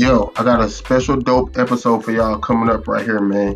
[0.00, 3.54] Yo, I got a special dope episode for y'all coming up right here, man.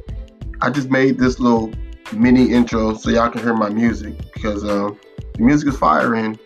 [0.60, 1.72] I just made this little
[2.12, 5.00] mini intro so y'all can hear my music because um,
[5.36, 6.38] the music is fire and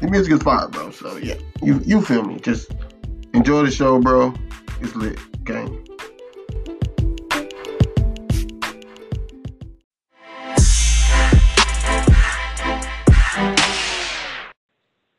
[0.00, 0.92] the music is fire, bro.
[0.92, 1.34] So yeah,
[1.64, 2.38] you you feel me?
[2.38, 2.70] Just
[3.32, 4.32] enjoy the show, bro.
[4.80, 5.84] It's lit, gang.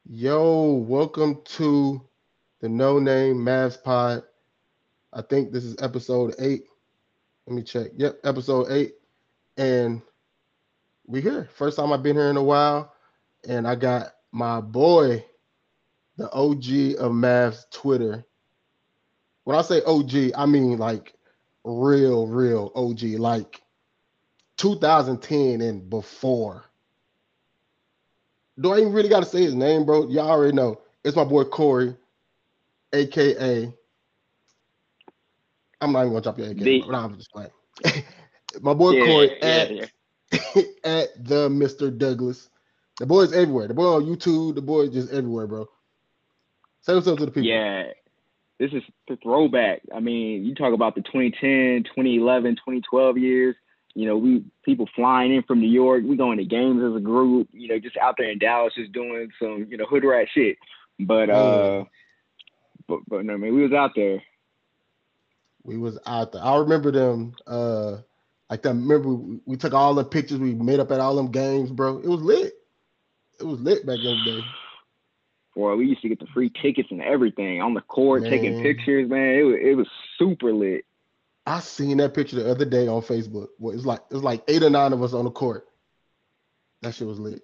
[0.05, 2.01] Yo, welcome to
[2.61, 4.23] the No Name Mavs Pod.
[5.13, 6.65] I think this is episode eight.
[7.47, 7.87] Let me check.
[7.95, 8.95] Yep, episode eight.
[9.57, 10.01] And
[11.05, 11.47] we here.
[11.53, 12.93] First time I've been here in a while.
[13.47, 15.23] And I got my boy,
[16.17, 18.25] the OG of Mavs Twitter.
[19.43, 21.13] When I say OG, I mean like
[21.63, 23.61] real, real OG, like
[24.57, 26.65] 2010 and before.
[28.59, 30.07] Do I even really got to say his name, bro?
[30.07, 30.81] Y'all already know.
[31.03, 31.95] It's my boy Corey,
[32.95, 33.73] aka.
[35.81, 36.63] I'm not even gonna drop your AKA.
[36.63, 37.51] The, but I'm just playing.
[38.61, 39.85] my boy yeah, Corey yeah, at yeah.
[40.83, 41.95] at the Mr.
[41.95, 42.49] Douglas.
[42.99, 43.67] The boy's everywhere.
[43.67, 44.55] The boy on YouTube.
[44.55, 45.67] The boy just everywhere, bro.
[46.81, 47.43] Say what's up to the people.
[47.43, 47.87] Yeah,
[48.59, 49.81] this is the throwback.
[49.93, 53.55] I mean, you talk about the 2010, 2011, 2012 years
[53.95, 56.03] you know, we people flying in from New York.
[56.05, 57.47] We going to games as a group.
[57.53, 60.57] You know, just out there in Dallas, just doing some you know hood rat shit.
[60.99, 61.85] But uh,
[62.87, 64.21] but but no, man, we was out there.
[65.63, 66.43] We was out there.
[66.43, 67.35] I remember them.
[67.47, 67.97] Uh,
[68.49, 68.69] like that.
[68.69, 71.97] Remember we, we took all the pictures we made up at all them games, bro.
[71.97, 72.53] It was lit.
[73.39, 74.47] It was lit back in the day.
[75.55, 78.31] Boy, we used to get the free tickets and everything on the court, man.
[78.31, 79.35] taking pictures, man.
[79.35, 79.87] It was it was
[80.19, 80.85] super lit.
[81.47, 83.47] I seen that picture the other day on Facebook.
[83.59, 85.67] Well, it's like it's like eight or nine of us on the court.
[86.81, 87.41] That shit was lit.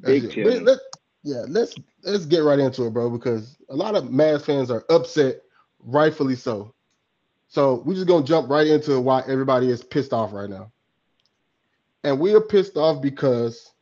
[0.00, 0.78] Big let, let,
[1.26, 1.74] yeah, let's
[2.04, 5.42] let's get right into it, bro, because a lot of Mavs fans are upset,
[5.80, 6.72] rightfully so.
[7.48, 10.70] So we're just gonna jump right into why everybody is pissed off right now.
[12.04, 13.72] And we are pissed off because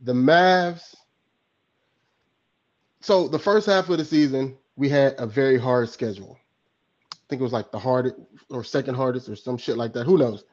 [0.00, 0.94] the Mavs.
[3.02, 6.38] So the first half of the season, we had a very hard schedule.
[7.12, 8.16] I think it was like the hardest
[8.48, 10.06] or second hardest or some shit like that.
[10.06, 10.44] Who knows?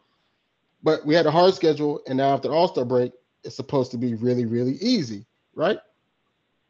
[0.84, 3.14] But we had a hard schedule, and now after All Star break,
[3.46, 5.78] it's supposed to be really, really easy, right?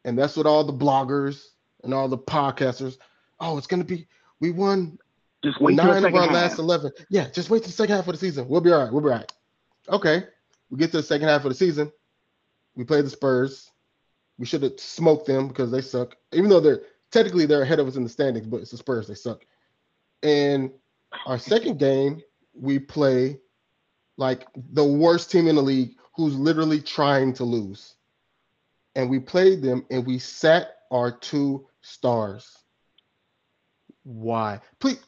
[0.04, 1.44] And that's what all the bloggers
[1.84, 2.98] and all the podcasters.
[3.40, 4.06] Oh, it's gonna be.
[4.40, 4.98] We won.
[5.44, 6.32] Just wait nine of our half.
[6.32, 6.92] last eleven.
[7.08, 8.48] Yeah, just wait to the second half of the season.
[8.48, 8.92] We'll be all right.
[8.92, 9.32] We'll be all right.
[9.88, 10.24] Okay,
[10.70, 11.90] we get to the second half of the season.
[12.74, 13.70] We play the Spurs.
[14.38, 16.16] We should have smoked them because they suck.
[16.32, 19.06] Even though they're technically they're ahead of us in the standings, but it's the Spurs.
[19.06, 19.44] They suck.
[20.22, 20.70] And
[21.26, 22.22] our second game,
[22.54, 23.38] we play
[24.16, 27.96] like the worst team in the league who's literally trying to lose.
[28.94, 32.58] And we played them and we sat our two stars.
[34.04, 34.60] Why?
[34.80, 35.00] Please,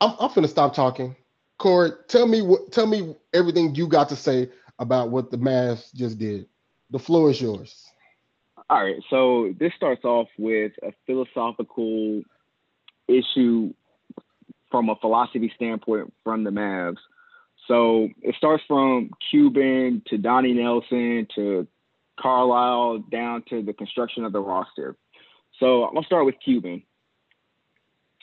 [0.00, 1.14] I'm, I'm gonna stop talking.
[1.58, 5.94] Corey, tell me what tell me everything you got to say about what the Mavs
[5.94, 6.46] just did.
[6.90, 7.86] The floor is yours.
[8.68, 9.02] All right.
[9.10, 12.22] So this starts off with a philosophical
[13.08, 13.72] issue
[14.70, 16.98] from a philosophy standpoint from the Mavs.
[17.68, 21.66] So it starts from Cuban to Donnie Nelson to
[22.18, 24.96] Carlisle down to the construction of the roster.
[25.60, 26.82] So I'll start with Cuban.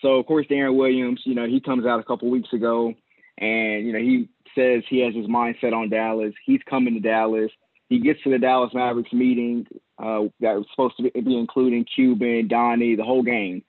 [0.02, 2.94] So of course, Deron Williams, you know, he comes out a couple weeks ago,
[3.38, 6.34] and you know he says he has his mindset on Dallas.
[6.46, 7.52] He's coming to Dallas.
[7.90, 9.68] He gets to the Dallas Mavericks meeting
[9.98, 13.64] uh, that was supposed to be including Cuban, Donnie, the whole game.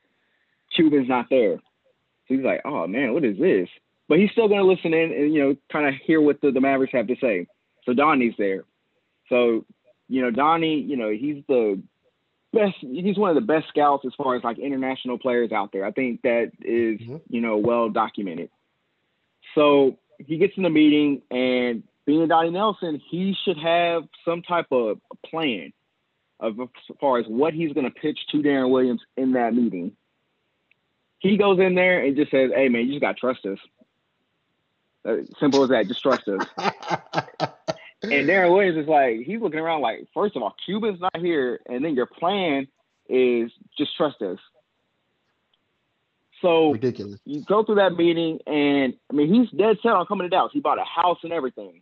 [0.74, 1.56] Cuban's not there.
[1.56, 3.68] So he's like, oh man, what is this?
[4.08, 6.50] But he's still going to listen in and, you know, kind of hear what the,
[6.50, 7.46] the Mavericks have to say.
[7.84, 8.64] So Donnie's there.
[9.28, 9.64] So,
[10.08, 11.80] you know, Donnie, you know, he's the
[12.52, 15.84] best, he's one of the best scouts as far as like international players out there.
[15.84, 17.16] I think that is, mm-hmm.
[17.28, 18.50] you know, well documented.
[19.54, 24.66] So he gets in the meeting and being Donnie Nelson, he should have some type
[24.70, 25.72] of plan
[26.40, 26.68] of as
[27.00, 29.92] far as what he's going to pitch to Deron Williams in that meeting.
[31.18, 33.58] He goes in there and just says, "Hey man, you just got to trust us."
[35.06, 35.86] Uh, simple as that.
[35.88, 36.46] Just trust us.
[38.12, 41.60] and Deron Williams is like, he's looking around like, first of all, Cuban's not here,
[41.66, 42.66] and then your plan
[43.08, 44.38] is just trust us.
[46.40, 47.20] So ridiculous.
[47.24, 50.52] You go through that meeting, and I mean, he's dead set on coming to Dallas.
[50.52, 51.80] He bought a house and everything.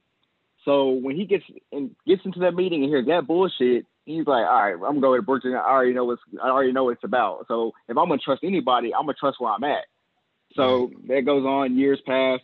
[0.65, 4.47] So when he gets and gets into that meeting and hears that bullshit, he's like,
[4.47, 5.55] all right, I'm gonna go to Brooklyn.
[5.55, 7.47] I already know what's I already know what it's about.
[7.49, 9.85] So if I'm gonna trust anybody, I'm gonna trust where I'm at.
[10.55, 12.41] So that goes on, years pass,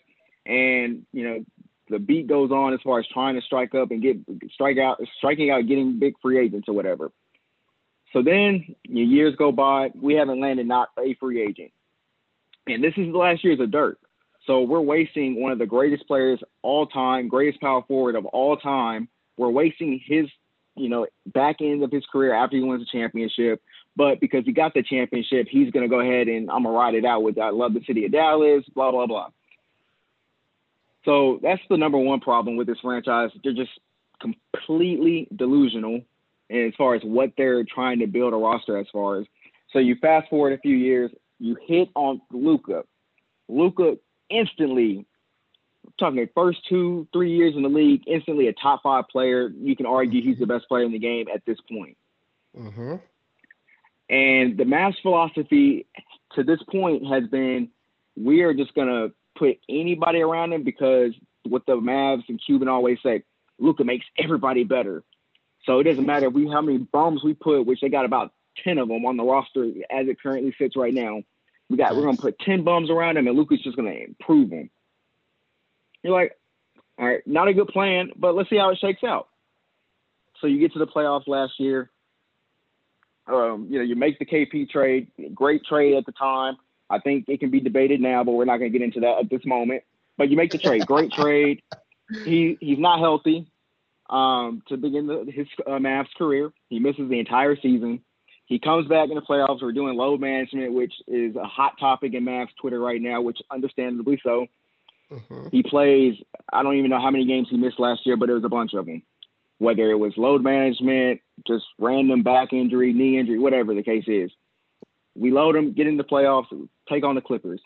[0.46, 1.44] and you know,
[1.90, 4.16] the beat goes on as far as trying to strike up and get
[4.52, 7.10] strike out striking out getting big free agents or whatever.
[8.12, 11.72] So then years go by, we haven't landed not a free agent.
[12.66, 13.98] And this is the last years of Dirk.
[14.46, 18.56] So we're wasting one of the greatest players all time, greatest power forward of all
[18.56, 19.08] time.
[19.36, 20.26] We're wasting his,
[20.74, 23.62] you know, back end of his career after he wins the championship.
[23.94, 26.78] But because he got the championship, he's going to go ahead and I'm going to
[26.78, 29.28] ride it out with I love the city of Dallas, blah, blah, blah.
[31.08, 33.30] So that's the number one problem with this franchise.
[33.42, 33.70] They're just
[34.20, 36.02] completely delusional
[36.50, 39.26] as far as what they're trying to build a roster as far as.
[39.72, 42.84] So you fast forward a few years, you hit on Luka.
[43.48, 43.96] Luka
[44.28, 45.06] instantly,
[45.98, 49.48] talking the first two, three years in the league, instantly a top five player.
[49.48, 51.96] You can argue he's the best player in the game at this point.
[52.54, 52.96] Mm-hmm.
[54.10, 55.86] And the Mavs philosophy
[56.34, 57.70] to this point has been
[58.14, 61.12] we are just going to put anybody around him because
[61.44, 63.22] what the Mavs and Cuban always say,
[63.58, 65.02] Luka makes everybody better.
[65.64, 68.32] So it doesn't matter we how many bums we put, which they got about
[68.64, 71.22] ten of them on the roster as it currently sits right now.
[71.68, 74.70] We got we're gonna put ten bums around him, and Luka's just gonna improve him.
[76.02, 76.38] You're like,
[76.98, 79.28] all right, not a good plan, but let's see how it shakes out.
[80.40, 81.90] So you get to the playoffs last year.
[83.26, 86.56] Um, you know, you make the KP trade, great trade at the time.
[86.90, 89.18] I think it can be debated now, but we're not going to get into that
[89.20, 89.82] at this moment.
[90.16, 91.62] But you make the trade, great trade.
[92.24, 93.50] He he's not healthy
[94.10, 96.50] um, to begin the, his uh, Mavs career.
[96.68, 98.00] He misses the entire season.
[98.46, 99.60] He comes back in the playoffs.
[99.60, 103.38] We're doing load management, which is a hot topic in Mavs Twitter right now, which
[103.50, 104.46] understandably so.
[105.10, 105.48] Mm-hmm.
[105.52, 106.14] He plays,
[106.52, 108.48] I don't even know how many games he missed last year, but it was a
[108.48, 109.02] bunch of them.
[109.58, 114.30] Whether it was load management, just random back injury, knee injury, whatever the case is.
[115.18, 116.46] We load them, get in the playoffs,
[116.88, 117.60] take on the Clippers.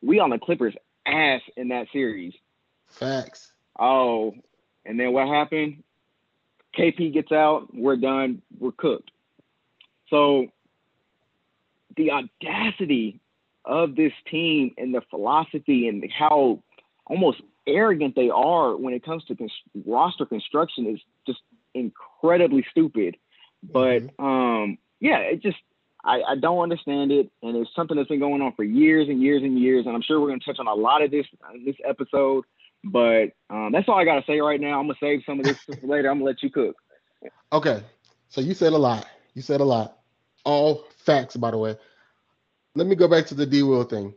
[0.00, 0.74] We on the Clippers
[1.06, 2.32] ass in that series.
[2.88, 3.52] Facts.
[3.78, 4.34] Oh,
[4.84, 5.82] and then what happened?
[6.76, 9.10] KP gets out, we're done, we're cooked.
[10.08, 10.46] So
[11.96, 13.20] the audacity
[13.64, 16.62] of this team and the philosophy and how
[17.06, 19.36] almost arrogant they are when it comes to
[19.84, 21.40] roster construction is just
[21.74, 23.16] incredibly stupid.
[23.62, 24.24] But mm-hmm.
[24.24, 25.58] um, yeah, it just
[26.04, 29.22] I, I, don't understand it, and it's something that's been going on for years and
[29.22, 29.86] years and years.
[29.86, 31.26] And I'm sure we're going to touch on a lot of this
[31.64, 32.44] this episode.
[32.84, 34.80] But um, that's all I got to say right now.
[34.80, 36.10] I'm gonna save some of this later.
[36.10, 36.76] I'm gonna let you cook.
[37.52, 37.82] Okay,
[38.28, 39.06] so you said a lot.
[39.34, 39.98] You said a lot.
[40.44, 41.76] All facts, by the way.
[42.74, 44.14] Let me go back to the D Will thing.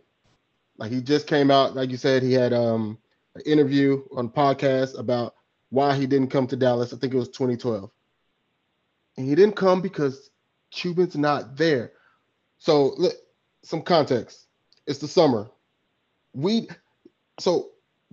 [0.78, 2.98] Like he just came out, like you said, he had um
[3.36, 5.36] an interview on podcast about
[5.70, 6.94] why he didn't come to Dallas.
[6.94, 7.92] I think it was 2012.
[9.18, 10.32] And he didn't come because
[10.75, 11.94] Cuban's not there.
[12.57, 13.13] So look,
[13.63, 14.45] some context.
[14.86, 15.50] It's the summer.
[16.33, 16.68] We
[17.39, 17.72] so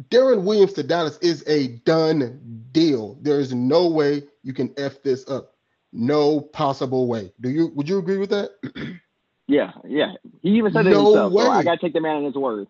[0.08, 3.18] Deron Williams to Dallas is a done deal.
[3.20, 5.54] There is no way you can f this up.
[5.92, 7.32] No possible way.
[7.40, 7.72] Do you?
[7.74, 8.50] Would you agree with that?
[9.46, 10.12] yeah, yeah.
[10.40, 11.32] He even said no it himself.
[11.32, 11.44] Way.
[11.44, 12.68] So I gotta take the man on his word.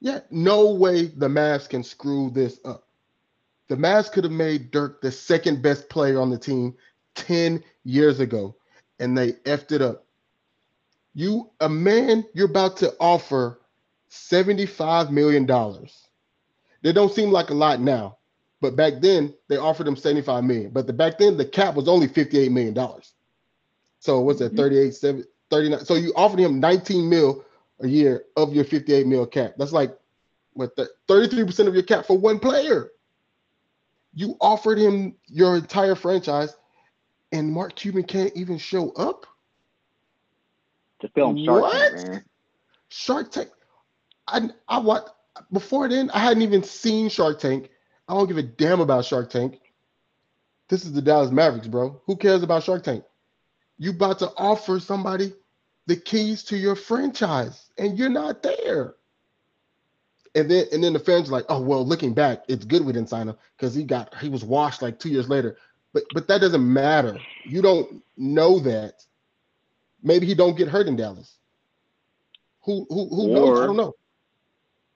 [0.00, 2.86] Yeah, no way the Mavs can screw this up.
[3.68, 6.74] The Mavs could have made Dirk the second best player on the team
[7.18, 8.54] 10 years ago,
[9.00, 10.04] and they effed it up.
[11.14, 13.60] You, a man, you're about to offer
[14.10, 15.46] $75 million
[16.82, 18.18] they don't seem like a lot now,
[18.60, 20.70] but back then they offered him 75 million.
[20.70, 23.12] But the back then the cap was only 58 million dollars.
[24.00, 24.52] So what's that?
[24.52, 24.56] Mm-hmm.
[24.56, 25.84] 38, 7, 39.
[25.84, 27.44] So you offered him 19 mil
[27.80, 29.54] a year of your 58 mil cap.
[29.58, 29.96] That's like
[30.52, 32.90] what the 33% of your cap for one player.
[34.14, 36.56] You offered him your entire franchise,
[37.32, 39.26] and Mark Cuban can't even show up
[41.00, 41.96] to film Shark what?
[41.96, 42.08] Tank.
[42.08, 42.24] Man.
[42.88, 43.50] Shark Tank.
[44.26, 45.16] I I what
[45.52, 47.70] before then, I hadn't even seen Shark Tank.
[48.08, 49.60] I don't give a damn about Shark Tank.
[50.68, 52.00] This is the Dallas Mavericks, bro.
[52.06, 53.04] Who cares about Shark Tank?
[53.78, 55.32] You about to offer somebody
[55.86, 58.94] the keys to your franchise, and you're not there.
[60.34, 62.92] And then and then the fans are like, oh well, looking back, it's good we
[62.92, 65.56] didn't sign him because he got he was washed like two years later.
[65.92, 67.18] But but that doesn't matter.
[67.44, 69.04] You don't know that.
[70.02, 71.36] Maybe he don't get hurt in Dallas.
[72.62, 73.60] Who who who or, knows?
[73.60, 73.94] I don't know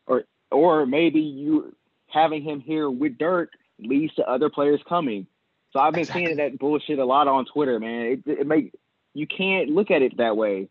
[0.07, 1.75] or or maybe you
[2.09, 5.27] having him here with Dirk leads to other players coming.
[5.73, 6.27] So I've been exactly.
[6.27, 8.23] seeing that bullshit a lot on Twitter, man.
[8.27, 8.75] It, it make
[9.15, 10.69] you can't look at it that way.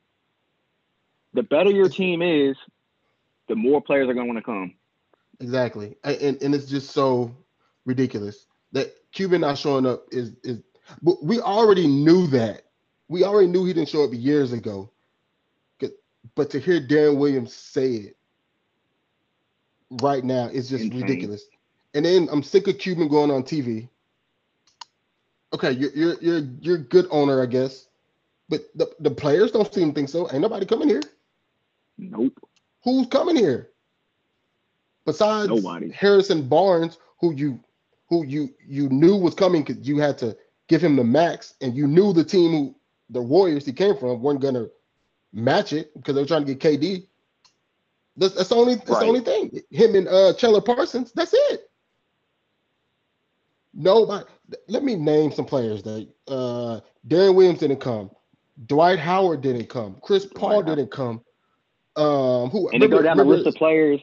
[1.33, 2.57] The better your team is,
[3.47, 4.73] the more players are going to want to come.
[5.39, 7.35] Exactly, and and it's just so
[7.85, 10.61] ridiculous that Cuban not showing up is is.
[11.01, 12.63] But we already knew that.
[13.07, 14.91] We already knew he didn't show up years ago.
[16.35, 18.17] But to hear Deron Williams say it
[20.01, 21.01] right now is just Insane.
[21.01, 21.45] ridiculous.
[21.93, 23.89] And then I'm sick of Cuban going on TV.
[25.53, 27.87] Okay, you're you're you're you're good owner, I guess.
[28.47, 30.29] But the, the players don't seem to think so.
[30.31, 31.01] Ain't nobody coming here.
[31.97, 32.37] Nope.
[32.83, 33.69] Who's coming here?
[35.05, 35.89] Besides Nobody.
[35.91, 37.59] Harrison Barnes, who you
[38.11, 40.37] who you you knew was coming because you had to
[40.67, 42.75] give him the max, and you knew the team who
[43.09, 44.67] the Warriors he came from weren't gonna
[45.33, 47.07] match it because they were trying to get KD.
[48.17, 49.61] That's, that's the only that's the only thing.
[49.71, 51.13] Him and uh Chandler Parsons.
[51.13, 51.71] That's it.
[53.73, 54.25] Nobody.
[54.67, 58.11] Let me name some players that uh Deron Williams didn't come.
[58.65, 59.95] Dwight Howard didn't come.
[60.01, 61.21] Chris Paul didn't come.
[61.95, 62.69] Um, who?
[62.69, 64.01] And to go remember- down the list of players,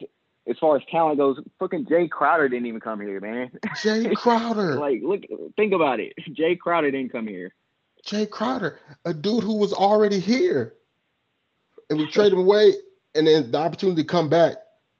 [0.49, 3.51] as far as talent goes, fucking Jae Crowder didn't even come here, man.
[3.75, 4.79] Jae Crowder.
[4.79, 5.21] like, look,
[5.55, 6.13] think about it.
[6.29, 7.53] Jae Crowder didn't come here.
[8.05, 10.73] Jae Crowder, a dude who was already here,
[11.89, 12.73] and we trade him away,
[13.15, 14.55] and then the opportunity to come back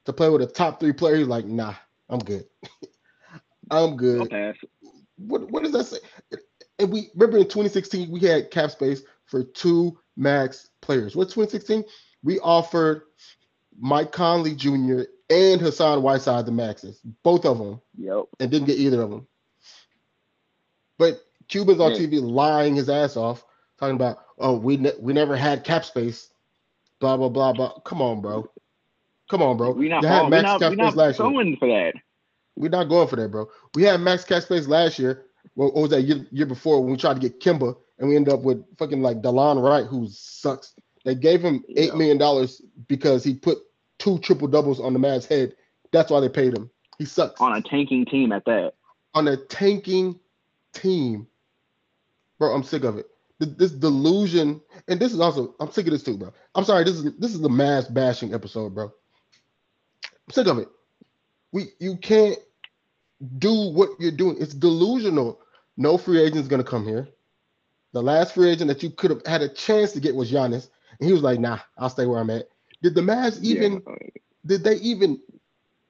[0.05, 1.15] to play with a top three player.
[1.15, 1.75] He's like, nah,
[2.09, 2.45] I'm good.
[3.71, 4.29] I'm I'll good.
[4.29, 4.55] pass.
[5.17, 5.97] What what does that say?
[6.79, 11.15] And we remember in 2016 we had cap space for two max players.
[11.15, 11.83] What 2016?
[12.23, 13.03] We offered
[13.79, 15.01] Mike Conley Jr.
[15.29, 18.25] and Hassan Whiteside the maxes, both of them, Yep.
[18.39, 19.27] and didn't get either of them.
[20.97, 21.91] But Cuban's on.
[21.91, 23.45] TV lying his ass off,
[23.79, 26.29] talking about, oh, we ne- we never had cap space,
[26.99, 27.79] blah blah blah blah.
[27.81, 28.49] Come on, bro.
[29.29, 29.71] Come on, bro.
[29.71, 31.29] We not, You had we max not, cap we space not last year.
[31.29, 31.93] going for that.
[32.55, 33.47] We're not going for that, bro.
[33.75, 35.25] We had max cap space last year.
[35.53, 38.15] What, what was that year, year before when we tried to get Kemba and we
[38.15, 40.73] ended up with fucking like Delon Wright, who sucks.
[41.05, 41.95] They gave him eight Yeah.
[41.95, 43.59] million dollars because he put
[43.99, 45.53] two triple doubles on the man's head.
[45.91, 46.69] That's why they paid him.
[46.97, 48.73] He sucks On a tanking team at that.
[49.13, 50.19] on a tanking
[50.73, 51.27] team.
[52.37, 53.05] Bro, I'm sick of it.
[53.39, 56.33] This delusion, and this is also, I'm sick of this too, bro.
[56.55, 58.85] I'm sorry, this is this is the Mavs bashing episode, bro.
[60.03, 60.67] I'm sick of it.
[61.53, 62.37] We you can't
[63.37, 64.35] do what you're doing.
[64.39, 65.39] It's delusional.
[65.77, 67.07] No free agent is gonna come here.
[67.93, 70.69] The last free agent that you could have had a chance to get was Giannis,
[70.99, 72.49] and he was like, "Nah, I'll stay where I'm at."
[72.81, 73.73] Did the Mavs even?
[73.73, 73.95] Yeah.
[74.45, 75.19] did they even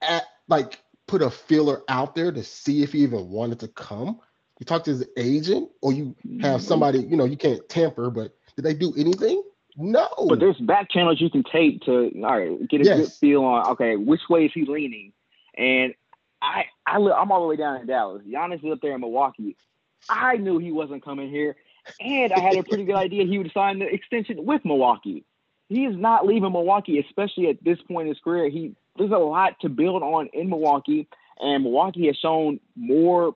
[0.01, 4.19] at, like put a feeler out there to see if he even wanted to come?
[4.59, 6.63] You talk to his agent, or you have Mhm.
[6.63, 9.41] somebody, you know, you can't tamper, but did they do anything?
[9.77, 10.07] No.
[10.27, 13.71] But there's back channels you can take to all right get a good feel on
[13.71, 15.13] okay which way is he leaning,
[15.55, 15.93] and
[16.41, 18.23] I I li- I'm all the way down in Dallas.
[18.23, 19.55] Giannis is up there in Milwaukee.
[20.09, 21.55] I knew he wasn't coming here,
[22.01, 25.23] and I had a pretty good idea he would sign the extension with Milwaukee.
[25.69, 28.49] He is not leaving Milwaukee, especially at this point in his career.
[28.49, 31.07] He there's a lot to build on in Milwaukee,
[31.39, 33.35] and Milwaukee has shown more,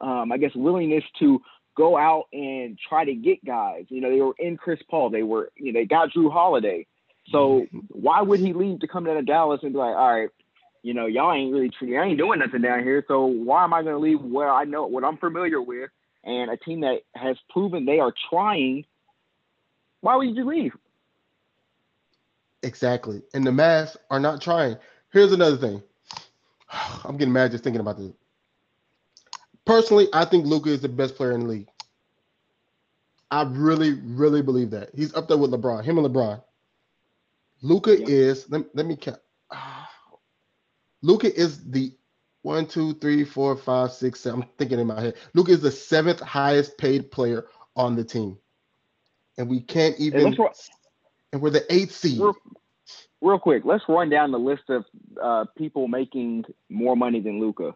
[0.00, 1.40] um, I guess, willingness to
[1.76, 3.86] go out and try to get guys.
[3.88, 5.10] You know, they were in Chris Paul.
[5.10, 6.86] They were, you know, they got Jrue Holiday.
[7.30, 10.28] So why would he leave to come down to Dallas and be like, all right,
[10.82, 13.04] you know, y'all ain't really, y'all ain't doing nothing down here.
[13.08, 15.90] So why am I going to leave where I know what I'm familiar with
[16.24, 18.84] and a team that has proven they are trying?
[20.00, 20.72] Why would you leave?
[22.62, 23.22] Exactly.
[23.34, 24.76] And the Mavs are not trying.
[25.12, 25.82] Here's another thing.
[27.04, 28.12] I'm getting mad just thinking about this.
[29.64, 31.68] Personally, I think Luka is the best player in the league.
[33.30, 34.90] I really, really believe that.
[34.94, 36.42] He's up there with LeBron, him and LeBron.
[37.62, 38.06] Luka Yeah.
[38.08, 39.20] is, let, let me count.
[41.02, 41.92] Luka is the
[42.42, 44.42] one, two, three, four, five, six, seven.
[44.42, 45.14] I'm thinking in my head.
[45.34, 48.36] Luka is the seventh highest paid player on the team.
[49.38, 50.36] And we can't even,
[51.32, 52.20] and we're the eighth seed.
[52.20, 52.36] Real,
[53.20, 54.84] real quick, let's run down the list of
[55.20, 57.74] uh, people making more money than Luka.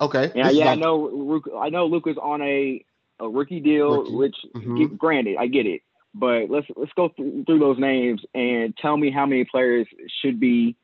[0.00, 0.32] Okay.
[0.34, 1.40] Yeah, yeah, I know.
[1.58, 2.84] I know Luka's on a
[3.20, 4.14] a rookie deal, Rookie.
[4.14, 4.96] which Mhm.
[4.96, 5.82] granted, I get it.
[6.14, 9.86] But let's let's go through, through those names and tell me how many players
[10.20, 10.74] should be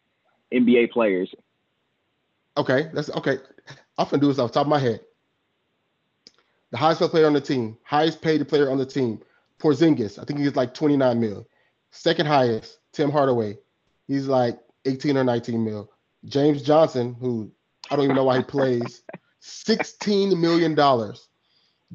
[0.52, 1.34] NBA players.
[2.56, 3.38] Okay, that's okay.
[3.98, 5.00] I'm gonna do this off the top of my head.
[6.70, 9.20] The highest paid player on the team, highest paid player on the team,
[9.58, 10.18] Porzingis.
[10.18, 11.46] I think he's like 29 mil.
[11.96, 13.58] Second highest, Tim Hardaway.
[14.06, 15.90] He's like 18 or 19 mil.
[16.26, 17.50] James Johnson, who
[17.90, 19.02] I don't even know why he plays,
[19.40, 21.28] 16 million dollars.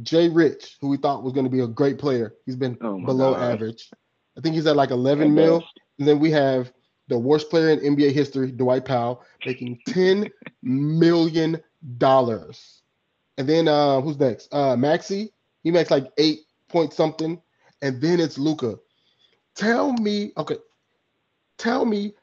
[0.03, 3.00] Jay Rich, who we thought was going to be a great player, he's been Oh
[3.05, 3.51] below God.
[3.53, 3.89] average.
[4.38, 5.63] I think he's at like 11 At mil.
[6.00, 6.72] And then we have
[7.10, 10.29] the worst player in NBA history, Dwight Powell, making ten
[10.63, 11.62] million
[11.98, 12.81] dollars.
[13.38, 14.48] And then uh, who's next?
[14.53, 15.29] Uh, Maxi.
[15.63, 16.39] He makes like eight
[16.70, 17.41] point something.
[17.81, 18.77] And then it's Luka.
[19.55, 20.58] Tell me, okay,
[21.58, 22.13] tell me,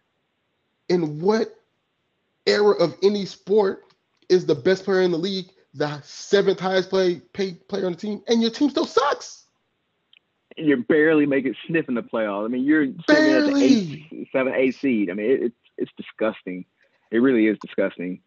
[0.89, 1.55] in what
[2.47, 3.85] era of any sport
[4.29, 7.99] is the best player in the league the seventh highest play, paid player on the
[7.99, 9.45] team, and your team still sucks?
[10.57, 12.47] You're barely making sniff in the playoffs.
[12.47, 14.09] I mean, you're sitting at the Barely.
[14.13, 15.11] eighth, seven, eight seed.
[15.11, 16.65] I mean, it, it's it's disgusting.
[17.13, 18.21] It really is disgusting.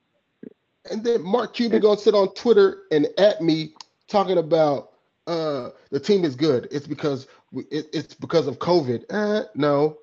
[0.89, 3.73] And then Mark Cuban gonna sit on Twitter and at me
[4.07, 4.90] talking about
[5.27, 6.67] uh, the team is good.
[6.71, 9.03] It's because we, it, it's because of COVID.
[9.09, 9.97] Eh, no,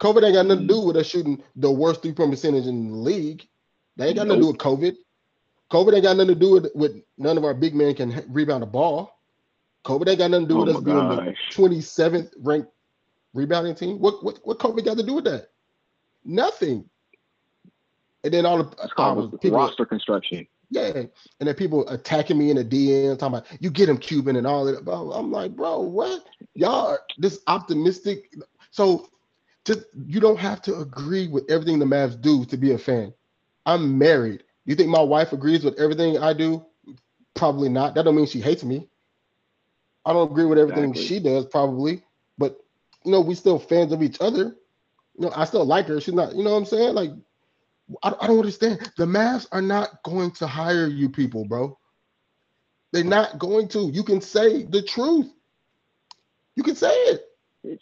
[0.00, 2.90] COVID ain't got nothing to do with us shooting the worst three point percentage in
[2.90, 3.46] the league.
[3.96, 4.96] That ain't got nothing to do with COVID.
[5.70, 8.62] COVID ain't got nothing to do with, with none of our big men can rebound
[8.62, 9.18] a ball.
[9.84, 12.70] COVID ain't got nothing to do Oh with us being the 27th ranked
[13.34, 13.98] rebounding team.
[13.98, 15.50] What what what COVID got to do with that?
[16.24, 16.88] Nothing.
[18.24, 20.46] And then all the, all the people, roster construction.
[20.70, 21.10] Yeah, and
[21.40, 24.64] then people attacking me in the DM, talking about you get him Cuban and all
[24.64, 24.86] that.
[24.88, 26.24] I'm like, bro, what?
[26.54, 28.34] Y'all are this optimistic.
[28.70, 29.08] So
[29.64, 33.12] just you don't have to agree with everything the Mavs do to be a fan.
[33.66, 34.44] I'm married.
[34.64, 36.64] You think my wife agrees with everything I do?
[37.34, 37.94] Probably not.
[37.94, 38.88] That don't mean she hates me.
[40.04, 41.06] I don't agree with everything Exactly.
[41.06, 42.02] she does, probably,
[42.38, 42.58] but
[43.04, 44.56] you know, we still fans of each other.
[45.18, 46.00] You know, I still like her.
[46.00, 46.94] She's not, you know what I'm saying?
[46.94, 47.10] Like,
[48.02, 48.90] I, I don't understand.
[48.96, 51.78] The Mavs are not going to hire you people, bro.
[52.92, 53.08] They're oh.
[53.08, 53.90] not going to.
[53.90, 55.30] You can say the truth.
[56.56, 57.24] You can say it.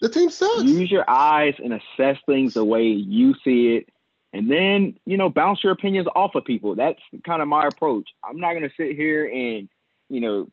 [0.01, 0.65] The team sucks.
[0.65, 3.89] Use your eyes and assess things the way you see it,
[4.33, 6.75] and then you know bounce your opinions off of people.
[6.75, 8.09] That's kind of my approach.
[8.25, 9.69] I'm not gonna sit here and
[10.09, 10.49] you know,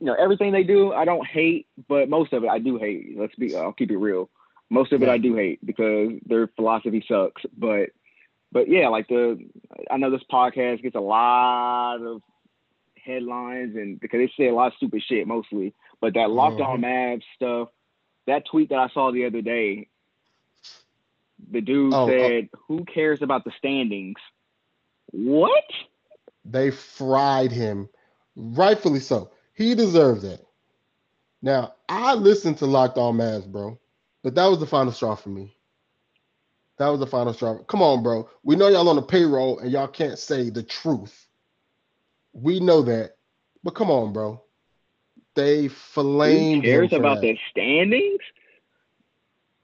[0.00, 0.92] you know everything they do.
[0.92, 3.16] I don't hate, but most of it I do hate.
[3.16, 3.54] Let's be.
[3.56, 4.30] I'll keep it real.
[4.70, 7.42] Most of it I do hate because their philosophy sucks.
[7.56, 7.90] But
[8.52, 9.38] but yeah, like the
[9.90, 12.22] I know this podcast gets a lot of
[12.96, 15.74] headlines and because they say a lot of stupid shit mostly.
[16.00, 17.68] But that locked on Mavs stuff,
[18.26, 19.88] that tweet that I saw the other day,
[21.50, 22.08] the dude Oh, oh.
[22.08, 24.16] said, "Who cares about the standings?"
[25.12, 25.64] What?
[26.44, 27.88] They fried him,
[28.36, 29.30] rightfully so.
[29.54, 30.40] He deserved that.
[31.42, 33.78] Now, I listened to Locked On Mavs, bro,
[34.22, 35.55] but that was the final straw for me.
[36.78, 37.58] That was the final straw.
[37.64, 38.28] Come on, bro.
[38.42, 41.26] We know y'all on the payroll and y'all can't say the truth.
[42.32, 43.12] We know that,
[43.64, 44.42] but come on, bro.
[45.34, 47.26] They Who flamed him cares about that.
[47.28, 48.20] the standings?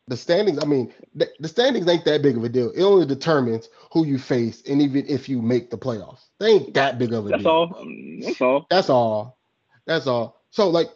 [0.08, 0.58] the standings.
[0.62, 2.70] I mean, the, the standings ain't that big of a deal.
[2.70, 6.74] It only determines who you face, and even if you make the playoffs, they ain't
[6.74, 7.52] that big of a That's deal.
[7.52, 7.68] all.
[7.68, 8.66] Mm, That's all.
[8.68, 9.38] That's all.
[9.86, 10.42] That's all.
[10.50, 10.88] So like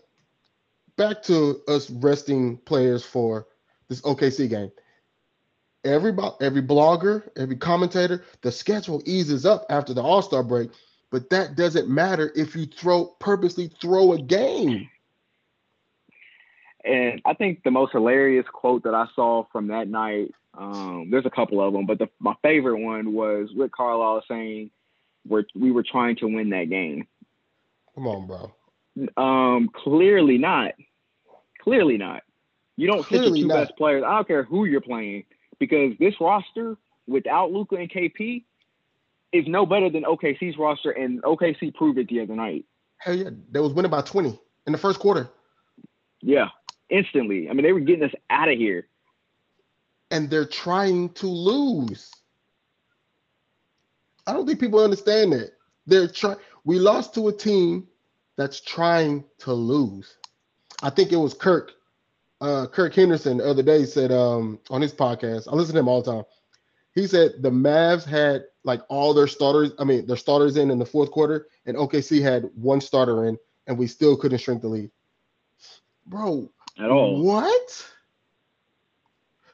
[0.97, 3.47] back to us resting players for
[3.89, 4.71] this OKC game.
[5.87, 10.71] Every every blogger, every commentator, the schedule eases up after the All-Star break,
[11.13, 14.91] but that doesn't matter if you throw purposely throw a game.
[16.85, 21.27] And I think the most hilarious quote that I saw from that night, um, there's
[21.27, 24.71] a couple of them, but the, my favorite one was Rick Carlisle saying,
[25.25, 27.07] "We're we were trying to win that game."
[27.95, 28.53] Come on, bro.
[29.17, 30.75] Um, clearly not.
[31.63, 32.25] Clearly not.
[32.77, 33.55] You don't sit your two not.
[33.55, 34.03] best players.
[34.05, 35.25] I don't care who you're playing
[35.59, 38.45] because this roster without Luka and KP
[39.33, 42.65] is no better than OKC's roster, and OKC proved it the other night.
[42.99, 45.29] Hell yeah, they was winning by 20 in the first quarter.
[46.23, 46.49] Yeah,
[46.91, 47.49] instantly.
[47.51, 48.87] I mean, they were getting us out of here.
[50.11, 52.11] and they're trying to lose.
[54.27, 55.53] I don't think people understand that.
[55.87, 56.37] They're trying.
[56.65, 57.87] We lost to a team
[58.37, 60.17] that's trying to lose.
[60.83, 61.73] I think it was Kirk,
[62.41, 65.49] uh, Kirk Henderson the other day said um, on his podcast.
[65.49, 66.25] I listen to him all the time.
[66.95, 69.73] He said the Mavs had like all their starters.
[69.79, 73.39] I mean, their starters in in the fourth quarter, and OKC had one starter in,
[73.67, 74.91] and we still couldn't shrink the lead.
[76.07, 77.23] Bro, At all.
[77.23, 77.87] what?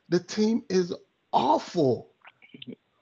[0.09, 0.95] The team is
[1.33, 2.11] awful.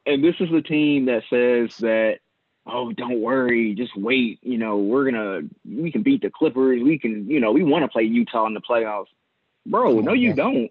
[0.06, 2.20] and this is the team that says that,
[2.66, 4.38] oh, don't worry, just wait.
[4.42, 6.82] You know, we're gonna we can beat the Clippers.
[6.82, 9.06] We can, you know, we want to play Utah in the playoffs.
[9.66, 10.70] Bro, no, you don't.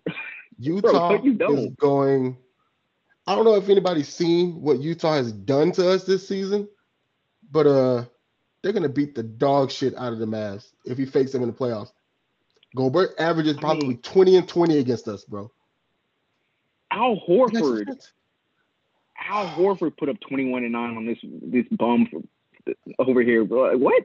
[0.57, 1.77] Utah Bro, you is don't.
[1.79, 2.37] going.
[3.27, 6.67] I don't know if anybody's seen what Utah has done to us this season,
[7.51, 8.05] but uh,
[8.61, 11.49] they're gonna beat the dog shit out of the Mavs if he fakes them in
[11.49, 11.91] the playoffs.
[12.75, 15.51] Gobert averages I probably mean- 20 and 20 against us, bro.
[16.91, 17.85] Al Horford.
[19.29, 23.45] Al Horford put up 21 and 9 on this this bum for, over here.
[23.45, 23.77] Bro.
[23.77, 24.03] What?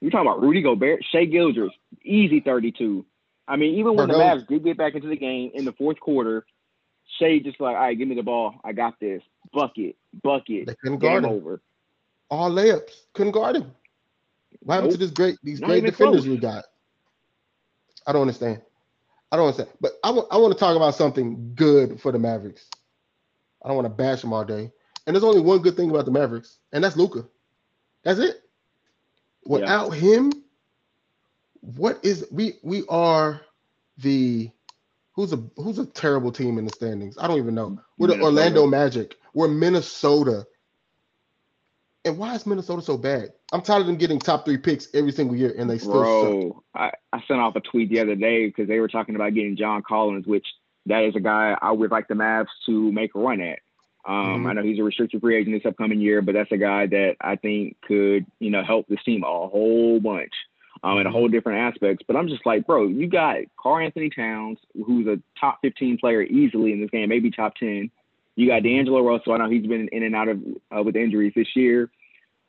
[0.00, 3.04] You talking about Rudy Gobert, Shai Gilgeous, easy 32.
[3.50, 5.98] I mean, even when the Mavs did get back into the game in the fourth
[5.98, 6.46] quarter,
[7.18, 8.54] Shai just like, all right, give me the ball.
[8.62, 9.22] I got this.
[9.52, 10.68] Bucket, bucket.
[10.68, 11.30] They couldn't guard him.
[11.30, 11.60] over.
[12.30, 12.92] All layups.
[13.12, 13.72] Couldn't guard him.
[14.60, 16.28] What happened to this great these Not great defenders close.
[16.28, 16.64] we got?
[18.06, 18.62] I don't understand.
[19.32, 19.70] I don't understand.
[19.80, 22.68] But I want to talk about something good for the Mavericks.
[23.64, 24.70] I don't want to bash them all day.
[25.06, 27.26] And there's only one good thing about the Mavericks, and that's Luka.
[28.04, 28.42] That's it.
[29.44, 30.30] Without him,
[31.60, 33.40] what is we we are
[33.98, 34.50] the
[35.14, 37.16] who's a who's a terrible team in the standings?
[37.18, 37.80] I don't even know.
[37.98, 38.24] We're the Minnesota.
[38.24, 39.16] Orlando Magic.
[39.34, 40.46] We're Minnesota.
[42.04, 43.32] And why is Minnesota so bad?
[43.52, 46.64] I'm tired of them getting top three picks every single year, and they still Bro,
[46.74, 49.56] I, I sent off a tweet the other day because they were talking about getting
[49.56, 50.46] John Collins, which
[50.86, 53.58] that is a guy I would like the Mavs to make a run at.
[54.08, 54.46] Um, mm-hmm.
[54.46, 57.16] I know he's a restricted free agent this upcoming year, but that's a guy that
[57.20, 60.32] I think could, you know, help this team a whole bunch
[60.82, 62.04] um, in a whole different aspects.
[62.06, 66.72] But I'm just like, bro, you got Karl-Anthony Towns, who's a top 15 player easily
[66.72, 67.90] in this game, maybe top 10.
[68.36, 69.32] You got D'Angelo Russell.
[69.32, 70.40] I know he's been in and out of
[70.74, 71.90] uh, with injuries this year,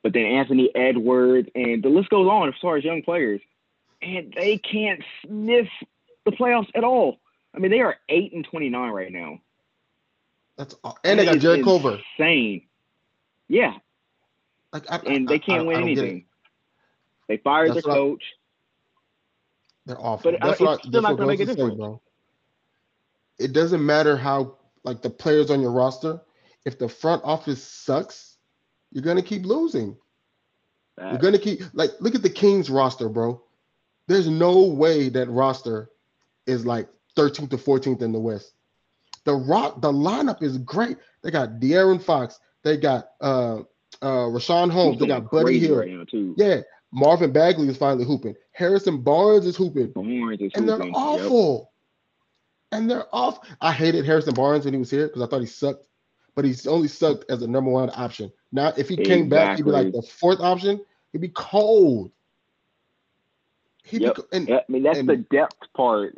[0.02, 3.40] but then Anthony Edwards, and the list goes on as far as young players,
[4.00, 5.68] and they can't sniff
[6.24, 7.18] the playoffs at all.
[7.54, 9.40] I mean, they are eight and 29 right now.
[10.56, 11.98] That's and they got Jarrett Culver.
[12.18, 12.62] Insane.
[13.48, 13.74] Yeah.
[14.72, 16.24] Like I, and they can't I, win anything.
[17.28, 18.22] They fired the coach.
[19.86, 20.32] they're awful.
[20.32, 22.00] But that's what it's still not going to make a difference, bro.
[23.38, 26.20] It doesn't matter how like the players on your roster.
[26.64, 28.36] If the front office sucks,
[28.92, 29.96] you're gonna keep losing.
[30.98, 33.42] You're gonna keep like look at the Kings roster, bro.
[34.06, 35.90] There's no way that roster
[36.46, 38.52] is like 13th to 14th in the West.
[39.24, 40.98] The rock, the lineup is great.
[41.22, 42.38] They got De'Aaron Fox.
[42.62, 43.60] They got uh
[44.02, 44.98] uh Richaun Holmes.
[44.98, 45.78] They got Buddy Hield.
[45.78, 46.60] Right yeah,
[46.92, 48.36] Marvin Bagley is finally hooping.
[48.52, 49.92] Harrison Barnes is hooping.
[49.92, 50.92] Barnes is and hooping.
[50.92, 51.72] they're awful.
[52.70, 52.80] Yep.
[52.80, 53.40] And they're off.
[53.60, 55.86] I hated Harrison Barnes when he was here because I thought he sucked,
[56.34, 58.30] but he's only sucked as a number one option.
[58.52, 59.04] Now, if he exactly.
[59.04, 60.84] came back, he'd be like the fourth option.
[61.12, 62.12] He'd be cold.
[63.84, 64.16] He'd yep.
[64.16, 66.16] Be, and, I mean, that's and, the depth part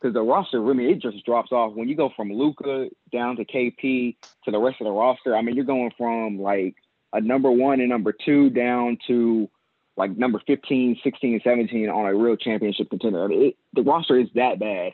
[0.00, 3.36] because the roster, I mean, it just drops off when you go from Luka down
[3.36, 5.36] to KP to the rest of the roster.
[5.36, 6.76] I mean, you're going from like
[7.12, 9.48] a number one and number two down to
[9.96, 13.24] like number 15, 16, 17 on a real championship contender.
[13.24, 14.92] I mean, it, the roster is that bad.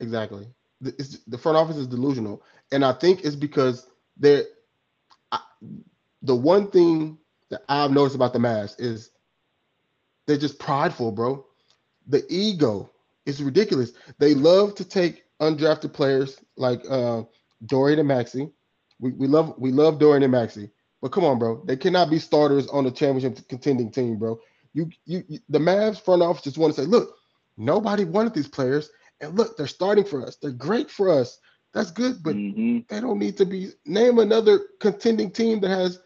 [0.00, 0.46] Exactly.
[0.80, 2.42] The, the, front office is delusional,
[2.72, 4.44] and I think it's because they're
[5.30, 5.38] I,
[6.22, 7.18] the one thing
[7.50, 9.10] that I've noticed about the Mavs is
[10.26, 11.46] they're just prideful, bro.
[12.08, 12.90] The ego
[13.26, 13.92] is ridiculous.
[14.18, 17.22] They love to take undrafted players like uh,
[17.66, 18.50] Dorian and Maxi.
[18.98, 20.70] We, we love we love Dorian and Maxi.
[21.02, 21.62] But come on, bro.
[21.64, 24.40] They cannot be starters on the championship contending team, bro.
[24.72, 27.16] You, you, you the Mavs front office just want to say, look,
[27.56, 28.88] nobody wanted these players,
[29.20, 30.36] and look, they're starting for us.
[30.36, 31.38] They're great for us.
[31.74, 32.80] That's good, but mm-hmm.
[32.88, 33.70] they don't need to be.
[33.84, 35.98] Name another contending team that has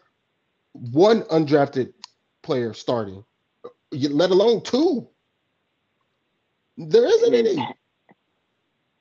[0.73, 1.93] one undrafted
[2.41, 3.23] player starting,
[3.91, 5.07] let alone two.
[6.77, 7.76] There isn't any.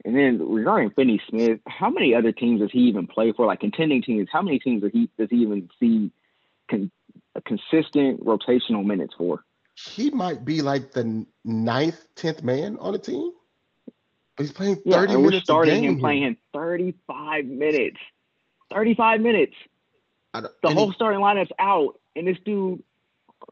[0.06, 3.44] And then regarding Finney Smith, how many other teams does he even play for?
[3.44, 6.12] Like contending teams, how many teams does he does he even see
[6.70, 6.92] con,
[7.44, 9.44] consistent rotational minutes for?
[9.74, 13.32] He might be like the ninth, tenth man on a team.
[14.38, 15.34] He's playing thirty yeah, and minutes.
[15.34, 17.98] We're starting him playing thirty-five minutes.
[18.72, 19.54] Thirty-five minutes.
[20.34, 22.80] The whole he, starting lineup's out, and this dude,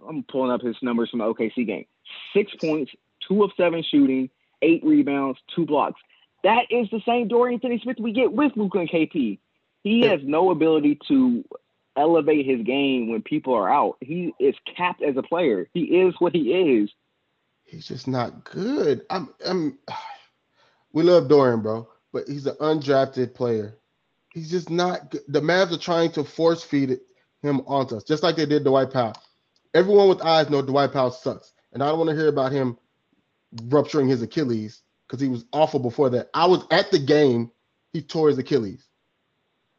[0.08, 1.86] I'm pulling up his numbers from the OKC game:
[2.32, 2.92] six points,
[3.26, 4.30] two of seven shooting,
[4.62, 6.00] eight rebounds, two blocks.
[6.44, 9.38] That is the same Dorian Finney-Smith we get with Luka and KP.
[9.82, 11.42] He has no ability to
[11.96, 13.96] elevate his game when people are out.
[14.00, 15.68] He is capped as a player.
[15.72, 16.90] He is what he is.
[17.64, 19.06] He's just not good.
[19.08, 19.78] I'm, I'm
[20.92, 23.78] we love Dorian, bro, but he's an undrafted player.
[24.32, 25.22] He's just not good.
[25.28, 26.98] The Mavs are trying to force feed
[27.42, 29.14] him onto us, just like they did Dwight Powell.
[29.72, 31.52] Everyone with eyes know Dwight Powell sucks.
[31.72, 32.76] And I don't want to hear about him
[33.64, 36.30] rupturing his Achilles because he was awful before that.
[36.34, 37.50] I was at the game.
[37.92, 38.86] He tore his Achilles.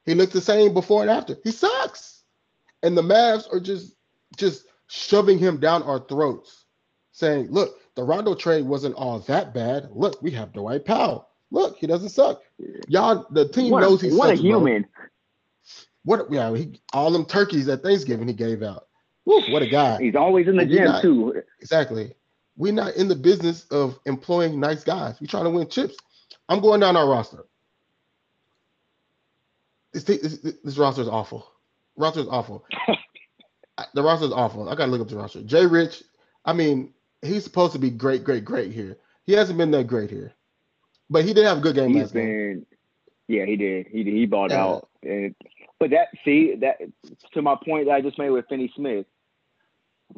[0.06, 1.38] He looked the same before and after.
[1.44, 2.24] He sucks.
[2.84, 3.96] And the Mavs are just
[4.38, 6.66] just shoving him down our throats,
[7.12, 9.90] saying, "Look, the Rondo trade wasn't all that bad.
[9.92, 11.30] Look, we have Dwight Powell.
[11.52, 12.42] Look, he doesn't suck.
[12.88, 14.86] Y'all, the team what knows he's what sucks, a human.
[14.96, 15.06] Bro.
[16.04, 16.32] What?
[16.32, 18.88] Yeah, he, all them turkeys at Thanksgiving he gave out.
[19.26, 20.00] Woo, what a guy.
[20.00, 21.42] He's always in the gym not, too.
[21.60, 22.14] Exactly
[22.58, 25.16] we're not in the business of employing nice guys.
[25.20, 25.96] We're trying to win chips.
[26.48, 27.46] I'm going down our roster.
[29.94, 31.48] This, this, this roster is awful.
[31.96, 32.66] Roster is awful.
[33.94, 34.70] the roster is awful.
[34.70, 35.42] I gotta look up the roster.
[35.42, 36.04] Jay Rich,
[36.46, 38.98] I mean, he's supposed to be great, great, great here.
[39.24, 40.34] He hasn't been that great here,
[41.10, 42.66] but he did have a good game he's last been, game.
[43.28, 43.88] Yeah, he did.
[43.88, 44.64] He he balled yeah.
[44.64, 44.90] out.
[45.02, 45.34] And,
[45.80, 46.78] but that see that
[47.34, 49.06] to my point that I just made with Finney Smith,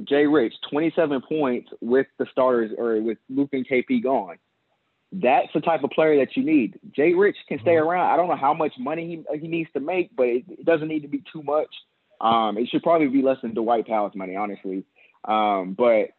[0.03, 4.37] Jay Rich, 27 points with the starters or with Luke and KP gone.
[5.11, 6.79] That's the type of player that you need.
[6.95, 7.87] Jay Rich can stay mm-hmm.
[7.87, 8.11] around.
[8.11, 10.87] I don't know how much money he, he needs to make, but it, it doesn't
[10.87, 11.73] need to be too much.
[12.19, 14.83] Um, it should probably be less than Dwight Powell's money, honestly.
[15.25, 16.09] Um, but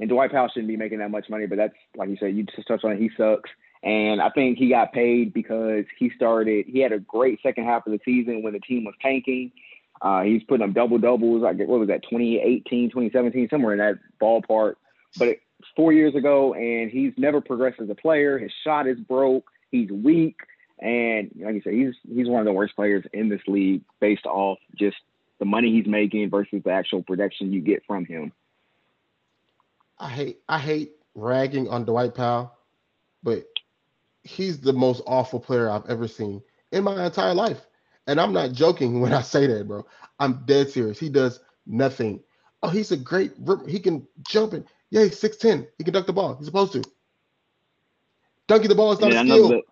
[0.00, 2.44] and Dwight Powell shouldn't be making that much money, but that's like you said, you
[2.44, 3.50] just touched on it, he sucks.
[3.82, 7.86] And I think he got paid because he started he had a great second half
[7.86, 9.52] of the season when the team was tanking.
[10.04, 11.42] Uh, he's putting up double doubles.
[11.42, 14.74] I get what was that 2018, 2017, somewhere in that ballpark.
[15.18, 15.40] But it,
[15.74, 18.38] four years ago, and he's never progressed as a player.
[18.38, 19.50] His shot is broke.
[19.70, 20.36] He's weak,
[20.78, 24.26] and like you said, he's he's one of the worst players in this league based
[24.26, 24.98] off just
[25.38, 28.30] the money he's making versus the actual production you get from him.
[29.98, 32.52] I hate I hate ragging on Dwight Powell,
[33.22, 33.46] but
[34.22, 37.66] he's the most awful player I've ever seen in my entire life.
[38.06, 39.86] And I'm not joking when I say that, bro.
[40.18, 40.98] I'm dead serious.
[40.98, 42.22] He does nothing.
[42.62, 43.32] Oh, he's a great.
[43.66, 45.66] He can jump and yeah, he's six ten.
[45.78, 46.36] He can dunk the ball.
[46.36, 46.82] He's supposed to.
[48.46, 49.48] Dunking the ball is not and a skill.
[49.48, 49.62] The,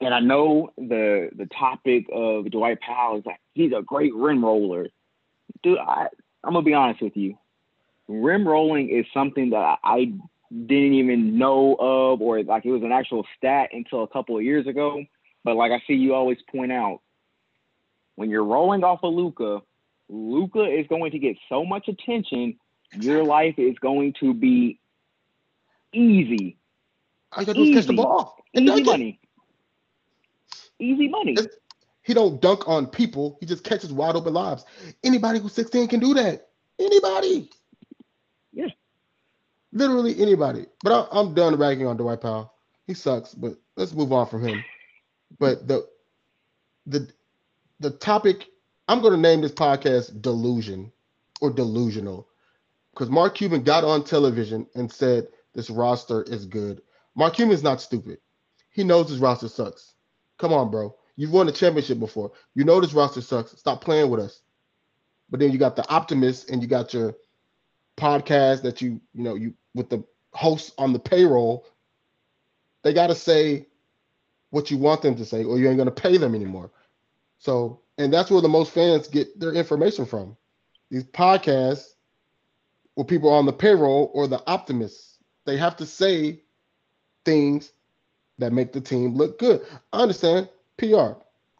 [0.00, 4.44] and I know the the topic of Dwight Powell is like he's a great rim
[4.44, 4.86] roller,
[5.62, 5.78] dude.
[5.78, 6.08] I
[6.44, 7.38] I'm gonna be honest with you.
[8.06, 10.12] Rim rolling is something that I, I
[10.50, 14.42] didn't even know of, or like it was an actual stat until a couple of
[14.42, 15.04] years ago.
[15.48, 17.00] But like I see you always point out,
[18.16, 19.62] when you're rolling off of Luka,
[20.10, 22.58] Luka is going to get so much attention
[23.00, 24.78] your life is going to be
[25.94, 26.58] easy.
[27.32, 28.36] All you gotta do is catch the ball.
[28.52, 29.20] Easy money.
[30.78, 31.34] Easy money.
[32.02, 33.38] He don't dunk on people.
[33.40, 34.66] He just catches wide open lobs.
[35.02, 36.48] Anybody who's 16 can do that.
[36.78, 37.50] Anybody.
[38.52, 38.66] Yeah.
[39.72, 40.66] Literally anybody.
[40.84, 42.52] But I, am done ragging on Dwight Powell.
[42.86, 44.62] He sucks, but let's move on from him.
[45.38, 45.86] But the
[46.86, 47.08] the
[47.80, 48.46] the topic
[48.88, 50.90] I'm going to name this podcast delusion
[51.40, 52.26] or delusional
[52.92, 56.80] because Mark Cuban got on television and said this roster is good.
[57.14, 58.18] Mark Cuban's not stupid.
[58.70, 59.94] He knows his roster sucks.
[60.38, 60.94] Come on, bro.
[61.16, 62.32] You've won a championship before.
[62.54, 63.58] You know this roster sucks.
[63.58, 64.40] Stop playing with us.
[65.30, 67.14] But then you got the optimist and you got your
[67.96, 71.66] podcast that you, you know, you with the hosts on the payroll.
[72.84, 73.66] They got to say
[74.50, 76.70] what you want them to say, or you ain't going to pay them anymore.
[77.38, 80.36] So, and that's where the most fans get their information from.
[80.90, 81.94] These podcasts
[82.96, 85.18] or people on the payroll or the optimists.
[85.44, 86.40] They have to say
[87.24, 87.72] things
[88.38, 89.64] that make the team look good.
[89.92, 91.12] I understand PR,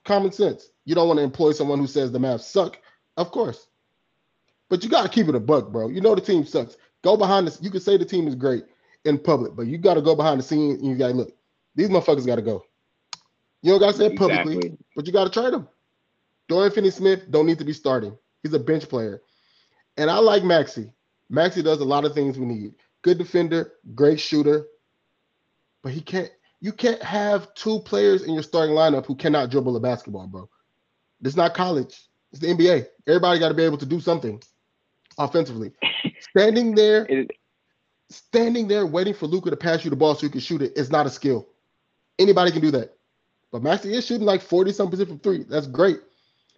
[0.04, 0.70] common sense.
[0.84, 2.78] You don't want to employ someone who says the Mavs suck,
[3.16, 3.68] of course.
[4.68, 5.88] But you got to keep it a buck, bro.
[5.88, 6.76] You know the team sucks.
[7.02, 7.62] Go behind this.
[7.62, 8.64] You can say the team is great
[9.04, 11.32] in public, but you got to go behind the scenes and you got to look.
[11.74, 12.64] These motherfuckers got to go.
[13.62, 14.78] You don't got to say it publicly, exactly.
[14.94, 15.68] but you got to trade them.
[16.48, 18.16] Dorian Finney-Smith don't need to be starting.
[18.42, 19.22] He's a bench player.
[19.96, 20.92] And I like Maxi.
[21.30, 22.74] Maxi does a lot of things we need.
[23.02, 24.66] Good defender, great shooter,
[25.82, 26.30] but he can't.
[26.60, 30.48] You can't have two players in your starting lineup who cannot dribble a basketball, bro.
[31.22, 32.02] It's not college.
[32.32, 32.86] It's the NBA.
[33.06, 34.42] Everybody got to be able to do something
[35.18, 35.72] offensively.
[36.30, 37.06] Standing there,
[38.10, 40.76] standing there waiting for Luka to pass you the ball so you can shoot it
[40.76, 41.48] is not a skill.
[42.18, 42.97] Anybody can do that.
[43.50, 45.44] But Maxi is shooting like 40 some percent from three.
[45.44, 46.00] That's great.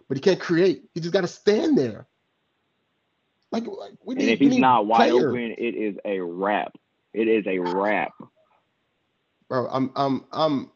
[0.07, 0.83] But he can't create.
[0.93, 2.07] He just got to stand there.
[3.51, 5.29] Like, like we need, and if he's not wide player.
[5.29, 6.77] open, it is a wrap.
[7.13, 8.11] It is a wrap.
[9.49, 10.71] Bro, I'm I'm I'm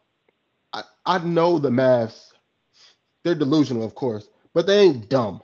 [0.74, 2.32] I, I know the Mavs.
[3.24, 5.42] They're delusional, of course, but they ain't dumb.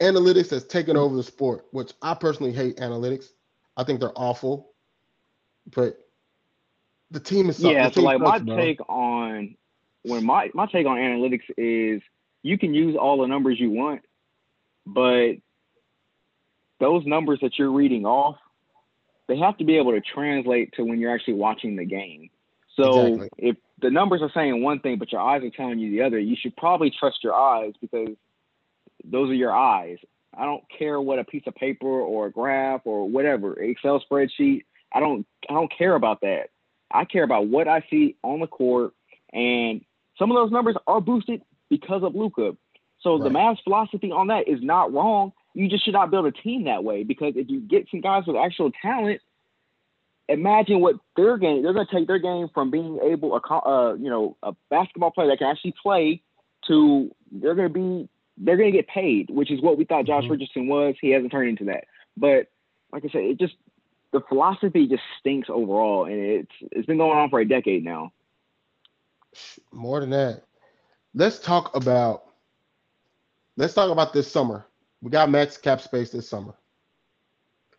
[0.00, 3.30] Analytics has taken over the sport, which I personally hate analytics.
[3.76, 4.72] I think they're awful.
[5.74, 5.98] But
[7.10, 7.90] the team is yeah.
[7.90, 8.56] So like my bro.
[8.56, 9.56] take on
[10.02, 12.02] when my my take on analytics is
[12.42, 14.02] you can use all the numbers you want,
[14.86, 15.34] but
[16.80, 18.36] those numbers that you're reading off,
[19.26, 22.30] they have to be able to translate to when you're actually watching the game.
[22.76, 23.28] So exactly.
[23.38, 26.18] if the numbers are saying one thing, but your eyes are telling you the other,
[26.18, 28.10] you should probably trust your eyes because
[29.04, 29.98] those are your eyes.
[30.36, 34.64] I don't care what a piece of paper or a graph or whatever, Excel spreadsheet.
[34.92, 36.50] I don't I don't care about that.
[36.90, 38.92] I care about what I see on the court
[39.32, 39.84] and
[40.18, 42.56] some of those numbers are boosted because of Luka.
[43.00, 43.24] So right.
[43.24, 45.32] the Mavs philosophy on that is not wrong.
[45.54, 48.24] You just should not build a team that way because if you get some guys
[48.26, 49.20] with actual talent,
[50.28, 51.62] imagine what they're going.
[51.62, 55.28] They're going to take their game from being able, uh, you know, a basketball player
[55.28, 56.22] that can actually play
[56.66, 60.06] to they're going to be they're going to get paid, which is what we thought
[60.06, 60.32] Josh mm-hmm.
[60.32, 60.94] Richardson was.
[61.00, 61.84] He hasn't turned into that.
[62.16, 62.46] But
[62.92, 63.54] like I said, it just
[64.12, 68.12] the philosophy just stinks overall, and it's it's been going on for a decade now.
[69.72, 70.44] More than that,
[71.14, 72.24] let's talk about
[73.56, 74.64] let's talk about this summer.
[75.02, 76.54] We got max cap space this summer.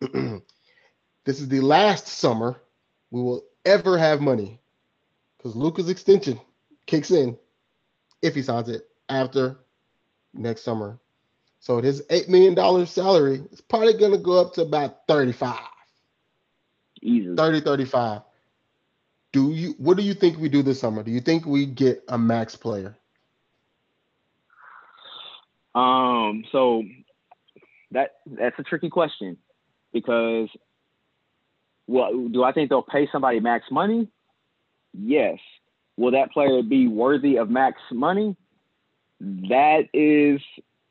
[0.00, 2.62] this is the last summer
[3.10, 4.60] we will ever have money
[5.36, 6.40] because Luka's extension
[6.86, 7.36] kicks in
[8.22, 9.58] if he signs it after
[10.32, 10.98] next summer.
[11.58, 15.58] So his eight million dollars salary is probably gonna go up to about 35.
[17.02, 17.34] Easy.
[17.34, 18.22] 30, 35.
[19.32, 21.02] Do you what do you think we do this summer?
[21.02, 22.96] Do you think we get a max player?
[25.74, 26.82] Um, so
[27.92, 29.36] that that's a tricky question
[29.92, 30.48] because
[31.86, 34.08] well, do I think they'll pay somebody max money?
[34.92, 35.38] Yes.
[35.96, 38.36] Will that player be worthy of max money?
[39.20, 40.40] That is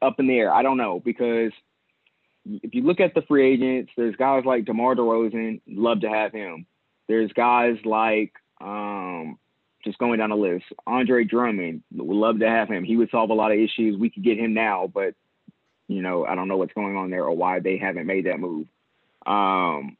[0.01, 0.53] up in the air.
[0.53, 1.51] I don't know because
[2.45, 6.31] if you look at the free agents, there's guys like DeMar DeRozan, love to have
[6.31, 6.65] him.
[7.07, 9.37] There's guys like um,
[9.83, 10.65] just going down the list.
[10.85, 12.83] Andre Drummond, would love to have him.
[12.83, 13.97] He would solve a lot of issues.
[13.97, 15.15] We could get him now, but
[15.87, 18.39] you know, I don't know what's going on there or why they haven't made that
[18.39, 18.67] move.
[19.25, 19.97] Um,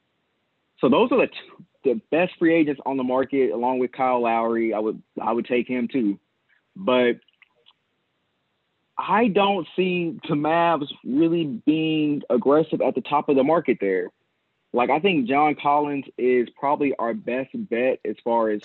[0.80, 4.22] so those are the two, the best free agents on the market, along with Kyle
[4.22, 4.74] Lowry.
[4.74, 6.20] I would I would take him too,
[6.76, 7.20] but
[9.00, 14.10] I don't see the Mavs really being aggressive at the top of the market there.
[14.74, 18.62] Like I think John Collins is probably our best bet as far as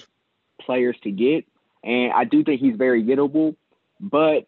[0.61, 1.47] players to get,
[1.85, 3.55] and I do think he's very gettable.
[4.01, 4.47] But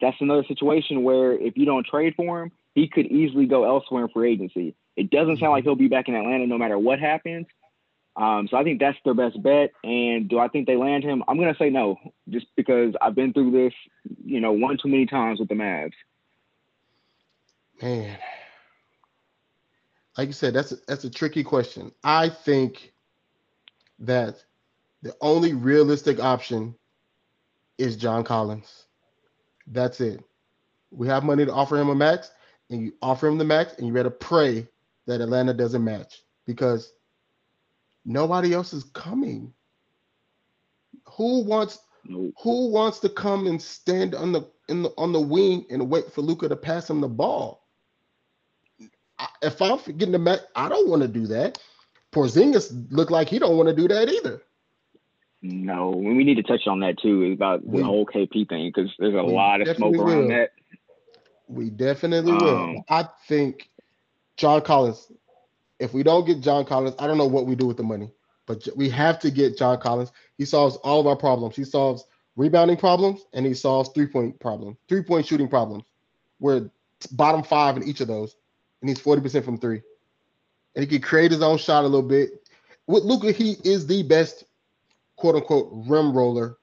[0.00, 4.04] that's another situation where if you don't trade for him, he could easily go elsewhere
[4.04, 4.74] in free agency.
[4.96, 7.46] It doesn't sound like he'll be back in Atlanta no matter what happens.
[8.20, 9.72] Um, so I think that's their best bet.
[9.82, 11.24] And do I think they land him?
[11.26, 11.96] I'm gonna say no,
[12.28, 13.72] just because I've been through this,
[14.22, 15.92] you know, one too many times with the Mavs.
[17.80, 18.18] Man,
[20.18, 21.92] like you said, that's a, that's a tricky question.
[22.04, 22.92] I think
[24.00, 24.44] that
[25.00, 26.74] the only realistic option
[27.78, 28.84] is John Collins.
[29.66, 30.22] That's it.
[30.90, 32.30] We have money to offer him a max,
[32.68, 34.68] and you offer him the max, and you better pray
[35.06, 36.92] that Atlanta doesn't match because
[38.04, 39.52] nobody else is coming.
[41.16, 41.78] Who wants
[42.42, 46.12] who wants to come and stand on the in the on the wing and wait
[46.12, 47.66] for Luka to pass him the ball?
[49.42, 51.58] If I'm getting the max, I don't want to do that.
[52.12, 54.42] Porzingis looked like he don't want to do that either.
[55.42, 58.90] No, we need to touch on that too about the we, whole KP thing because
[58.98, 60.28] there's a lot of smoke around will.
[60.28, 60.50] that.
[61.48, 62.84] We definitely um, will.
[62.88, 63.70] I think
[64.36, 65.10] John Collins.
[65.80, 68.12] If we don't get John Collins, I don't know what we do with the money,
[68.46, 70.12] but we have to get John Collins.
[70.36, 71.56] He solves all of our problems.
[71.56, 72.04] He solves
[72.36, 75.84] rebounding problems and he solves three point problems, three point shooting problems.
[76.38, 76.70] We're
[77.12, 78.36] bottom five in each of those,
[78.82, 79.80] and he's forty percent from three,
[80.76, 82.48] and he can create his own shot a little bit.
[82.86, 84.44] With Luka, he is the best
[85.16, 86.58] quote unquote rim roller.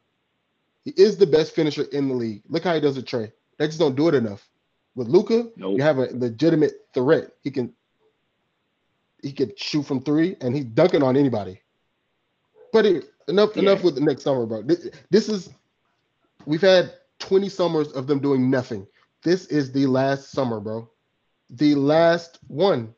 [0.86, 2.43] He is the best finisher in the league.
[2.47, 3.32] Look how he does it, Trey.
[3.58, 4.47] They just don't do it enough.
[4.95, 5.77] With Luka, nope.
[5.77, 7.32] you have a legitimate threat.
[7.43, 7.73] He can
[9.21, 11.62] he could shoot from three, and he's dunking on anybody.
[12.71, 13.63] But it, enough yeah.
[13.63, 14.62] enough with the next summer, bro.
[14.62, 15.49] This, this is
[16.45, 18.86] we've had 20 summers of them doing nothing.
[19.23, 20.89] This is the last summer, bro.
[21.49, 22.93] The last one.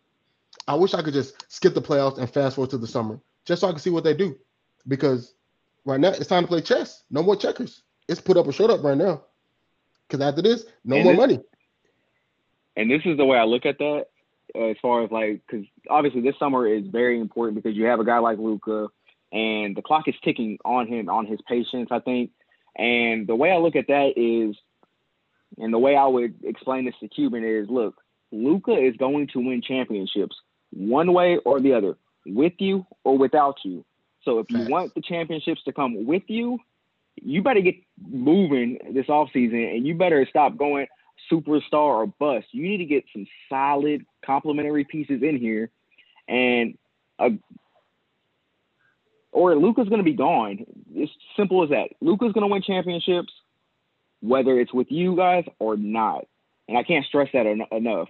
[0.67, 3.61] I wish I could just skip the playoffs and fast forward to the summer, just
[3.61, 4.35] so I can see what they do.
[4.87, 5.33] Because
[5.85, 7.03] Right now, it's time to play chess.
[7.09, 7.81] No more checkers.
[8.07, 9.23] It's put up or shut up right now.
[10.07, 11.39] Because after this, no and more this, money.
[12.75, 14.05] And this is the way I look at that,
[14.55, 18.05] as far as like, because obviously this summer is very important because you have a
[18.05, 18.87] guy like Luka
[19.31, 22.31] and the clock is ticking on him, on his patience, I think.
[22.75, 24.55] And the way I look at that is,
[25.57, 27.95] and the way I would explain this to Cuban is, look,
[28.31, 30.35] Luka is going to win championships
[30.71, 33.83] one way or the other, with you or without you.
[34.23, 36.59] So if you want the championships to come with you,
[37.21, 37.75] you better get
[38.07, 40.87] moving this offseason and you better stop going
[41.31, 42.47] superstar or bust.
[42.51, 45.69] You need to get some solid complementary pieces in here.
[46.27, 46.77] And
[47.17, 47.29] uh,
[49.31, 50.65] or Luka's going to be gone.
[50.93, 51.89] It's simple as that.
[52.01, 53.31] Luka's going to win championships,
[54.21, 56.27] whether it's with you guys or not.
[56.67, 58.09] And I can't stress that en- enough.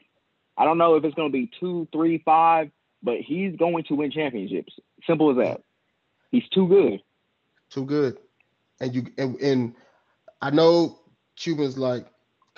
[0.58, 3.96] I don't know if it's going to be two, three, five, but he's going to
[3.96, 4.74] win championships.
[5.08, 5.62] Simple as that.
[6.32, 7.02] He's too good.
[7.70, 8.18] Too good.
[8.82, 9.76] And you and, and
[10.42, 11.00] I know
[11.36, 12.06] Cuban's like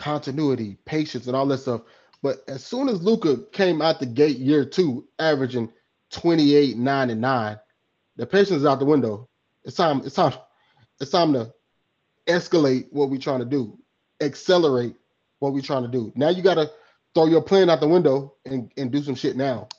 [0.01, 1.81] continuity, patience, and all that stuff.
[2.23, 5.71] But as soon as Luka came out the gate year two, averaging
[6.11, 7.59] 28, 9, and 9,
[8.15, 9.29] the patience is out the window.
[9.63, 10.33] It's time, it's time,
[10.99, 11.53] it's time to
[12.27, 13.77] escalate what we're trying to do,
[14.21, 14.95] accelerate
[15.39, 16.11] what we're trying to do.
[16.15, 16.71] Now you gotta
[17.13, 19.69] throw your plan out the window and, and do some shit now.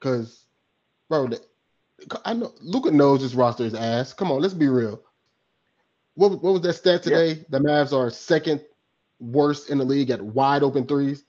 [0.00, 0.44] Cause
[1.08, 1.30] bro,
[2.24, 4.12] I know Luka knows his roster is ass.
[4.12, 5.02] Come on, let's be real.
[6.14, 7.28] What, what was that stat today?
[7.28, 7.44] Yeah.
[7.50, 8.62] The Mavs are second
[9.18, 11.24] worst in the league at wide open threes,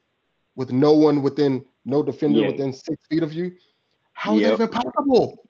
[0.55, 2.47] with no one within, no defender yeah.
[2.47, 3.53] within six feet of you.
[4.13, 4.57] How is yep.
[4.57, 5.43] that even possible?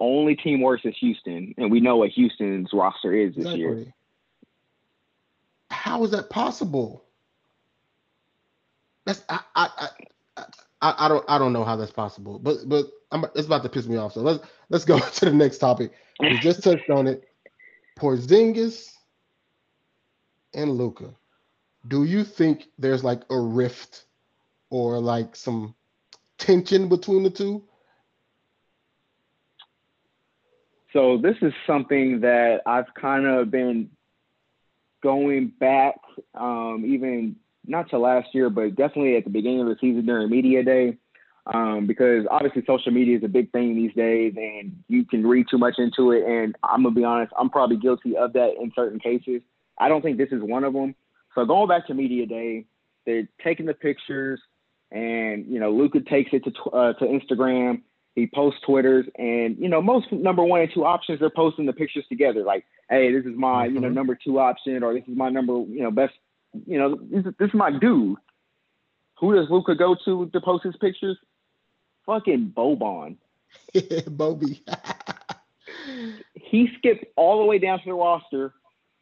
[0.00, 3.60] Only team worse is Houston, and we know what Houston's roster is this exactly.
[3.60, 3.94] year.
[5.70, 7.04] How is that possible?
[9.06, 9.68] That's I I,
[10.36, 10.44] I
[10.82, 13.68] I I don't I don't know how that's possible, but but I'm, it's about to
[13.68, 14.12] piss me off.
[14.12, 15.92] So let's let's go to the next topic.
[16.20, 17.24] We just touched on it.
[17.98, 18.92] Porzingis
[20.54, 21.14] and Luka.
[21.86, 24.04] Do you think there's like a rift
[24.70, 25.74] or like some
[26.38, 27.62] tension between the two?
[30.92, 33.90] So this is something that I've kind of been
[35.02, 35.96] going back,
[36.34, 40.30] um, even not to last year, but definitely at the beginning of the season during
[40.30, 40.96] media day,
[41.46, 45.46] um, because obviously social media is a big thing these days, and you can read
[45.50, 46.24] too much into it.
[46.24, 49.42] And I'm gonna be honest, I'm probably guilty of that in certain cases.
[49.78, 50.94] I don't think this is one of them.
[51.34, 52.66] So going back to media day,
[53.06, 54.40] they're taking the pictures,
[54.90, 57.82] and you know Luka takes it to uh, to Instagram.
[58.14, 61.72] He posts Twitters, and you know most number one and two options they're posting the
[61.72, 62.42] pictures together.
[62.42, 63.94] Like, hey, this is my you know Mhm.
[63.94, 66.14] number two option, or this is my number you know best
[66.66, 68.16] you know this is, this is my dude.
[69.20, 71.16] Who does Luka go to to post his pictures?
[72.06, 73.16] Fucking Boban.
[74.10, 74.62] Bobby.
[76.34, 78.54] he skipped all the way down to the roster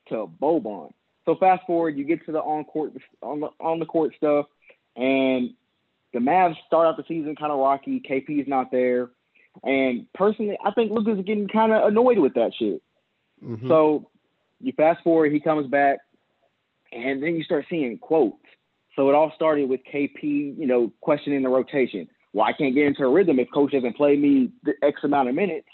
[0.08, 0.92] to Boban.
[1.26, 4.46] So fast forward, you get to the on court on the on the court stuff,
[4.94, 5.50] and
[6.12, 8.00] the Mavs start out the season kind of rocky.
[8.00, 9.10] KP is not there,
[9.64, 12.80] and personally, I think Luka's getting kind of annoyed with that shit.
[13.44, 13.66] Mhm.
[13.68, 14.08] So
[14.60, 15.98] you fast forward, he comes back,
[16.92, 18.38] and then you start seeing quotes.
[18.94, 22.08] So it all started with KP, you know, questioning the rotation.
[22.32, 25.28] Well, I can't get into a rhythm if coach doesn't play me the X amount
[25.28, 25.68] of minutes.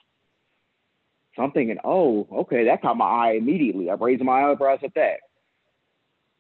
[1.36, 3.90] So I'm thinking, oh, okay, that caught my eye immediately.
[3.90, 5.20] I raised my eyebrows at that.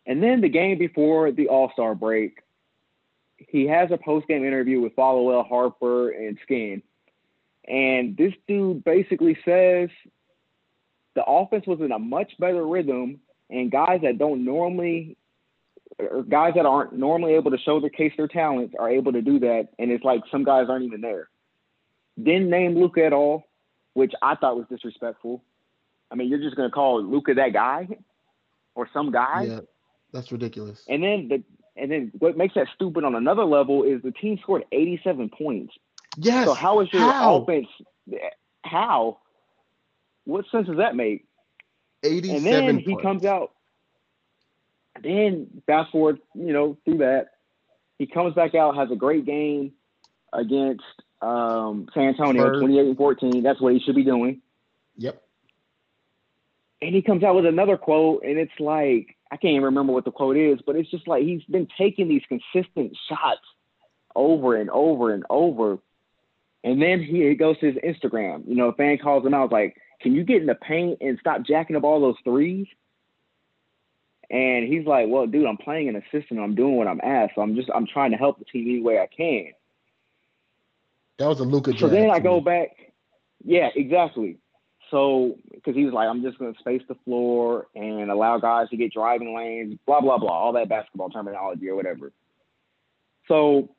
[0.06, 2.42] And then the game before the All Star break,
[3.36, 6.82] he has a post game interview with Followill, Harper, and Skin.
[7.68, 9.88] And this dude basically says
[11.14, 15.16] the offense was in a much better rhythm, and guys that don't normally,
[15.98, 19.22] or guys that aren't normally able to show their case their talents are able to
[19.22, 19.68] do that.
[19.78, 21.28] And it's like some guys aren't even there.
[22.20, 23.44] Didn't name Luka at all,
[23.94, 25.42] which I thought was disrespectful.
[26.10, 27.88] I mean, you're just gonna call Luka that guy
[28.74, 29.44] or some guy.
[29.48, 29.60] yeah,
[30.12, 30.84] that's ridiculous.
[30.88, 31.42] And then the
[31.76, 35.74] and then what makes that stupid on another level is the team scored 87 points.
[36.16, 36.46] yes.
[36.46, 37.36] So how is your how?
[37.36, 37.66] offense?
[38.62, 39.18] How?
[40.24, 41.24] What sense does that make?
[42.04, 43.52] 87 And then he comes out.
[45.02, 47.28] Then fast forward, you know, through that,
[47.98, 49.72] he comes back out, has a great game
[50.32, 50.84] against
[51.22, 52.60] um, San Antonio, Spurs.
[52.60, 53.42] 28 and 14.
[53.42, 54.42] That's what he should be doing.
[54.96, 55.22] Yep.
[56.82, 60.04] And he comes out with another quote, and it's like I can't even remember what
[60.04, 63.40] the quote is, but it's just like he's been taking these consistent shots
[64.14, 65.78] over and over and over.
[66.62, 68.46] And then he, goes to his Instagram.
[68.46, 71.18] You know, a fan calls him out like, "Can you get in the paint and
[71.18, 72.66] stop jacking up all those threes?
[74.30, 76.38] And he's like, "Well, dude, I'm playing an assistant.
[76.38, 77.36] I'm doing what I'm asked.
[77.36, 79.52] So I'm just I'm trying to help the team any way I can."
[81.18, 82.68] That was a Luka So then I go back.
[83.42, 84.36] Yeah, exactly.
[84.92, 88.68] So because he was like, I'm just going to space the floor and allow guys
[88.68, 92.12] to get driving lanes, blah blah blah, all that basketball terminology or whatever.
[93.26, 93.70] So,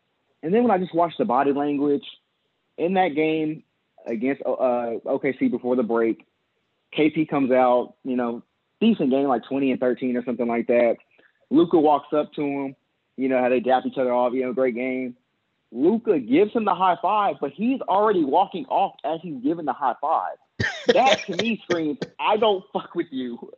[0.41, 2.03] and then when I just watched the body language
[2.79, 3.63] in that game
[4.07, 6.25] against uh, OKC before the break,
[6.97, 8.41] KP comes out, you know,
[8.81, 10.95] decent game like 20 and 13 or something like that.
[11.51, 12.75] Luka walks up to him,
[13.17, 15.15] you know how they dap each other off, you know, great game.
[15.71, 19.73] Luka gives him the high five, but he's already walking off as he's giving the
[19.73, 20.37] high five.
[20.87, 23.51] That to me screams, I don't fuck with you.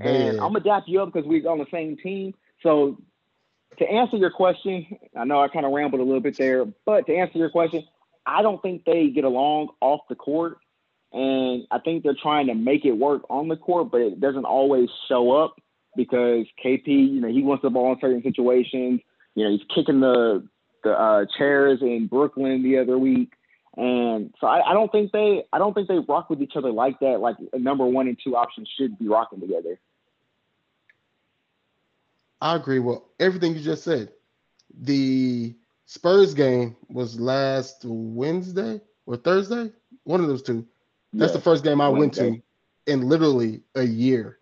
[0.00, 2.34] And I'm gonna dap you up because we're on the same team.
[2.62, 2.98] So
[3.78, 7.06] to answer your question, I know I kind of rambled a little bit there, but
[7.06, 7.84] to answer your question,
[8.26, 10.58] I don't think they get along off the court.
[11.12, 14.44] And I think they're trying to make it work on the court, but it doesn't
[14.44, 15.54] always show up
[15.96, 19.00] because KP, you know, he wants the ball in certain situations.
[19.36, 20.46] You know, he's kicking the
[20.82, 23.32] the uh, chairs in Brooklyn the other week.
[23.76, 26.70] And so I, I don't think they I don't think they rock with each other
[26.70, 27.20] like that.
[27.20, 29.78] Like a number one and two options should be rocking together.
[32.40, 34.12] I agree with everything you just said.
[34.80, 35.54] The
[35.86, 39.72] Spurs game was last Wednesday or Thursday,
[40.04, 40.66] one of those two.
[41.12, 42.42] That's the first game I went to
[42.86, 44.38] in literally a year.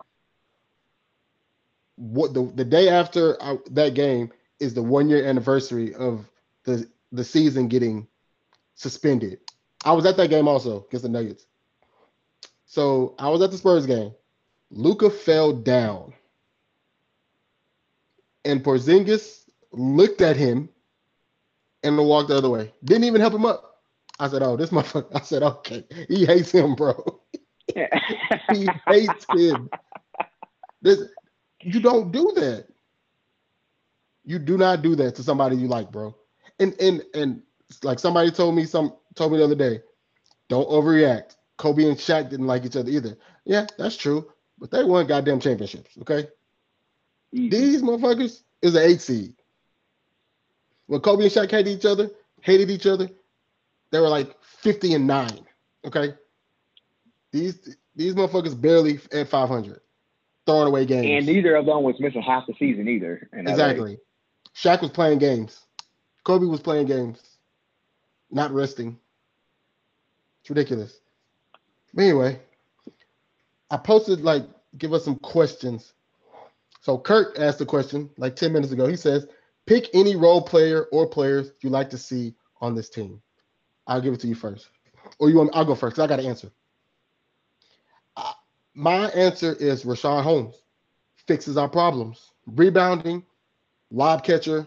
[1.96, 6.28] What the the day after I, that game is the one year anniversary of
[6.64, 8.08] the the season getting
[8.82, 9.38] suspended.
[9.84, 11.46] I was at that game also against the Nuggets.
[12.66, 14.12] So I was at the Spurs game.
[14.70, 16.14] Luka fell down,
[18.44, 20.68] and Porzingis looked at him
[21.82, 22.72] and walked the other way.
[22.84, 23.82] Didn't even help him up.
[24.18, 27.20] I said, "Oh, this motherfucker." I said, "Okay, he hates him, bro.
[28.52, 29.68] he hates him.
[30.80, 31.00] This,
[31.60, 32.66] you don't do that.
[34.24, 36.14] You do not do that to somebody you like, bro.
[36.58, 37.42] And and and
[37.82, 39.80] like somebody told me some told me the other day,
[40.48, 41.36] don't overreact.
[41.56, 43.16] Kobe and Shaq didn't like each other either.
[43.44, 44.30] Yeah, that's true.
[44.58, 46.28] But they won goddamn championships, okay?
[47.32, 47.48] Easy.
[47.48, 49.34] These motherfuckers is an eight seed.
[50.86, 52.10] When Kobe and Shaq hated each other,
[52.40, 53.08] hated each other,
[53.90, 55.40] they were like 50 and 9.
[55.84, 56.14] Okay.
[57.32, 59.80] These these motherfuckers barely at 500.
[60.46, 61.06] Throwing away games.
[61.06, 63.28] And neither of them was missing half the season either.
[63.32, 63.52] in LA.
[63.52, 63.98] Exactly.
[64.54, 65.60] Shaq was playing games.
[66.24, 67.20] Kobe was playing games,
[68.32, 68.98] not resting.
[70.40, 70.98] It's ridiculous.
[71.94, 72.40] But anyway,
[73.70, 74.44] I posted like
[74.78, 75.92] give us some questions.
[76.80, 78.86] So Kurt asked a question like 10 minutes ago.
[78.88, 79.26] He says,
[79.66, 83.20] pick any role player or players you like to see on this team.
[83.86, 84.68] I'll give it to you first.
[85.18, 86.50] Or you want I'll go first I got to answer.
[88.16, 88.32] Uh,
[88.74, 90.56] my answer is Richaun Holmes.
[91.28, 92.32] Fixes our problems.
[92.46, 93.24] Rebounding,
[93.90, 94.66] lob catcher.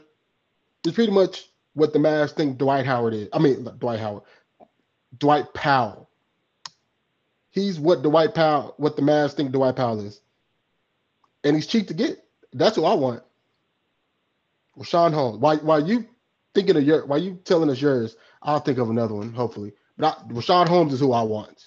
[0.85, 3.29] Is pretty much what the Mavs think Dwight Howard is.
[3.31, 4.23] I mean, Dwight Howard.
[5.17, 6.09] Dwight Powell.
[7.51, 10.19] He's what Dwight Powell, what the Mavs think Dwight Powell is.
[11.43, 12.23] And he's cheap to get.
[12.53, 13.21] That's who I want.
[14.77, 15.37] Richaun Holmes.
[15.37, 16.05] Why why you
[16.53, 18.15] thinking of your why you telling us yours?
[18.41, 19.73] I'll think of another one, hopefully.
[19.97, 21.65] But I, Richaun Holmes is who I want.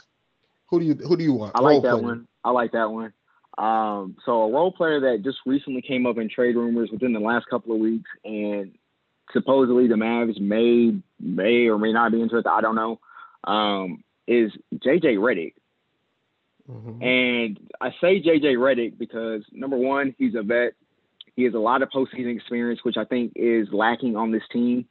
[0.67, 1.53] Who do you who do you want?
[1.55, 2.03] I like Role that player.
[2.03, 2.29] one.
[2.45, 3.13] I like that one.
[3.57, 7.21] Um, so a role player that just recently came up in trade rumors within the
[7.21, 8.73] last couple of weeks, and
[9.33, 12.49] supposedly the Mavs may may or may not be interested.
[12.51, 13.01] I don't know.
[13.45, 15.55] Um, is JJ Redick.
[16.71, 17.03] Mhm.
[17.03, 20.75] And I say JJ Redick because number one, he's a vet.
[21.35, 24.87] He has a lot of postseason experience, which I think is lacking on this team.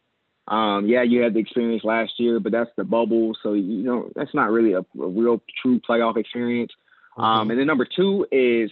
[0.47, 4.09] Um, yeah, you had the experience last year, but that's the bubble, so you know
[4.15, 6.71] that's not really a, a real true playoff experience.
[7.17, 7.51] Um, Mhm.
[7.51, 8.71] and then number two is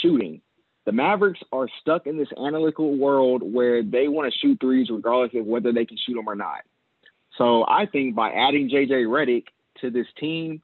[0.00, 0.40] shooting.
[0.86, 5.38] The Mavericks are stuck in this analytical world where they want to shoot threes regardless
[5.38, 6.62] of whether they can shoot them or not.
[7.36, 9.44] So I think by adding JJ Redick
[9.80, 10.62] to this team,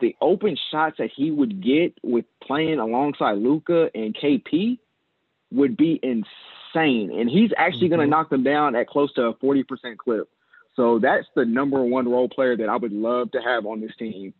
[0.00, 4.78] the open shots that he would get with playing alongside Luka and KP
[5.52, 7.10] would be insane.
[7.12, 8.04] And he's actually going Mhm.
[8.04, 10.28] to knock them down at close to a 40% clip.
[10.74, 13.94] So that's the number one role player that I would love to have on this
[13.96, 14.32] team.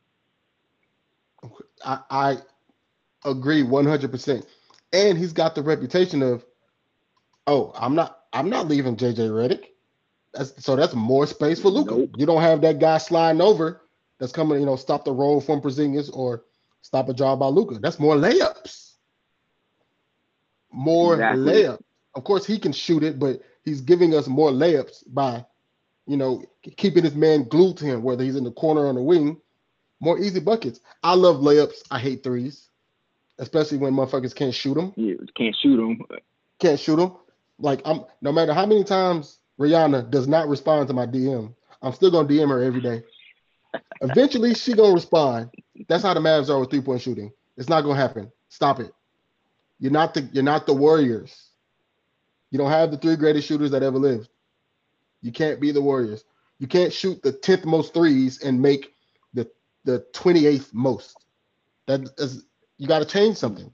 [1.85, 2.39] I, I
[3.25, 4.47] agree 100%.
[4.93, 6.45] And he's got the reputation of,
[7.47, 9.66] oh, I'm not, I'm not leaving JJ Redick.
[10.32, 11.95] That's so that's more space for Luka.
[11.97, 12.11] Nope.
[12.16, 13.82] You don't have that guy sliding over
[14.18, 16.45] that's coming, you know, stop the roll from Porzingis or
[16.82, 17.78] stop a job by Luka.
[17.80, 18.93] That's more layups.
[20.72, 21.53] More Exactly.
[21.53, 21.80] layup.
[22.14, 25.45] Of course, he can shoot it, but he's giving us more layups by,
[26.07, 26.45] you know,
[26.76, 29.41] keeping his man glued to him, whether he's in the corner or on the wing.
[30.01, 30.80] More easy buckets.
[31.03, 31.82] I love layups.
[31.91, 32.70] I hate threes,
[33.41, 34.93] especially when motherfuckers can't shoot them.
[34.97, 36.01] Yeah, can't shoot them.
[36.61, 37.16] Can't shoot them.
[37.59, 41.93] Like I'm, no matter how many times Rihanna does not respond to my DM, I'm
[41.93, 43.03] still gonna DM her every day.
[44.03, 45.51] Eventually, she gonna respond.
[45.88, 47.32] That's how the Mavs are with three point shooting.
[47.57, 48.30] It's not gonna happen.
[48.51, 48.93] Stop it.
[49.80, 51.49] You're not the you're not the Warriors.
[52.51, 54.28] You don't have the three greatest shooters that ever lived.
[55.22, 56.24] You can't be the Warriors.
[56.59, 58.93] You can't shoot the tenth most threes and make
[59.32, 59.51] the
[59.84, 61.16] the twenty eighth most.
[61.86, 62.45] That is
[62.81, 63.72] you got to change something.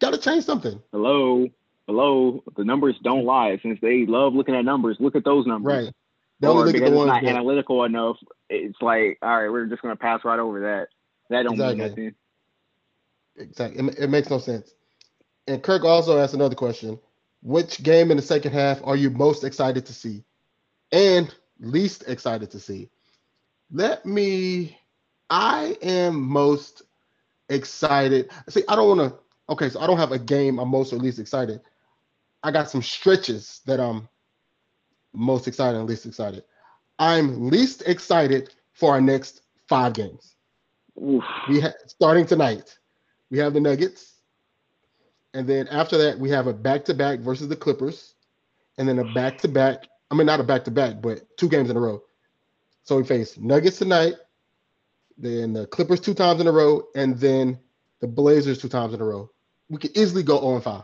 [0.00, 0.82] Got to change something.
[0.92, 1.48] Hello,
[1.86, 2.42] hello.
[2.56, 3.58] The numbers don't lie.
[3.62, 5.84] Since they love looking at numbers, look at those numbers.
[5.84, 5.94] Right.
[6.40, 8.16] They Or only look at the ones not that, analytical enough,
[8.48, 10.88] it's like, all right, we're just gonna pass right over that.
[11.30, 11.76] That don't mean Exactly.
[11.76, 12.14] nothing.
[13.36, 13.88] exactly.
[13.88, 14.74] It, it makes no sense.
[15.48, 16.98] And Kirk also asked another question:
[17.42, 20.24] Which game in the second half are you most excited to see,
[20.92, 22.90] and least excited to see?
[23.72, 24.78] Let me.
[25.30, 26.82] I am most
[27.50, 28.30] excited.
[28.48, 29.18] See, I don't want to.
[29.52, 31.60] Okay, so I don't have a game I'm most or least excited.
[32.42, 34.08] I got some stretches that I'm
[35.12, 36.44] most excited and least excited.
[36.98, 40.36] I'm least excited for our next five games.
[40.98, 41.24] Oof.
[41.48, 42.78] We ha- starting tonight.
[43.30, 44.20] We have the Nuggets,
[45.34, 48.14] and then after that we have a back-to-back versus the Clippers,
[48.78, 49.86] and then a back-to-back.
[50.10, 52.02] I mean, not a back-to-back, but two games in a row.
[52.82, 54.14] So we face Nuggets tonight,
[55.20, 57.58] then the Clippers two times in a row, and then
[58.00, 59.30] the Blazers two times in a row.
[59.68, 60.82] We could easily go 0 and 5.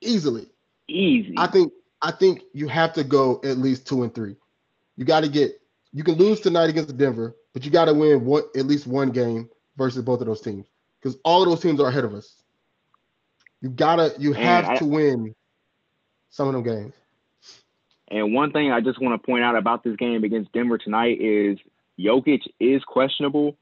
[0.00, 0.46] Easily.
[0.88, 1.34] Easy.
[1.38, 4.36] I think I think you have to go at least two and three.
[4.96, 5.52] You got to get.
[5.92, 9.10] You can lose tonight against Denver, but you got to win one at least one
[9.10, 10.66] game versus both of those teams
[11.00, 12.42] because all of those teams are ahead of us.
[13.60, 14.12] You gotta.
[14.18, 15.34] You And have I- to win
[16.30, 16.94] some of them games.
[18.08, 21.18] And one thing I just want to point out about this game against Denver tonight
[21.20, 21.58] is
[22.02, 23.56] Jokic is questionable.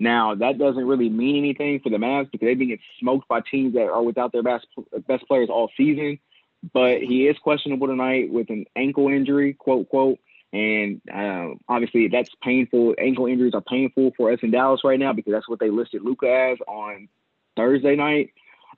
[0.00, 3.40] Now that doesn't really mean anything for the Mavs because they've been getting smoked by
[3.40, 4.66] teams that are without their best
[5.06, 6.18] best players all season.
[6.72, 10.18] But he is questionable tonight with an ankle injury, quote quote.
[10.52, 12.94] And uh, obviously that's painful.
[12.98, 16.02] Ankle injuries are painful for us in Dallas right now because that's what they listed
[16.02, 17.08] Luka as on
[17.56, 18.30] Thursday night.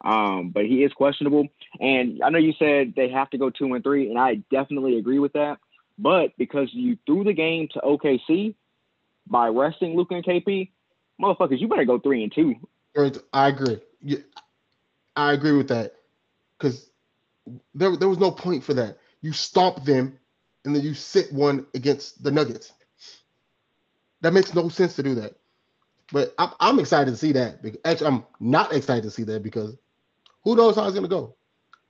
[0.04, 1.48] Um, but he is questionable.
[1.80, 4.98] And I know you said they have to go two and three, and I definitely
[4.98, 5.58] agree with that.
[5.98, 8.54] But because you threw the game to OKC
[9.26, 10.70] by resting Luka and KP,
[11.20, 12.54] motherfuckers, you better go three and two.
[13.32, 13.80] I agree.
[15.16, 15.94] I agree with that
[16.58, 16.90] because
[17.74, 18.98] there, there was no point for that.
[19.22, 20.18] You stomp them
[20.64, 22.72] and then you sit one against the Nuggets.
[24.20, 25.34] That makes no sense to do that.
[26.12, 27.60] But I'm, I'm excited to see that.
[27.84, 29.76] Actually, I'm not excited to see that because
[30.44, 31.36] who knows how it's going to go.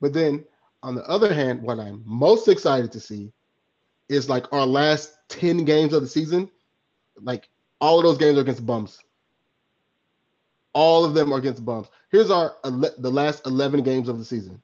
[0.00, 0.44] But then
[0.82, 3.32] on the other hand, what I'm most excited to see
[4.08, 6.50] is like our last 10 games of the season,
[7.20, 7.48] like
[7.80, 8.98] all of those games are against bums.
[10.72, 11.88] All of them are against bums.
[12.10, 14.60] Here's our the last 11 games of the season.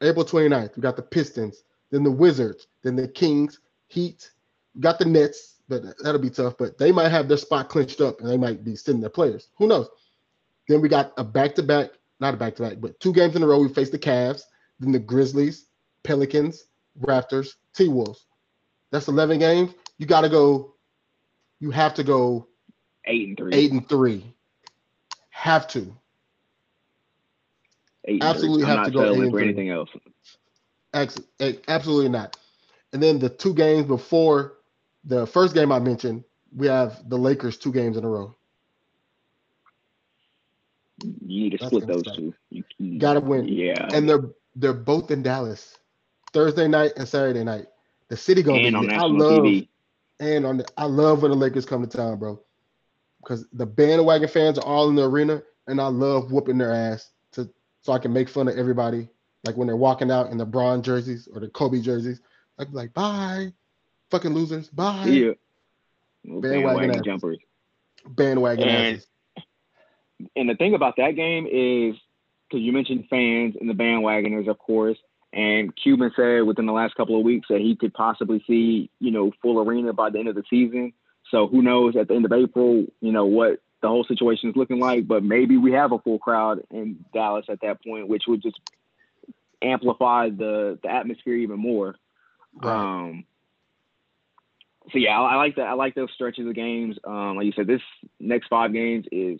[0.00, 3.58] April 29th, we got the Pistons, then the Wizards, then the Kings,
[3.88, 4.30] Heat,
[4.78, 6.56] got the Nets, but that'll be tough.
[6.56, 9.48] But they might have their spot clinched up and they might be sending their players.
[9.56, 9.88] Who knows?
[10.68, 13.34] Then we got a back to back, not a back to back, but two games
[13.34, 13.58] in a row.
[13.60, 14.42] We face the Cavs,
[14.78, 15.66] then the Grizzlies,
[16.02, 16.66] Pelicans,
[17.00, 18.26] Raptors, T Wolves.
[18.90, 19.74] That's 11 games.
[19.98, 20.74] You got to go,
[21.60, 22.48] you have to go
[23.04, 23.54] eight and three.
[23.54, 24.34] Eight and three.
[25.30, 25.94] Have to.
[28.06, 29.90] Eight absolutely have to go eight for anything else.
[30.94, 32.36] Absolutely not.
[32.92, 34.54] And then the two games before
[35.04, 38.34] the first game I mentioned, we have the Lakers two games in a row.
[41.02, 42.34] You need to That's split those two.
[42.50, 43.46] You, you gotta win.
[43.46, 43.88] Yeah.
[43.92, 45.76] And they're they're both in Dallas.
[46.32, 47.66] Thursday night and Saturday night.
[48.08, 49.68] The city gonna and be on I love TV.
[50.20, 52.40] And on the, I love when the Lakers come to town, bro.
[53.22, 57.10] Because the bandwagon fans are all in the arena, and I love whooping their ass
[57.32, 57.48] to
[57.82, 59.08] so I can make fun of everybody.
[59.44, 62.20] Like when they're walking out in the Bron jerseys or the Kobe jerseys,
[62.58, 63.52] I'd be like, "Bye,
[64.10, 64.68] fucking losers.
[64.68, 65.06] Bye.
[65.06, 65.32] Yeah.
[66.24, 67.38] Bandwagon, bandwagon jumpers.
[68.06, 69.06] Bandwagon and, asses.
[70.36, 71.96] And the thing about that game is
[72.48, 74.98] because you mentioned fans and the bandwagoners, of course.
[75.32, 79.10] And Cuban said within the last couple of weeks that he could possibly see, you
[79.10, 80.92] know, full arena by the end of the season.
[81.30, 84.56] So who knows at the end of April, you know, what the whole situation is
[84.56, 85.06] looking like.
[85.06, 88.58] But maybe we have a full crowd in Dallas at that point, which would just
[89.62, 91.96] amplify the the atmosphere even more.
[92.54, 92.74] Right.
[92.74, 93.24] Um,
[94.92, 95.66] so yeah, I, I, like that.
[95.66, 96.96] I like those stretches of games.
[97.04, 97.82] Um, like you said, this
[98.18, 99.38] next five games is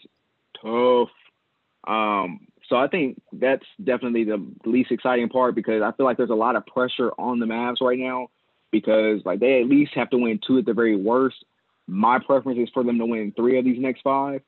[0.61, 1.09] tough.
[1.86, 6.30] Um, so I think that's definitely the least exciting part because I feel like there's
[6.30, 8.28] a lot of pressure on the Mavs right now
[8.70, 11.44] because like they at least have to win two at the very worst.
[11.86, 14.42] My preference is for them to win three of these next five,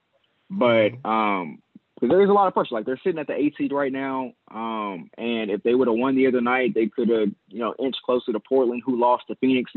[0.50, 1.62] but um,
[1.94, 2.74] because there's a lot of pressure.
[2.74, 5.96] Like they're sitting at the eight seed right now, um, and if they would have
[5.96, 9.24] won the other night, they could have you know inched closer to Portland, who lost
[9.28, 9.72] to Phoenix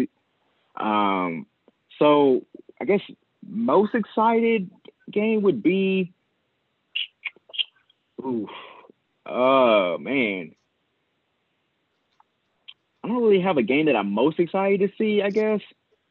[0.75, 1.45] um,
[1.99, 2.45] so
[2.81, 3.01] I guess
[3.47, 4.69] most excited
[5.11, 6.13] game would be,
[8.25, 8.47] ooh,
[9.25, 10.55] oh man,
[13.03, 15.21] I don't really have a game that I'm most excited to see.
[15.21, 15.61] I guess,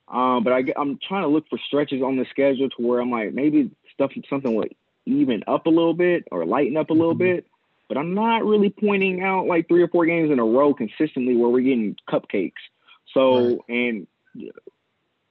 [0.09, 3.11] um, but I, I'm trying to look for stretches on the schedule to where I'm
[3.11, 4.67] like maybe stuff something will
[5.07, 7.37] even up a little bit or lighten up a little mm-hmm.
[7.37, 7.47] bit.
[7.89, 11.37] But I'm not really pointing out like three or four games in a row consistently
[11.37, 12.53] where we're getting cupcakes.
[13.13, 13.59] So right.
[13.69, 14.07] and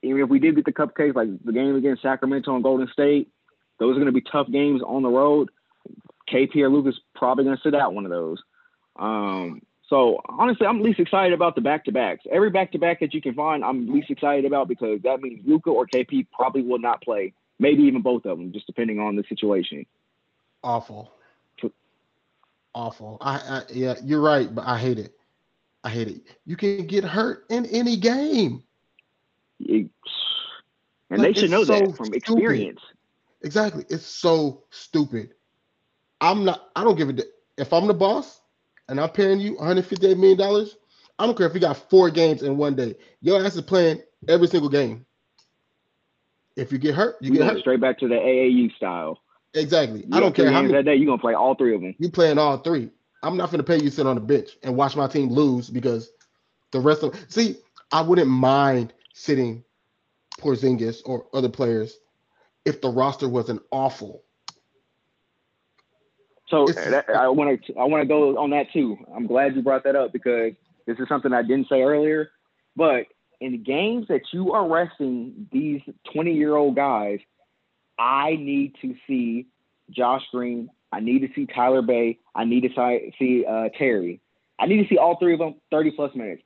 [0.03, 3.29] even if we did get the cupcakes, like the game against Sacramento and Golden State,
[3.79, 5.49] those are going to be tough games on the road.
[6.31, 8.41] KP or Luka's probably going to sit out one of those.
[8.97, 12.23] Um, so honestly, I'm least excited about the back to backs.
[12.31, 15.41] Every back to back that you can find, I'm least excited about because that means
[15.45, 17.33] Luka or KP probably will not play.
[17.59, 19.85] Maybe even both of them, just depending on the situation.
[20.63, 21.11] Awful.
[22.73, 23.17] Awful.
[23.19, 25.13] I, I yeah, you're right, but I hate it.
[25.83, 26.21] I hate it.
[26.45, 28.63] You can get hurt in any game.
[29.59, 29.89] It,
[31.09, 32.15] and they should know so that from stupid.
[32.15, 32.79] experience.
[33.41, 33.85] Exactly.
[33.89, 35.33] It's so stupid.
[36.21, 37.15] I'm not, I don't give a
[37.57, 38.41] if I'm the boss
[38.87, 40.77] and I'm paying you 158 million dollars,
[41.19, 42.95] I don't care if you got four games in one day.
[43.21, 45.05] Your ass is playing every single game.
[46.55, 47.59] If you get hurt, you, you get hurt.
[47.59, 49.19] Straight back to the AAU style.
[49.53, 50.01] Exactly.
[50.01, 50.95] You I don't care how many that day.
[50.95, 51.95] You're gonna play all three of them.
[51.97, 52.89] You playing all three.
[53.23, 55.69] I'm not gonna pay you to sit on the bench and watch my team lose
[55.69, 56.11] because
[56.71, 57.57] the rest of see,
[57.91, 59.63] I wouldn't mind sitting
[60.39, 61.97] Porzingis or other players
[62.65, 64.23] if the roster wasn't awful.
[66.51, 68.97] So that, I want to I want to go on that too.
[69.15, 70.51] I'm glad you brought that up because
[70.85, 72.29] this is something I didn't say earlier.
[72.75, 73.07] But
[73.39, 75.81] in the games that you are resting these
[76.13, 77.19] 20 year old guys,
[77.97, 79.47] I need to see
[79.89, 80.69] Josh Green.
[80.91, 82.19] I need to see Tyler Bey.
[82.35, 84.19] I need to see uh, Terry.
[84.59, 86.43] I need to see all three of them 30 plus minutes.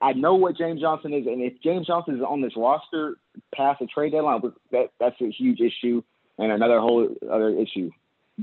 [0.00, 3.16] I know what James Johnson is, and if James Johnson is on this roster
[3.52, 4.40] past the trade deadline,
[4.70, 6.02] that that's a huge issue
[6.38, 7.90] and another whole other issue.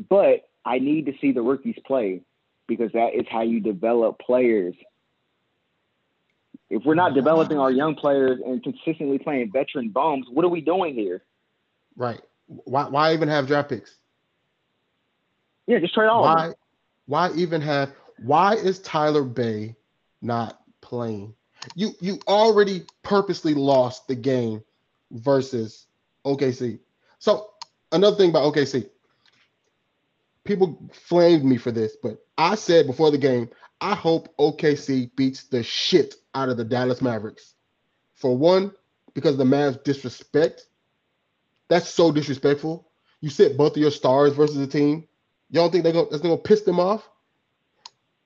[0.10, 2.22] But I need to see the rookies play
[2.68, 4.76] because that is how you develop players.
[6.70, 10.62] If we're not developing our young players and consistently playing veteran bums, what are we
[10.62, 11.24] doing here?
[11.96, 12.22] Right.
[12.48, 13.96] Why why even have draft picks?
[15.68, 16.54] Yeah, just trade all Why
[17.06, 17.94] why even have
[18.24, 19.76] why is Tyler Bey
[20.22, 21.36] not playing?
[21.76, 24.64] You you already purposely lost the game
[25.12, 25.86] versus
[26.26, 26.80] OKC.
[27.20, 27.52] So
[27.92, 28.90] another thing about OKC.
[30.46, 33.50] People flamed me for this, but I said before the game,
[33.82, 37.56] I hope OKC beats the shit out of the Dallas Mavericks.
[38.14, 38.72] For one,
[39.14, 40.68] because the Mavs disrespect.
[41.68, 42.88] That's so disrespectful.
[43.22, 45.08] You sit both of your stars versus a team.
[45.50, 47.10] You don't think they're gonna that's gonna piss them off?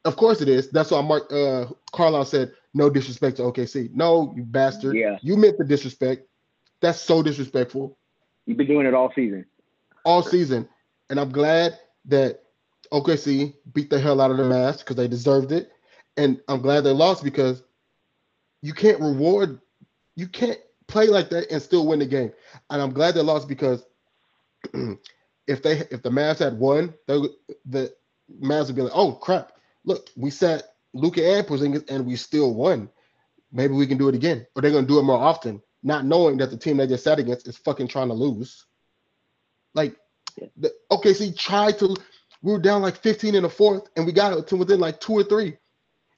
[0.03, 0.69] Of course it is.
[0.69, 3.93] That's why Mark uh Carlisle said no disrespect to OKC.
[3.93, 4.95] No, you bastard.
[4.95, 5.17] Yeah.
[5.21, 6.27] You meant the disrespect.
[6.81, 7.97] That's so disrespectful
[8.45, 9.45] You've been doing it all season.
[10.05, 10.67] all season.
[11.09, 12.41] And I'm glad that
[12.91, 15.71] OKC beat the hell out of the Mavs because they deserved it.
[16.17, 17.63] And I'm glad they lost because
[18.61, 19.61] you can't reward,
[20.15, 22.31] you can't play like that and still win the game.
[22.69, 23.85] And I'm glad they lost because
[24.73, 27.21] if they if the Mavs had won, they
[27.65, 27.93] the
[28.41, 29.53] Mavs would be like, oh crap,
[29.85, 32.89] look, we sat Luka and Porzingis and we still won.
[33.51, 34.45] Maybe we can do it again.
[34.55, 37.19] Or they're gonna do it more often, not knowing that the team they just sat
[37.19, 38.65] against is fucking trying to lose.
[39.73, 39.95] Like
[40.57, 41.95] the OKC tried to
[42.41, 44.99] we were down like 15 in the fourth and we got it to within like
[44.99, 45.57] two or three.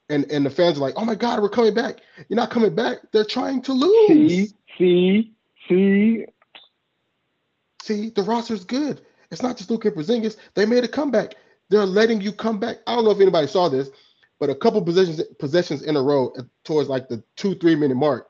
[0.08, 2.00] And and the fans are like, oh my God, we're coming back.
[2.28, 2.98] You're not coming back.
[3.12, 4.08] They're trying to lose.
[4.08, 4.48] See,
[4.78, 5.32] see,
[5.68, 6.26] see.
[7.82, 9.00] See, the roster's good.
[9.30, 10.36] It's not just Luka and Porzingis.
[10.54, 11.34] They made a comeback.
[11.68, 12.78] They're letting you come back.
[12.86, 13.88] I don't know if anybody saw this,
[14.38, 16.32] but a couple possessions possessions in a row
[16.64, 18.28] towards like the two three minute mark,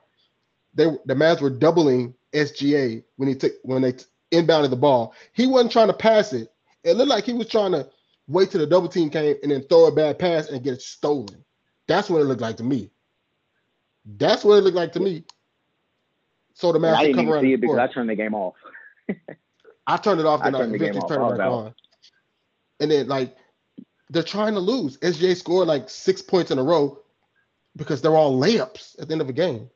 [0.75, 3.95] they the Mavs were doubling SGA when he took when they
[4.33, 5.15] inbounded the ball.
[5.33, 6.53] He wasn't trying to pass it.
[6.85, 7.89] It looked like he was trying to
[8.29, 10.83] wait till the double team came and then throw a bad pass and get it
[10.83, 11.45] stolen.
[11.87, 12.91] That's what it looked like to me.
[14.05, 15.25] That's what it looked like to me.
[16.55, 17.81] So the Mavs I didn't come even see it because score.
[17.81, 18.55] I turned the game off.
[19.87, 21.09] I turned it off, then I, turned the game off.
[21.09, 21.75] turned it back on.
[22.81, 23.37] And then like
[24.11, 24.99] they're trying to lose.
[24.99, 26.99] SJ scored like six points in a row
[27.77, 29.71] because they're all layups at the end of a game.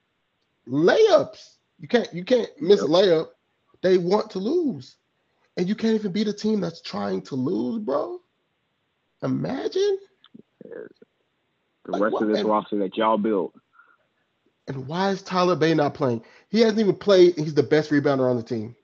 [0.69, 1.57] Layups.
[1.79, 3.29] You can't you can't miss a layup.
[3.87, 4.97] They want to lose.
[5.57, 8.19] And you can't even beat a team that's trying to lose, bro.
[9.23, 9.99] Imagine.
[10.65, 10.89] The
[11.93, 13.55] Like, rest what- of this and- roster that y'all built.
[14.67, 16.25] And why is Tyler Bey not playing?
[16.49, 17.37] He hasn't even played.
[17.39, 18.75] He's the best rebounder on the team.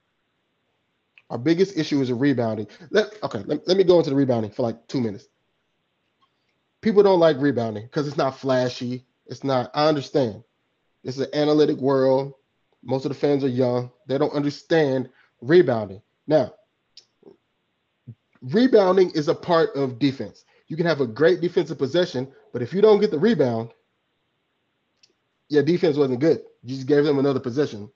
[1.31, 2.69] Our biggest issue is a rebounding.
[2.91, 5.27] Let, okay, let, let me go into the rebounding for like two minutes.
[6.81, 9.05] People don't like rebounding because it's not flashy.
[9.27, 10.45] It's not, I understand.
[11.03, 12.35] It's an analytic world.
[12.83, 13.91] Most of the fans are young.
[14.07, 15.09] They don't understand
[15.41, 16.03] rebounding.
[16.27, 16.53] Now,
[18.41, 20.45] rebounding is a part of defense.
[20.69, 23.71] You can have a great defensive possession, but if you don't get the rebound,
[25.49, 26.43] your defense wasn't good.
[26.63, 27.91] You just gave them another possession.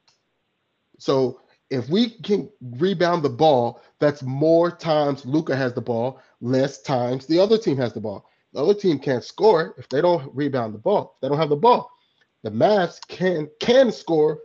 [0.98, 6.82] So if we can rebound the ball, that's more times Luka has the ball, less
[6.82, 8.28] times the other team has the ball.
[8.52, 11.14] The other team can't score if they don't rebound the ball.
[11.14, 11.90] If they don't have the ball.
[12.42, 14.38] The Mavs can can score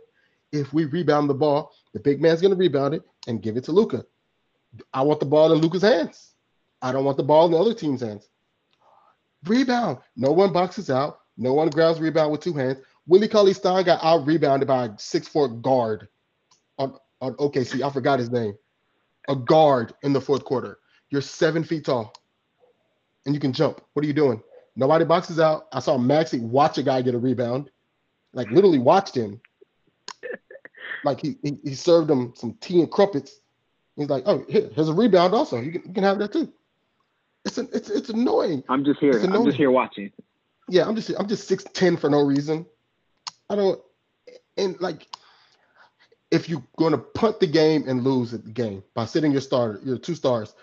[0.52, 1.72] if we rebound the ball.
[1.92, 4.04] The big man's gonna rebound it and give it to Luka.
[4.92, 6.34] I want the ball in Luka's hands.
[6.80, 8.28] I don't want the ball in the other team's hands.
[9.44, 9.98] Rebound.
[10.16, 11.20] No one boxes out.
[11.36, 12.78] No one grabs rebound with two hands.
[13.06, 16.08] Willie Cauley Stein got out rebounded by a six foot guard
[16.78, 17.82] on, on OKC.
[17.82, 18.54] I forgot his name.
[19.28, 20.78] A guard in the fourth quarter.
[21.10, 22.12] You're seven feet tall
[23.26, 23.80] and you can jump.
[23.92, 24.42] What are you doing?
[24.76, 25.66] Nobody boxes out.
[25.72, 27.70] I saw Maxi watch a guy get a rebound,
[28.32, 29.40] like literally watched him.
[31.04, 33.40] Like he, he, he served him some tea and crumpets.
[33.96, 35.60] He's like, oh, here, here's a rebound also.
[35.60, 36.52] You can, you can have that too.
[37.44, 38.62] It's, an, it's, it's annoying.
[38.68, 39.18] I'm just here.
[39.18, 40.12] I'm just here watching.
[40.68, 42.64] Yeah, I'm just I'm just six ten for no reason.
[43.50, 43.80] I don't
[44.56, 45.08] and like
[46.30, 49.80] if you're going to punt the game and lose the game by sitting your starter,
[49.84, 50.54] your two stars,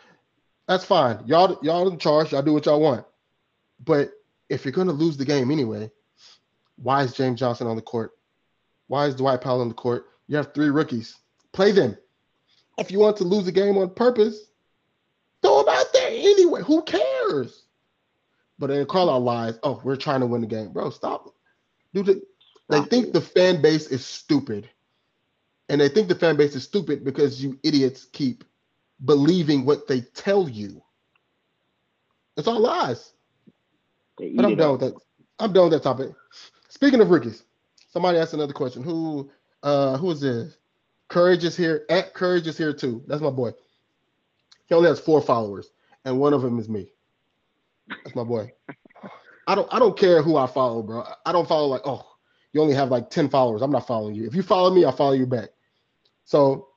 [0.68, 1.20] that's fine.
[1.26, 2.32] Y'all y'all in charge.
[2.32, 3.06] Y'all do what y'all want.
[3.84, 4.12] But
[4.50, 5.92] if you're going to lose the game anyway,
[6.78, 8.12] why is James Johnson on the court?
[8.88, 10.06] Why is Dwight Powell on the court?
[10.30, 11.17] You have three rookies.
[11.51, 11.97] Play them.
[12.77, 14.51] If you want to lose the game on purpose,
[15.41, 16.61] throw them out there anyway.
[16.61, 17.63] Who cares?
[18.59, 19.59] But then Carlisle lies.
[19.63, 20.91] Oh, we're trying to win the game, bro.
[20.91, 21.34] Stop.
[21.93, 22.13] Dude, they,
[22.69, 24.69] they Stop think the fan base is stupid,
[25.67, 28.43] and they think the fan base is stupid because you idiots keep
[29.03, 30.82] believing what they tell you.
[32.38, 33.13] It's all lies.
[34.17, 34.82] But I'm done up.
[34.82, 35.01] with that.
[35.39, 36.11] I'm done with that topic.
[36.67, 37.43] Speaking of rookies,
[37.91, 38.84] somebody asked another question.
[38.84, 39.32] Who
[39.64, 40.57] uh who is this?
[41.07, 41.86] Courage is here.
[41.89, 43.03] At Courage is here too.
[43.07, 43.51] That's my boy.
[44.68, 45.72] He only has four followers.
[46.05, 46.91] and one of them is me.
[47.88, 48.51] That's my boy.
[49.47, 51.03] I don't I don't care who I follow, bro.
[51.26, 52.05] I don't follow like, oh,
[52.53, 53.62] you only have like 10 followers.
[53.62, 54.28] I'm not following you.
[54.28, 55.49] If you follow me, I'll follow you back.
[56.26, 56.68] So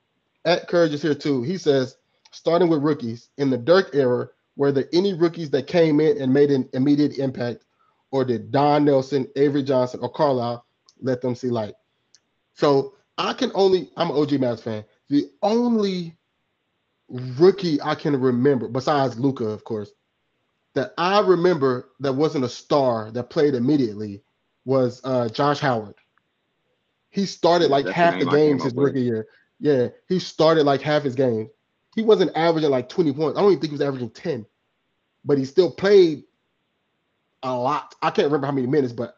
[0.45, 1.43] at Courage is here too.
[1.43, 1.97] He says,
[2.31, 6.33] starting with rookies in the Dirk era, were there any rookies that came in and
[6.33, 7.65] made an immediate impact,
[8.11, 10.65] or did Don Nelson, Avery Johnson, or Carlisle
[11.01, 11.73] let them see light?
[12.53, 14.85] So I can only, I'm an OG Mavs fan.
[15.09, 16.17] The only
[17.09, 19.91] rookie I can remember, besides Luka, of course,
[20.73, 24.23] that I remember that wasn't a star that played immediately
[24.65, 25.95] was uh, Josh Howard.
[27.09, 29.27] He started like That's half the came games his rookie year.
[29.59, 31.49] Yeah, he started like half his games.
[31.95, 33.37] He wasn't averaging like 20 points.
[33.37, 34.45] I don't even think he was averaging 10,
[35.23, 36.23] but he still played
[37.43, 37.93] a lot.
[38.01, 39.15] I can't remember how many minutes, but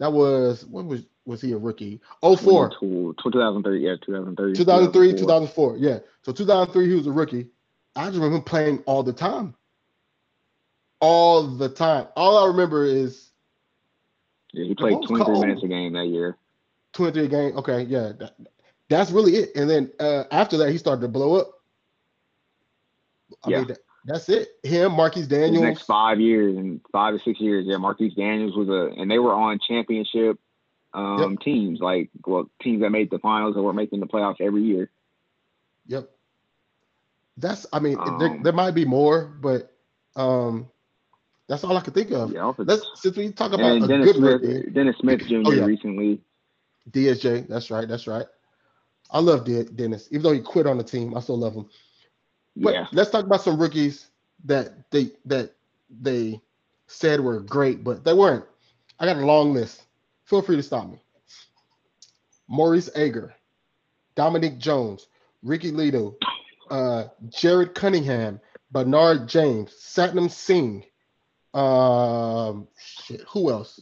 [0.00, 2.00] that was when was was he a rookie?
[2.22, 2.70] 04.
[2.80, 4.54] 2003, yeah, 2003.
[4.54, 5.76] 2003, 2004.
[5.78, 5.98] Yeah.
[6.22, 7.48] So 2003, he was a rookie.
[7.94, 9.54] I just remember playing all the time.
[11.00, 12.06] All the time.
[12.16, 13.30] All I remember is
[14.52, 15.40] Yeah, he played 23 cold?
[15.46, 16.36] minutes a game that year.
[16.94, 17.56] 23 game.
[17.58, 18.12] Okay, yeah.
[18.18, 18.36] that-
[18.88, 19.50] that's really it.
[19.56, 21.50] And then uh, after that, he started to blow up.
[23.42, 23.58] I Yeah.
[23.58, 24.48] mean, that, that's it.
[24.62, 25.60] Him, Marquis Daniels.
[25.60, 29.18] next five years and five to six years, yeah, Marquis Daniels was a, and they
[29.18, 30.38] were on championship
[30.94, 34.62] um, teams, like well, teams that made the finals or were making the playoffs every
[34.62, 34.90] year.
[35.86, 36.10] Yep.
[37.36, 37.66] That's.
[37.72, 39.72] I mean, there, Um, there might be more, but
[40.16, 40.68] um,
[41.48, 42.32] that's all I could think of.
[42.32, 44.70] Yeah, Let's since we talk about a Dennis good Smith, rookie.
[44.70, 45.42] Dennis Smith Jr.
[45.44, 45.64] Oh, yeah.
[45.64, 46.20] recently.
[46.90, 47.48] DSJ.
[47.48, 47.86] That's right.
[47.86, 48.26] That's right.
[49.10, 51.16] I love De- Dennis, even though he quit on the team.
[51.16, 51.68] I still love him.
[52.56, 54.08] But yeah, let's talk about some rookies
[54.44, 55.52] that they that
[55.90, 56.40] they
[56.86, 58.44] said were great, but they weren't.
[58.98, 59.85] I got a long list.
[60.26, 61.00] Feel free to stop me.
[62.48, 63.34] Maurice Ager,
[64.14, 65.06] Dominique Jones,
[65.42, 66.16] Ricky Ledo,
[66.70, 70.84] uh, Jared Cunningham, Bernard James, Satnam Singh.
[71.54, 73.80] Um, shit, who else?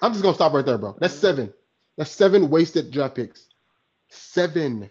[0.00, 0.96] I'm just gonna stop right there, bro.
[1.00, 1.52] That's seven.
[1.96, 3.46] That's seven wasted draft picks.
[4.08, 4.90] Seven.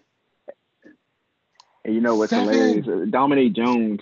[1.85, 2.53] and you know what's Seven.
[2.53, 3.09] hilarious?
[3.11, 4.01] Dominique Jones.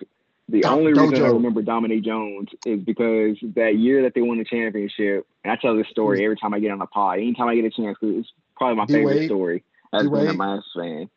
[0.50, 4.46] The only reason I remember Dominique Jones is because that year that they won the
[4.46, 7.20] championship, and I tell this story every time I get on a pod.
[7.20, 8.94] Anytime I get a chance, because it's probably my D.
[8.94, 9.64] favorite story
[9.94, 10.34] as being a?
[10.34, 11.10] Mavs fan.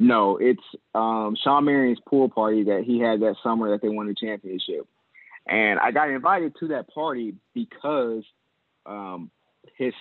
[0.00, 0.62] No, it's
[0.94, 4.86] um, Shawn Marion's pool party that he had that summer that they won the championship,
[5.46, 8.24] and I got invited to that party because
[8.86, 9.30] um,
[9.76, 9.94] his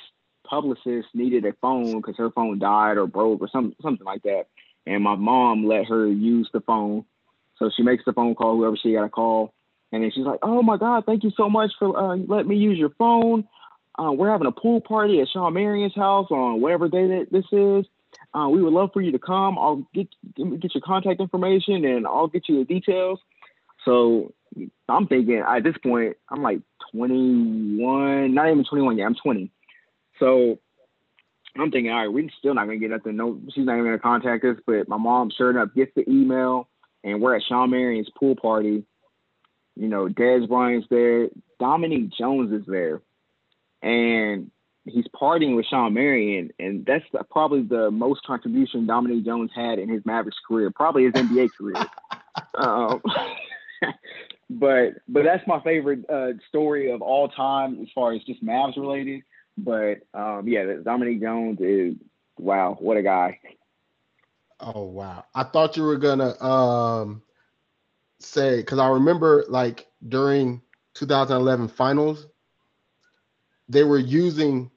[0.44, 4.48] publicist needed a phone because her phone died or broke or some something like that,
[4.88, 7.06] and my mom let her use the phone.
[7.60, 9.54] So she makes the phone call, whoever she got to call,
[9.92, 12.58] and then she's like, "Oh my God, thank you so much for uh, letting me
[12.58, 13.48] use your phone.
[13.98, 17.46] Uh, we're having a pool party at Shawn Marion's house on whatever day that this
[17.52, 17.86] is.
[18.34, 19.58] Uh, we would love for you to come.
[19.58, 23.20] I'll get get your contact information and I'll get you the details."
[23.86, 24.34] So
[24.90, 26.60] I'm thinking at this point, I'm like
[26.92, 29.06] 21, not even 21 yet.
[29.06, 29.52] I'm 20.
[30.20, 30.60] So
[31.58, 33.16] I'm thinking, all right, we're still not gonna get nothing.
[33.16, 34.58] No, she's not even gonna contact us.
[34.66, 36.68] But my mom, sure enough, gets the email,
[37.08, 38.84] and we're at Shawn Marion's pool party.
[39.76, 41.30] You know, Dez Bryant's there,
[41.60, 43.02] Dominique Jones is there,
[43.82, 44.52] and
[44.86, 49.80] he's partying with Shawn Marion, and that's the, probably the most contribution Dominique Jones had
[49.80, 51.86] in his Mavericks career, probably his NBA career.
[52.56, 53.02] um,
[54.50, 58.78] but but that's my favorite uh, story of all time as far as just Mavs
[58.78, 59.22] related.
[59.58, 61.96] But um, yeah, Dominique Jones is
[62.38, 63.40] wow, what a guy.
[64.60, 65.26] Oh wow.
[65.36, 67.24] I thought you were gonna um
[68.20, 70.62] say because I remember like during
[70.94, 72.28] 2011 finals,
[73.70, 74.72] they were using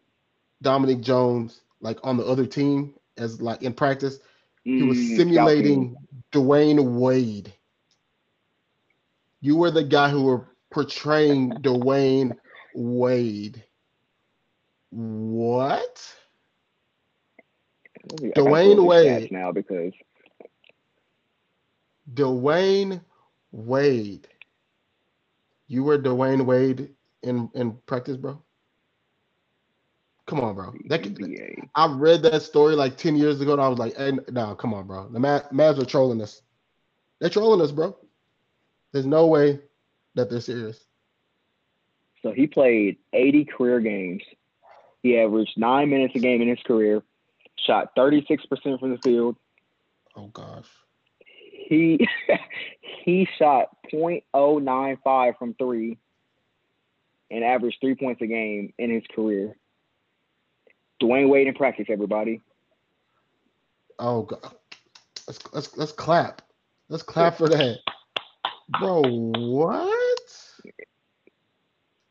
[0.62, 4.18] Dominique Jones like on the other team as like in practice.
[4.74, 5.96] He was Mm, simulating
[6.32, 7.52] Dwyane Wade.
[9.40, 12.38] You were the guy who were portraying Dwyane
[12.72, 13.64] Wade.
[14.90, 16.19] What?
[18.18, 18.32] Scouting.
[18.36, 19.32] I gotta Dwyane pull up his stats Wade.
[19.32, 19.92] now because
[22.14, 23.00] Dwyane
[23.52, 24.28] Wade.
[25.68, 26.90] You were Dwyane Wade
[27.22, 28.42] in in practice, bro.
[30.26, 30.72] Come on, bro.
[30.88, 31.18] That could.
[31.74, 34.74] I read that story like ten years ago, and I was like, "Hey, no, come
[34.74, 35.08] on, bro.
[35.08, 36.42] The Ma- Mavs are trolling us.
[37.18, 37.96] They're trolling us, bro.
[38.92, 39.60] There's no way
[40.14, 40.84] that they're serious."
[42.22, 44.22] So he played 80 career games.
[45.02, 47.02] He averaged nine minutes a game in his career,
[47.66, 49.36] shot 36% from the field.
[50.16, 50.66] Oh gosh.
[51.68, 52.06] He
[53.04, 55.98] he shot .095 from three
[57.30, 59.56] and averaged three points a game in his career.
[61.00, 62.42] Dwyane Wade in practice, everybody.
[63.98, 64.54] Oh god.
[65.26, 66.42] Let's let's let's clap.
[66.88, 67.78] Let's clap for that.
[68.80, 70.18] Bro, what?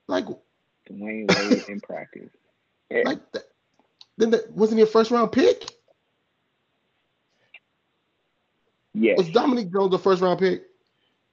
[0.07, 0.25] Like
[0.89, 2.29] Dwyane Wade in practice.
[3.05, 3.43] like that.
[4.20, 5.72] Then that wasn't he a first round pick?
[8.93, 9.17] Yes.
[9.17, 10.63] Was Dominique Jones a first round pick?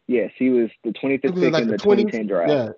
[0.07, 2.49] Yes, he was the 25th was pick like in the the 2010 draft.
[2.49, 2.69] Yeah.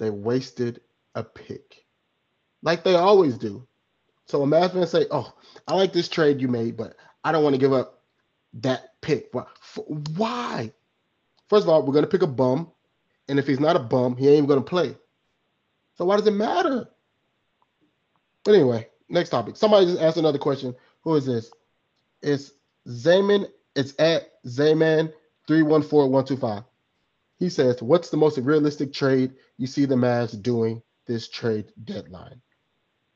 [0.00, 0.80] They wasted
[1.14, 1.86] a pick.
[2.62, 3.68] Like they always do.
[4.26, 5.32] So a Mavs fan say, Oh,
[5.68, 8.02] I like this trade you made, but I don't want to give up
[8.54, 9.32] that pick.
[10.16, 10.72] Why?
[11.48, 12.72] First of all, we're gonna pick a bum,
[13.28, 14.96] and if he's not a bum, he ain't even gonna play.
[15.94, 16.88] So why does it matter?
[18.44, 19.56] But anyway, next topic.
[19.56, 20.74] Somebody just asked another question.
[21.02, 21.50] Who is this?
[22.22, 22.52] It's
[22.88, 23.46] Zayman.
[23.76, 25.12] It's at Zayman
[25.46, 26.64] three one four one two five.
[27.38, 32.40] He says, "What's the most realistic trade you see the Mavs doing this trade deadline?"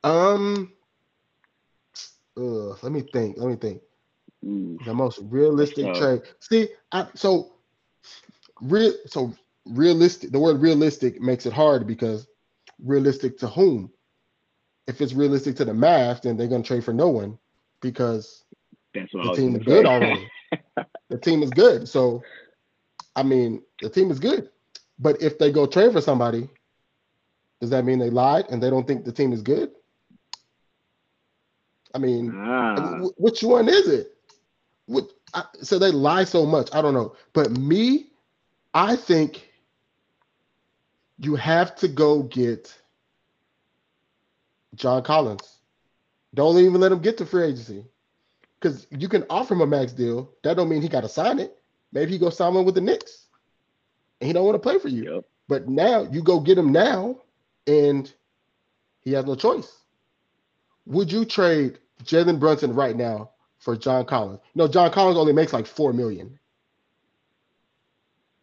[0.03, 0.73] Um,
[2.37, 3.37] ugh, let me think.
[3.39, 3.83] Let me think.
[4.43, 6.23] The most realistic trade.
[6.41, 7.55] See, I so
[8.61, 8.93] real.
[9.07, 10.33] So realistic.
[10.33, 12.27] The word realistic makes it hard because
[12.83, 13.91] realistic to whom?
[14.87, 17.39] If it's realistic to the math, then they're gonna trade for no one
[17.81, 18.45] because
[18.95, 20.29] That's what I the team is good already.
[21.11, 21.89] the team is good.
[21.89, 22.23] So,
[23.17, 24.51] I mean, the team is good.
[24.99, 26.49] But if they go trade for somebody,
[27.61, 29.71] does that mean they lied and they don't think the team is good?
[31.95, 34.17] I mean, Ah, wh- which one is it?
[34.87, 36.69] What, I, so they lie so much.
[36.75, 37.15] I don't know.
[37.33, 38.11] But me,
[38.75, 39.49] I think
[41.19, 42.75] you have to go get
[44.75, 45.61] John Collins.
[46.35, 47.85] Don't even let him get to free agency.
[48.61, 50.31] Because you can offer him a max deal.
[50.43, 51.57] That don't mean he got to sign it.
[51.93, 53.29] Maybe he go sign one with the Knicks.
[54.21, 55.09] And he don't want to play for you.
[55.13, 55.25] yep.
[55.49, 57.21] But now you go get him now,
[57.67, 58.13] and
[59.01, 59.81] he has no choice.
[60.87, 64.41] Would you trade Jalen Brunson right now for John Collins?
[64.55, 66.39] No, John Collins only makes like four million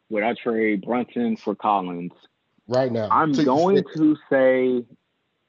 [0.10, 2.14] Would I trade Brunson for Collins?
[2.68, 3.10] right now.
[3.10, 4.86] I'm So going to say,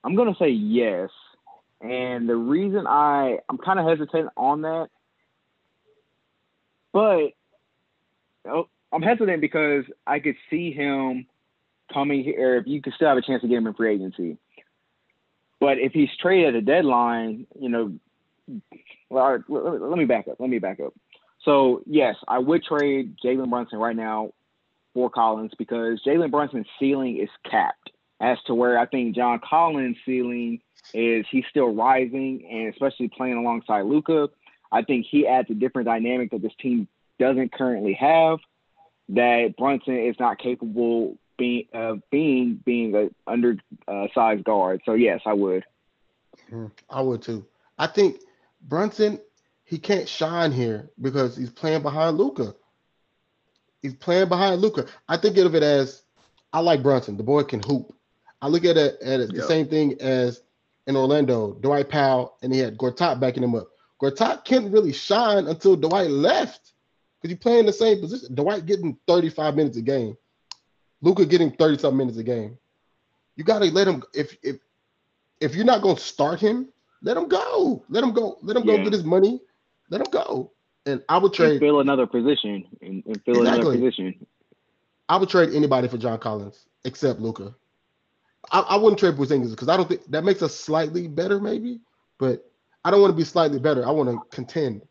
[0.04, 1.10] I'm going to say yes.
[1.80, 4.88] And the reason I, I'm kind of hesitant on that,
[6.92, 7.30] but
[8.48, 11.26] oh, I'm hesitant because I could see him
[11.92, 12.56] coming here.
[12.56, 14.36] If you could still have a chance to get him in free agency,
[15.58, 17.92] but if he's traded at a deadline, you know,
[19.08, 20.38] well, let me back up.
[20.38, 20.92] Let me back up.
[21.44, 24.32] So yes, I would trade Jalen Brunson right now
[24.94, 27.91] for Collins because Jalen Brunson's ceiling is capped
[28.22, 30.60] as to where I think John Collins' ceiling
[30.94, 34.30] is he's still rising and especially playing alongside Luka.
[34.70, 38.38] I think he adds a different dynamic that this team doesn't currently have.
[39.10, 44.80] That Brunson is not capable being of being being a undersized guard.
[44.86, 45.64] So yes, I would.
[46.50, 46.70] Mhm.
[46.88, 47.44] I would too.
[47.78, 48.20] I think
[48.62, 49.20] Brunson,
[49.64, 52.54] he can't shine here because he's playing behind Luka.
[53.82, 54.86] He's playing behind Luka.
[55.08, 56.02] I think of it as
[56.52, 57.16] I like Brunson.
[57.16, 57.92] The boy can hoop.
[58.42, 59.44] I look at it at the Yep.
[59.46, 60.42] same thing as
[60.88, 63.68] in Orlando, Dwight Powell, and he had Gortat backing him up.
[64.02, 66.72] Gortat couldn't really shine until Dwight left
[67.20, 68.34] because he playing the same position.
[68.34, 70.16] Dwight getting 35 minutes a game.
[71.02, 72.58] Luka getting 30 something minutes a game.
[73.36, 74.56] You gotta let him if if
[75.40, 76.68] if you're not gonna start him,
[77.00, 77.84] let him go.
[77.88, 78.38] Let him go.
[78.42, 78.84] Let him go Yeah.
[78.84, 79.40] get his money.
[79.88, 80.50] Let him go.
[80.84, 81.60] And I would And trade.
[81.60, 84.26] fill another position and, and fill another position.
[85.08, 87.54] I would trade anybody for John Collins except Luka.
[88.50, 91.80] I, I wouldn't trade Porzingis because I don't think that makes us slightly better, maybe.
[92.18, 92.44] But
[92.84, 93.86] I don't want to be slightly better.
[93.86, 94.82] I want to contend.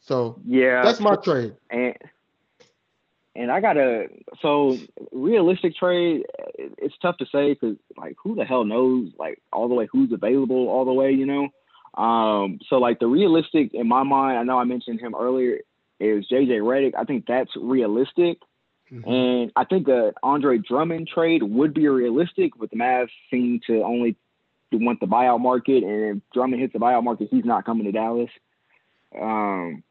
[0.00, 1.56] So Yeah, that's my trade.
[1.70, 1.96] and
[3.36, 4.08] and I gotta
[4.42, 4.78] so
[5.12, 6.24] realistic trade.
[6.58, 10.12] It's tough to say because like who the hell knows like all the way who's
[10.12, 11.48] available all the way, you know.
[12.00, 15.60] Um, so like the realistic in my mind, I know I mentioned him earlier
[16.00, 16.94] is JJ Redick.
[16.96, 18.38] I think that's realistic,
[18.92, 19.06] Mhm.
[19.06, 23.82] and I think a Andre Drummond trade would be realistic, but the Mavs seem to
[23.82, 24.16] only
[24.72, 27.92] want the buyout market, and if Drummond hits the buyout market, he's not coming to
[27.92, 28.30] Dallas.
[29.18, 29.84] Um,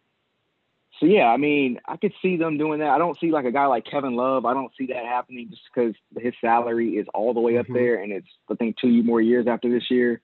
[1.00, 2.90] so yeah, I mean, I could see them doing that.
[2.90, 4.46] I don't see like a guy like Kevin Love.
[4.46, 7.74] I don't see that happening just because his salary is all the way up Mhm.
[7.74, 10.22] there, and it's I think two more years after this year.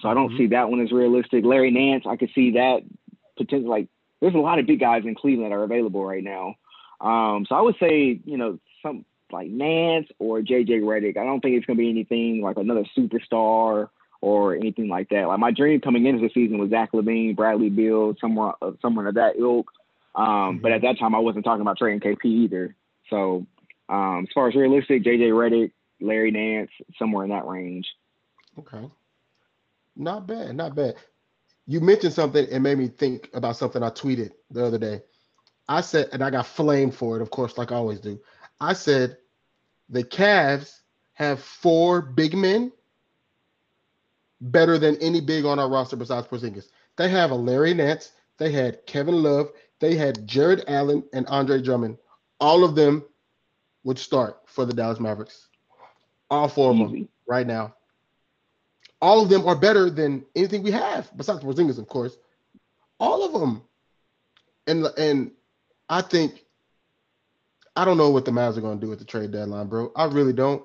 [0.00, 0.36] So I don't Mhm.
[0.36, 1.44] see that one as realistic.
[1.44, 2.82] Larry Nance, I could see that
[3.36, 3.68] potential.
[3.68, 3.88] Like,
[4.20, 6.54] there's a lot of big guys in Cleveland that are available right now.
[7.02, 11.16] Um, so I would say, you know, some like Nance or JJ Redick.
[11.16, 13.88] I don't think it's gonna be anything like another superstar
[14.20, 15.26] or anything like that.
[15.26, 19.06] Like my dream coming into the season was Zach LaVine, Bradley Beal, someone uh, someone
[19.06, 19.70] of that ilk.
[20.14, 20.76] Um, But Mhm.
[20.76, 22.76] at that time, I wasn't talking about trading KP either.
[23.10, 23.46] So
[23.88, 27.86] um, as far as realistic, JJ Redick, Larry Nance, somewhere in that range.
[28.58, 28.88] Okay.
[29.96, 30.56] Not bad.
[30.56, 30.94] Not bad.
[31.66, 35.02] You mentioned something and made me think about something I tweeted the other day.
[35.68, 38.20] I said, and I got flamed for it, of course, like I always do.
[38.60, 39.16] I said
[39.88, 40.80] the Cavs
[41.14, 42.72] have four big men
[44.40, 46.68] better than any big on our roster besides Porzingis.
[46.96, 51.60] They have a Larry Nance, they had Kevin Love, they had Jarrett Allen and Andre
[51.62, 51.98] Drummond.
[52.40, 53.04] All of them
[53.84, 55.48] would start for the Dallas Mavericks.
[56.30, 57.74] All four of them right now.
[59.00, 62.16] All of them are better than anything we have besides Porzingis, of course.
[62.98, 63.62] All of them.
[64.66, 65.32] And and
[65.92, 66.42] I think
[67.76, 69.92] I don't know what the Mavs are going to do at the trade deadline, bro.
[69.94, 70.62] I really don't.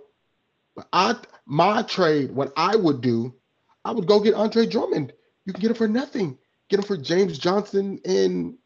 [0.74, 1.16] But I
[1.46, 3.36] my trade, what I would do,
[3.84, 5.12] I would go get Andre Drummond.
[5.44, 6.38] You can get him for nothing.
[6.70, 8.58] Get him for James Johnson and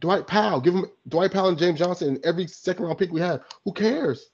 [0.00, 0.60] Dwight Powell.
[0.60, 3.40] Give him Dwight Powell and James Johnson and every second round pick we have.
[3.64, 4.28] Who cares?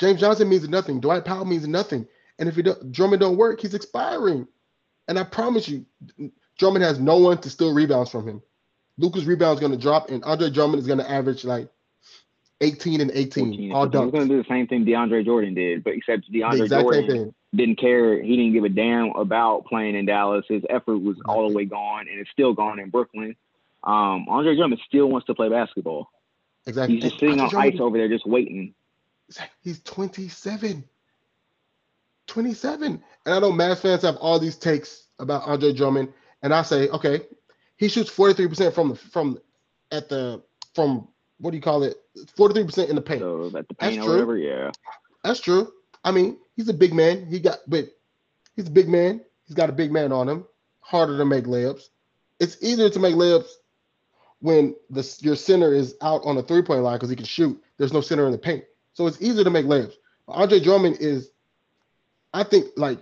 [0.00, 1.00] James Johnson means nothing.
[1.00, 2.06] Dwight Powell means nothing.
[2.38, 4.48] And if he don't, Drummond don't work, he's expiring.
[5.06, 5.84] And I promise you,
[6.58, 8.42] Drummond has no one to steal rebounds from him.
[8.98, 11.68] Luka's rebound is going to drop, and Andre Drummond is going to average like
[12.60, 13.52] 18 and 18.
[13.54, 14.04] 18 all done.
[14.04, 17.78] He's going to do the same thing DeAndre Jordan did, but except DeAndre Jordan didn't
[17.78, 18.22] care.
[18.22, 20.44] He didn't give a damn about playing in Dallas.
[20.48, 23.36] His effort was all the way gone, and it's still gone in Brooklyn.
[23.82, 26.08] Um, Andre Drummond still wants to play basketball.
[26.66, 26.94] Exactly.
[26.94, 28.74] He's just sitting on Drummond, ice over there, just waiting.
[29.62, 30.84] He's 27.
[32.26, 33.02] 27.
[33.26, 36.88] And I know Mavs fans have all these takes about Andre Drummond, and I say,
[36.88, 37.22] okay,
[37.84, 39.38] he shoots 43% from the from
[39.92, 40.42] at the
[40.74, 41.06] from
[41.38, 41.96] what do you call it?
[42.16, 43.20] 43% in the paint.
[43.20, 44.70] So at the paint That's or whatever, yeah.
[45.22, 45.70] That's true.
[46.02, 47.26] I mean, he's a big man.
[47.26, 47.88] He got but
[48.56, 49.20] he's a big man.
[49.46, 50.46] He's got a big man on him.
[50.80, 51.88] Harder to make layups.
[52.40, 53.50] It's easier to make layups
[54.40, 57.62] when the your center is out on the three point line because he can shoot.
[57.76, 58.64] There's no center in the paint,
[58.94, 59.94] so it's easier to make layups.
[60.26, 61.30] Andre Drummond is,
[62.32, 62.98] I think, like,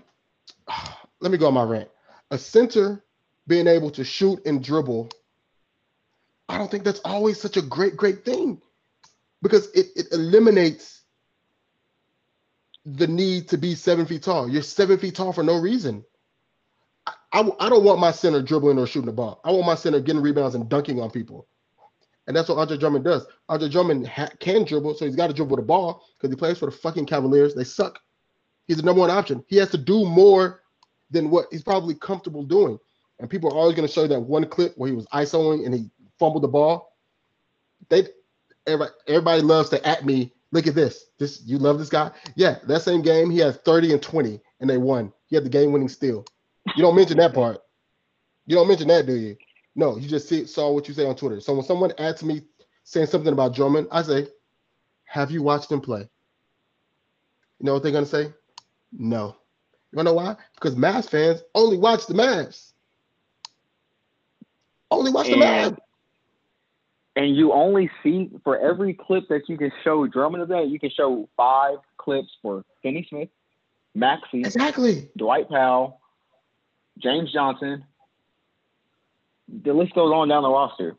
[1.21, 1.89] let me go on my rant.
[2.33, 3.05] A center
[3.47, 5.11] being able to shoot and dribble,
[6.49, 8.61] I don't think that's always such a great, great thing
[9.43, 11.03] because it, it eliminates
[12.85, 14.49] the need to be seven feet tall.
[14.49, 16.05] You're seven feet tall for no reason.
[17.07, 19.41] I, I, I, don't want my center dribbling or shooting the ball.
[19.45, 21.47] I want my center getting rebounds and dunking on people.
[22.27, 23.27] And that's what Andre Drummond does.
[23.49, 26.59] Andre Drummond ha- can dribble, so he's got to dribble the ball because he plays
[26.59, 27.55] for the fucking Cavaliers.
[27.55, 27.99] They suck.
[28.67, 29.45] He's the number one option.
[29.49, 30.61] He has to do more
[31.11, 32.79] than what he's probably comfortable doing.
[33.23, 35.65] And people are always going to show you that one clip where he was isoing
[35.65, 36.97] and he fumbled the ball.
[37.89, 38.09] They
[38.67, 40.33] everybody, everybody loves to at me.
[40.51, 41.07] Look at this.
[41.21, 42.11] This you love this guy?
[42.35, 45.13] Yeah, that same game he had 30 and 20 and they won.
[45.27, 46.27] He had the game winning steal.
[46.75, 47.59] You don't mention that part.
[48.47, 49.37] You don't mention that, do you?
[49.77, 51.41] No, you just see, saw what you say on Twitter.
[51.41, 52.43] So when someone adds me
[52.83, 54.27] saying something about Drummond, I say,
[55.05, 56.01] "Have you watched him play?"
[57.61, 58.35] You know what they're gonna say?
[58.91, 59.37] No.
[59.93, 60.37] You wanna know why?
[60.55, 62.72] Because Mavs fans only watch the Mavs.
[64.93, 65.79] Only watch and, the Mavs.
[67.17, 70.79] And you only see for every clip that you can show Drummond of that, you
[70.79, 73.29] can show five clips for Finney Smith,
[73.97, 76.01] Maxi, exactly, Dwight Powell,
[76.99, 77.85] James Johnson.
[79.49, 80.97] The list goes on down the roster.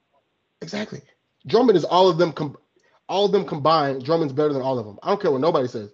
[0.61, 1.01] Exactly.
[1.47, 2.31] Drummond is all of them.
[2.31, 2.57] Com-
[3.09, 4.05] all of them combined.
[4.05, 4.99] Drummond's better than all of them.
[5.03, 5.89] I don't care what nobody says.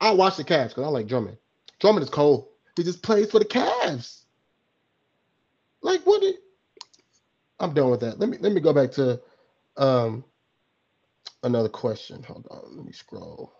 [0.00, 1.36] I watch the Cavs because I like Drummond.
[1.80, 2.48] Drummond is cold.
[2.76, 4.22] He just plays for the Cavs.
[5.82, 6.20] Like what?
[6.20, 6.36] Did,
[7.60, 8.18] I'm done with that.
[8.18, 9.20] Let me let me go back to
[9.76, 10.24] um
[11.42, 12.22] another question.
[12.22, 12.76] Hold on.
[12.76, 13.52] Let me scroll.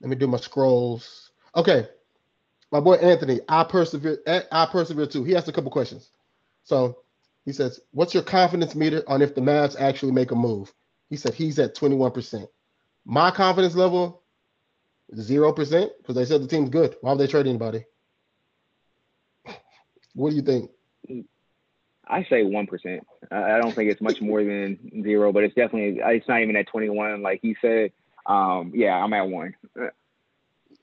[0.00, 1.32] Let me do my scrolls.
[1.56, 1.86] Okay
[2.72, 4.18] my boy Anthony, I persevere.
[4.26, 5.24] I persevere too.
[5.24, 6.10] He asked a couple questions.
[6.62, 6.98] So
[7.44, 10.72] he says, "What's your confidence meter on if the Mavs actually make a move?"
[11.08, 12.48] He said he's at twenty one percent.
[13.04, 14.22] My confidence level,
[15.14, 16.96] zero percent, because they said the team's good.
[17.00, 17.84] Why would they trade anybody?
[20.14, 20.70] What do you think?
[22.10, 23.06] I say one percent.
[23.30, 26.66] I don't think it's much more than zero, but it's definitely it's not even at
[26.68, 27.92] twenty one, like he said.
[28.26, 29.54] Um, yeah, I'm at one.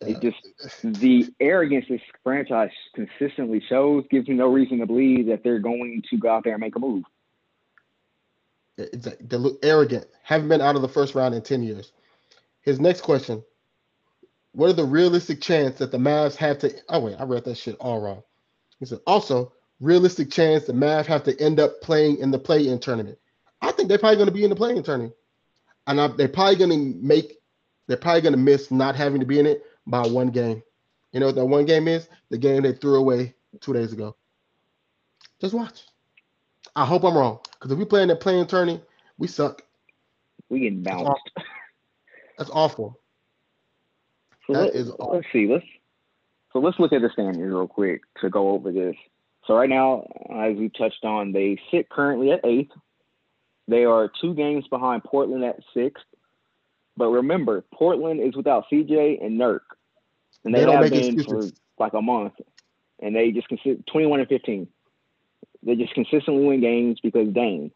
[0.01, 0.37] It just
[0.83, 6.03] the arrogance this franchise consistently shows gives me no reason to believe that they're going
[6.09, 7.03] to go out there and make a move.
[8.77, 10.05] It's they look arrogant.
[10.23, 11.91] Haven't been out of the first round in ten years.
[12.61, 13.43] His next question:
[14.51, 16.71] What are the realistic chance that the Mavs have to?
[16.89, 18.21] Oh wait, I read that shit all wrong.
[18.79, 22.79] He said also realistic chance the Mavs have to end up playing in the play-in
[22.79, 23.17] tournament.
[23.61, 25.13] I think they're probably going to be in the play-in tournament,
[25.87, 27.39] and I, they're probably going to make.
[27.87, 30.61] They're probably going to miss not having to be in it by one game.
[31.13, 32.09] You know what that one game is?
[32.29, 34.15] The game they threw away two days ago.
[35.39, 35.83] Just watch.
[36.75, 37.39] I hope I'm wrong.
[37.53, 38.81] Because if we play in that play-in tourney,
[39.17, 39.61] we suck.
[40.49, 41.31] We get bounced.
[42.37, 42.99] That's awful.
[44.45, 45.15] So that let, is awful.
[45.15, 45.47] Let's see.
[45.47, 45.65] Let's
[46.53, 48.95] so let's look at the standings real quick to go over this.
[49.47, 52.73] So right now, as we touched on, they sit currently at eighth.
[53.69, 56.03] They are two games behind Portland at sixth.
[56.97, 59.61] But remember, Portland is without CJ and Nurk,
[60.43, 61.25] and they, They have been excuses.
[61.77, 62.33] for like a month,
[63.01, 64.67] and they just consist twenty-one and fifteen.
[65.63, 67.71] They just consistently win games because Dame,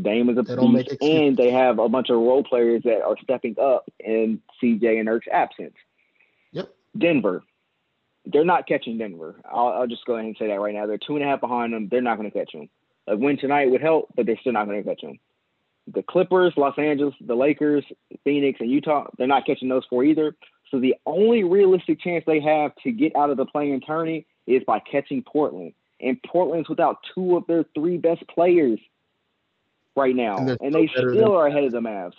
[0.00, 3.16] Dame is a They beast, and they have a bunch of role players that are
[3.22, 5.74] stepping up in CJ and Nurk's absence.
[6.52, 6.74] Yep.
[6.98, 7.42] Denver,
[8.26, 9.36] they're not catching Denver.
[9.50, 10.86] I'll, I'll just go ahead and say that right now.
[10.86, 11.88] They're two and a half behind them.
[11.90, 12.68] They're not going to catch them.
[13.06, 15.18] A win tonight would help, but they're still not going to catch them.
[15.92, 17.84] The Clippers, Los Angeles, the Lakers,
[18.24, 20.34] Phoenix, and Utah, they're not catching those four either.
[20.70, 24.62] So the only realistic chance they have to get out of the playing tourney is
[24.66, 25.74] by catching Portland.
[26.00, 28.78] And Portland's without two of their three best players
[29.94, 32.14] right now, And and, still still than- are ahead of the Mavs.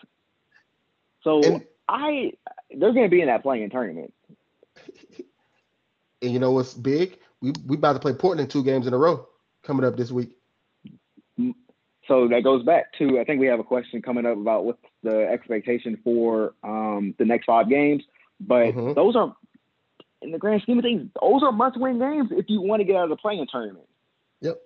[1.23, 2.33] So And- I,
[2.69, 4.13] they're going to be in that playing tournament.
[6.21, 7.17] And you know what's big?
[7.41, 9.27] We we about to play Portland two games in a row
[9.63, 10.31] coming up this week.
[12.07, 14.79] So that goes back to I think we have a question coming up about what's
[15.03, 18.03] the expectation for um, the next five games.
[18.39, 18.95] But Mhm.
[18.95, 19.35] those are,
[20.21, 22.95] in the grand scheme of things, those are must-win games if you want to get
[22.95, 23.87] out of the playing tournament.
[24.41, 24.61] Yep.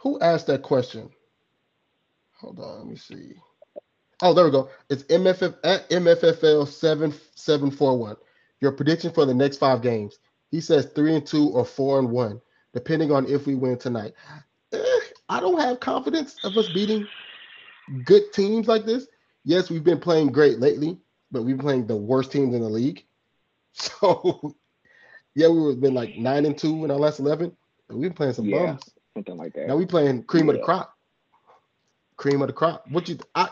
[0.00, 1.10] Who asked that question?
[2.40, 3.34] Hold on, let me see.
[4.20, 4.68] Oh, there we go.
[4.88, 8.16] It's MFF at MFFL seven seven four one.
[8.62, 10.20] Your prediction for the next five games.
[10.52, 12.40] He says three and two or four and one,
[12.72, 14.12] depending on if we win tonight.
[14.72, 17.08] Eh, I don't have confidence of us beating
[18.04, 19.08] good teams like this.
[19.44, 20.96] Yes, we've been playing great lately,
[21.32, 23.04] but we've been playing the worst teams in the league.
[23.74, 24.54] So
[25.34, 27.56] yeah, we've been like nine and two in our last eleven.
[27.88, 28.66] But we've been playing some Yeah.
[28.66, 28.94] bums.
[29.14, 29.66] Something like that.
[29.66, 30.94] Now we playing cream of the crop.
[32.16, 32.84] Cream of the crop.
[32.90, 33.48] What you I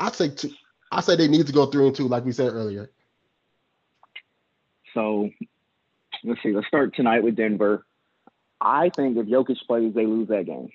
[0.00, 0.50] I say two
[0.90, 2.90] I say they need to go three and two, like we said earlier.
[4.94, 5.30] So
[6.24, 6.52] let's see.
[6.52, 7.84] Let's start tonight with Denver.
[8.60, 10.70] I think if Jokic plays, they lose that game.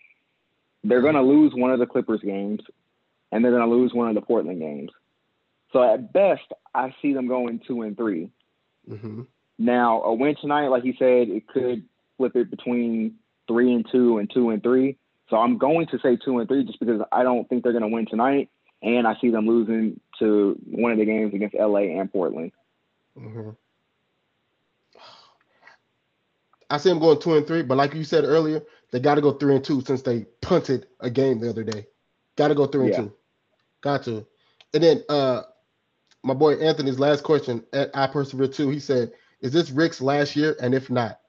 [0.83, 2.61] They're going to lose one of the Clippers games,
[3.31, 4.91] and they're going to lose one of the Portland games.
[5.73, 6.43] So at best,
[6.73, 8.29] I see them going two and three.
[8.87, 9.21] hmm
[9.57, 11.83] Now, a win tonight, like you said, it could
[12.17, 13.15] flip it between
[13.47, 14.97] three and two and two and three.
[15.29, 17.81] So I'm going to say two and three just because I don't think they're going
[17.81, 18.49] to win tonight,
[18.81, 22.51] and I see them losing to one of the games against LA and Portland.
[23.17, 23.49] hmm
[26.69, 28.61] I see them going two and three, but like you said earlier,
[28.91, 31.87] they got to go three and two since they punted a game the other day.
[32.35, 32.95] Got to go three Yeah.
[33.01, 33.15] and two.
[33.81, 34.25] Got to.
[34.73, 35.43] And then uh
[36.23, 39.11] my boy Anthony's last question at I Persevere 2, he said,
[39.41, 40.57] Is this Rick's last year?
[40.59, 41.19] And if not,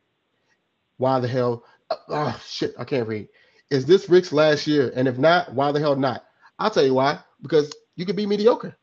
[0.96, 1.64] why the hell?
[1.90, 3.28] Uh, oh, shit, I can't read.
[3.70, 4.92] Is this Rick's last year?
[4.96, 6.24] And if not, why the hell not?
[6.58, 7.18] I'll tell you why.
[7.42, 8.76] Because you can be mediocre.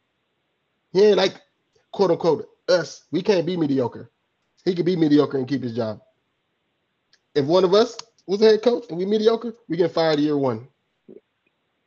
[0.91, 1.33] He ain't like,
[1.91, 3.03] quote unquote, us.
[3.11, 4.11] We can't be mediocre.
[4.65, 5.99] He could be mediocre and keep his job.
[7.35, 7.97] If one of us
[8.27, 10.67] was a head coach and we mediocre, we get fired year one.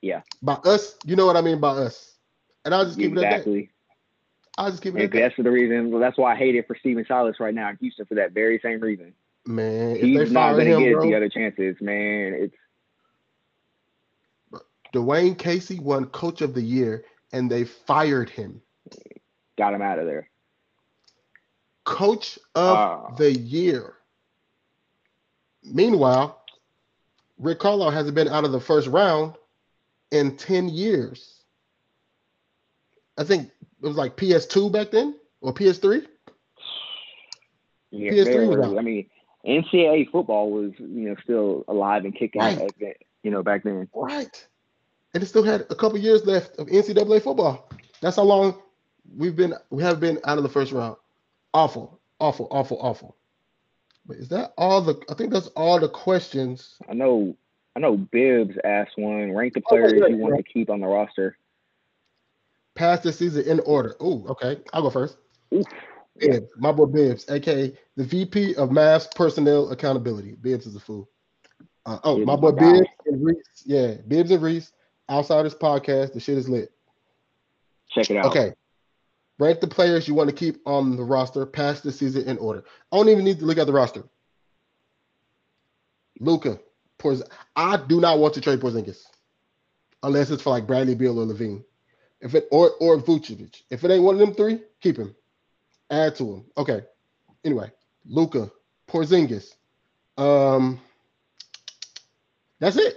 [0.03, 0.23] Yeah.
[0.43, 2.15] By us, you know what I mean by us.
[2.65, 3.33] And I'll just keep it at that.
[3.33, 3.71] Exactly.
[4.59, 5.19] I'll just keep it And at that.
[5.21, 5.91] that's the reason.
[5.91, 8.33] Well, that's why I hate it for Stephen Silas right now in Houston for that
[8.33, 9.15] very same reason.
[9.47, 12.35] Man, if He's they not going to get bro, the other chances, man.
[12.35, 12.55] It's
[14.93, 18.61] Dwane Casey won Coach of the Year, and they fired him.
[19.59, 20.29] got him out of there.
[21.85, 23.15] Coach of Ah.
[23.17, 23.96] the Year.
[25.73, 26.41] Meanwhile,
[27.39, 29.35] Rick Carlisle hasn't been out of the first round
[30.11, 31.43] in 10 years.
[33.19, 33.51] I think
[33.83, 36.07] it was like PS2 back then or PS3.
[37.91, 38.79] Yeah, PS3 was.
[38.79, 39.07] I mean,
[39.47, 42.41] NCAA football was you know still alive and kicking.
[42.41, 42.61] Right.
[42.61, 43.89] At you know back then.
[43.95, 44.47] Right.
[45.15, 47.71] And it still had a couple years left of NCAA football.
[48.01, 48.61] That's how long
[49.17, 50.97] we've been we have been out of the first round.
[51.55, 53.17] Awful, awful, awful, awful.
[54.07, 56.77] But is that all the I think that's all the questions.
[56.89, 57.37] I know.
[57.75, 57.97] I know.
[57.97, 59.33] Bibbs asked one.
[59.33, 60.23] Rank the Oh, yeah, players you yeah.
[60.23, 61.37] want to keep on the roster.
[62.75, 63.97] Past the season in order.
[64.01, 64.61] Oh, okay.
[64.73, 65.17] I'll go first.
[65.53, 65.65] Oof.
[66.19, 70.37] Bibbs, my boy Bibbs, aka the VP of Mass Personnel Accountability.
[70.41, 71.09] Bibbs is a fool.
[71.85, 72.73] Uh, oh, Bibbs my boy my guy.
[72.73, 73.63] Bibbs and Reese.
[73.65, 74.73] Yeah, Bibbs and Reese.
[75.11, 76.13] Outsiders podcast.
[76.15, 76.73] The shit is lit.
[77.91, 78.27] Check it out.
[78.27, 78.53] Okay.
[79.39, 82.65] Rank the players you want to keep on the roster past the season in order.
[82.91, 84.05] I don't even need to look at the roster.
[86.21, 86.59] Luka,
[86.99, 89.03] Porz- I do not want to trade Porzingis
[90.03, 91.65] unless it's for like Bradley Beal or LaVine.
[92.21, 93.63] If it or or Vucevic.
[93.71, 95.15] If it ain't one of them three, keep him.
[95.91, 96.45] Add to him.
[96.57, 96.81] Okay.
[97.45, 97.71] Anyway,
[98.07, 98.51] Luka,
[98.89, 99.55] Porzingis.
[100.17, 100.81] Um,
[102.59, 102.97] that's it.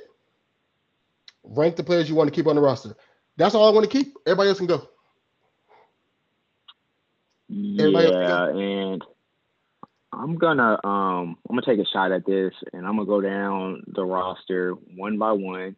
[1.44, 2.96] Rank the players you want to keep on the roster.
[3.36, 4.16] That's all I want to keep.
[4.26, 4.88] Everybody else can go.
[7.50, 9.04] Yeah, and
[10.14, 13.84] I'm gonna um I'm gonna take a shot at this, and I'm gonna go down
[13.88, 15.76] the roster one by one.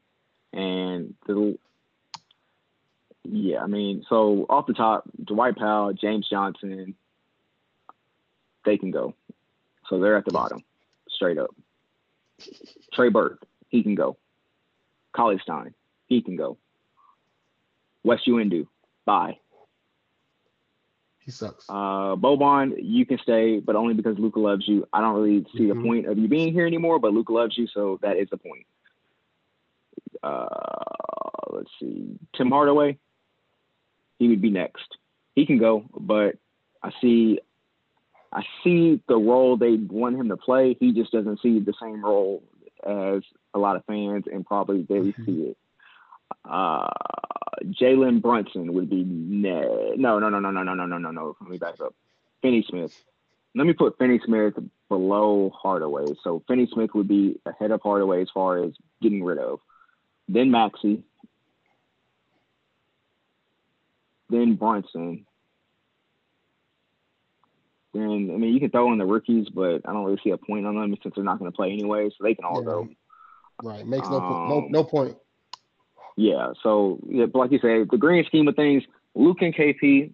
[0.53, 1.57] And the
[3.23, 6.95] yeah, I mean, so off the top, Dwight Powell, James Johnson,
[8.65, 9.13] they can go.
[9.89, 10.63] So they're at the bottom,
[11.09, 11.55] straight up.
[12.93, 14.17] Trey Burke, he can go.
[15.13, 15.73] Cauley-Stein,
[16.07, 16.57] he can go.
[18.03, 18.67] Wes Iwundu,
[19.05, 19.37] bye.
[21.23, 21.65] He sucks.
[21.69, 24.87] Uh, Boban, you can stay, but only because Luka loves you.
[24.91, 25.75] I don't really see Mhm.
[25.75, 28.37] the point of you being here anymore, but Luka loves you, so that is the
[28.37, 28.65] point.
[30.23, 30.47] Uh,
[31.51, 32.97] let's see, Tim Hardaway,
[34.19, 34.97] he would be next.
[35.35, 36.37] He can go, but
[36.83, 37.39] I see,
[38.33, 40.73] I see the role they want him to play.
[40.79, 42.43] He just doesn't see the same role
[42.83, 43.23] as
[43.53, 45.25] a lot of fans, and probably they Mhm.
[45.25, 45.57] see it.
[46.45, 46.89] Uh,
[47.63, 51.35] Jalen Brunson would be ne- no, no, no, no, no, no, no, no, no, no.
[51.39, 51.93] Let me back up.
[52.41, 52.91] Finney Smith.
[53.53, 54.53] Let me put Finney Smith
[54.89, 56.15] below Hardaway.
[56.23, 58.71] So Finney Smith would be ahead of Hardaway as far as
[59.01, 59.59] getting rid of.
[60.27, 61.03] Then Maxi.
[64.29, 65.25] Then Brunson.
[67.93, 70.37] Then I mean you can throw in the rookies, but I don't really see a
[70.37, 72.65] point on them since they're not going to play anyway, so they can all Yeah.
[72.65, 72.89] go.
[73.61, 73.85] Right.
[73.85, 74.49] Makes no point.
[74.49, 75.17] No, Um, no point.
[76.21, 78.83] Yeah, so yeah, like you say, the grand scheme of things,
[79.15, 80.13] Luka and KP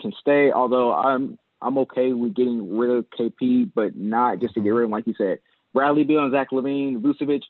[0.00, 0.50] can stay.
[0.50, 4.84] Although I'm I'm okay with getting rid of KP, but not just to get rid
[4.84, 5.40] of him, like you said.
[5.74, 7.42] Bradley Beal and Zach LaVine, Vucevic,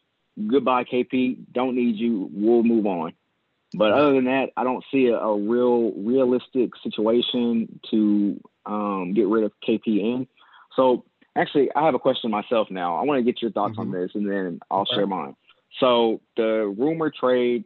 [0.48, 1.36] goodbye KP.
[1.52, 2.28] Don't need you.
[2.32, 3.12] We'll move on.
[3.72, 9.28] But other than that, I don't see a, a real realistic situation to um, get
[9.28, 10.26] rid of KP in.
[10.74, 11.04] So
[11.36, 12.96] actually, I have a question myself now.
[12.96, 13.92] I want to get your thoughts on Mhm.
[13.92, 14.96] this, and then I'll Okay.
[14.96, 15.36] share mine.
[15.80, 17.64] So the rumor trade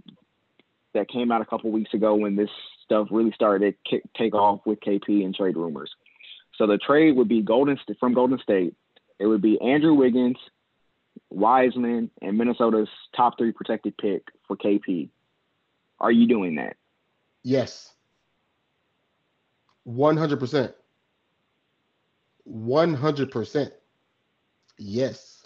[0.95, 2.51] that came out a couple weeks ago when this
[2.85, 5.91] stuff really started to take off with KP and trade rumors.
[6.57, 8.75] So the trade would be Golden from Golden State.
[9.19, 10.37] It would be Andrew Wiggins,
[11.31, 15.11] Wiseman, and Minnesota's top three protected pick for KP.
[16.01, 16.77] Are you doing that?
[17.43, 17.93] Yes.
[19.85, 20.75] One hundred percent.
[22.45, 23.73] One hundred percent.
[24.79, 25.43] Yes.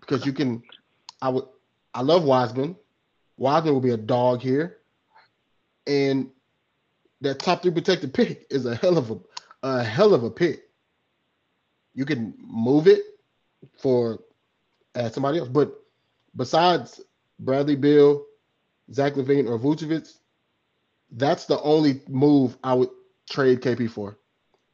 [0.00, 0.62] Because you can.
[1.24, 1.44] I would.
[1.94, 2.76] I love Wiseman.
[3.38, 4.76] Wiseman will be a dog here,
[5.86, 6.30] and
[7.22, 9.18] that top three protected pick is a hell of a
[9.62, 10.68] a hell of a pick.
[11.94, 13.00] You can move it
[13.78, 14.18] for
[14.94, 15.72] uh, somebody else, but
[16.36, 17.00] besides
[17.38, 18.26] Bradley Beal,
[18.92, 20.12] Zach LaVine, or Vucevic,
[21.12, 22.90] that's the only move I would
[23.30, 24.18] trade KP for.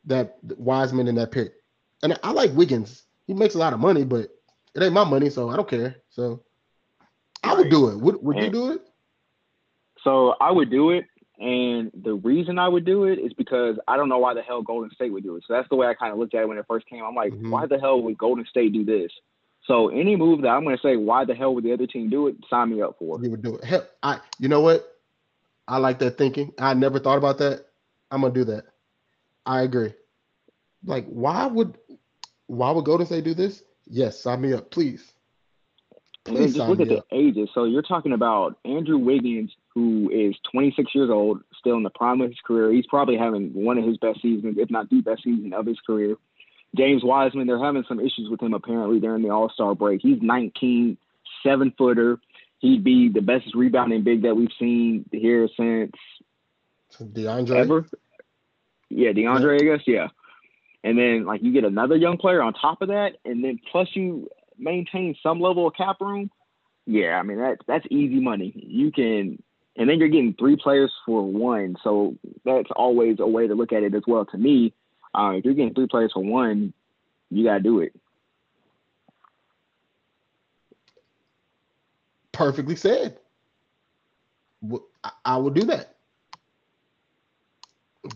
[0.06, 1.52] That Wiseman in that pick.
[2.02, 3.04] And I like Wiggins.
[3.28, 4.30] He makes a lot of money, but
[4.74, 5.96] it ain't my money, so I don't care.
[6.10, 6.42] So
[7.42, 7.98] I would do it.
[7.98, 8.82] Would would you do it?
[10.02, 11.04] So I would do it,
[11.38, 14.62] and the reason I would do it is because I don't know why the hell
[14.62, 15.44] Golden State would do it.
[15.46, 17.04] So that's the way I kind of looked at it when it first came.
[17.04, 17.50] I'm like, Mhm.
[17.50, 19.12] why the hell would Golden State do this?
[19.66, 22.08] So any move that I'm going to say, why the hell would the other team
[22.08, 22.36] do it?
[22.48, 23.22] Sign me up for.
[23.22, 23.64] You would do it.
[23.64, 24.86] Hell, I you know what?
[25.68, 26.52] I like that thinking.
[26.58, 27.66] I never thought about that.
[28.10, 28.64] I'm gonna do that.
[29.46, 29.94] I agree.
[30.84, 31.78] Like, why would
[32.46, 33.62] why would Golden State do this?
[33.90, 35.12] Yes, sign me up, please.
[36.26, 37.06] And then Please just look at the up.
[37.10, 37.48] ages.
[37.54, 42.20] So you're talking about Andrew Wiggins, who is 26 years old, still in the prime
[42.20, 42.70] of his career.
[42.70, 45.78] He's probably having one of his best seasons, if not the best season of his
[45.80, 46.16] career.
[46.76, 50.02] James Wiseman, they're having some issues with him apparently during the All Star break.
[50.02, 50.96] He's 19,
[51.42, 52.20] seven footer.
[52.58, 55.92] He'd be the best rebounding big that we've seen here since
[57.00, 57.56] DeAndre.
[57.56, 57.86] ever.
[58.90, 59.86] Yeah, DeAndre, I guess.
[59.86, 60.08] Yeah.
[60.82, 63.88] And then like you get another young player on top of that, and then plus
[63.92, 64.28] you
[64.58, 66.30] maintain some level of cap room.
[66.86, 68.52] Yeah, I mean that that's easy money.
[68.54, 69.42] You can,
[69.76, 73.72] and then you're getting three players for one, so that's always a way to look
[73.72, 74.24] at it as well.
[74.26, 74.72] To me,
[75.14, 76.72] uh, if you're getting three players for one,
[77.30, 77.94] you gotta do it.
[82.32, 83.18] Perfectly said.
[85.24, 85.96] I- will do that.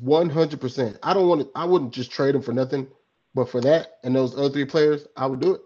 [0.00, 0.98] One hundred percent.
[1.02, 1.50] I don't want to.
[1.54, 2.86] I wouldn't just trade him for nothing,
[3.34, 5.60] but for that and those other three players, I would do it.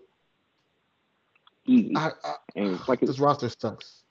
[1.66, 1.94] Easy.
[1.96, 4.02] I, I, and like this roster sucks.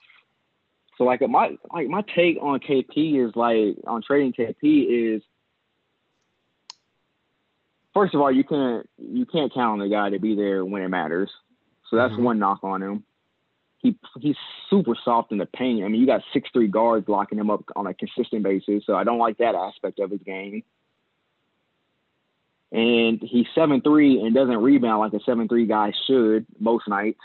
[0.96, 5.22] So like my like my take on KP is like on trading KP is
[7.94, 10.82] first of all you can't you can't count on the guy to be there when
[10.82, 11.30] it matters.
[11.88, 12.22] So that's Mhm.
[12.22, 13.04] one knock on him.
[13.78, 14.36] He he's
[14.68, 15.84] super soft in the paint.
[15.84, 18.84] I mean you got six three guards locking him up on a consistent basis.
[18.86, 20.64] So I don't like that aspect of his game.
[22.72, 27.20] And he's seven three and doesn't rebound like a seven three guy should most nights.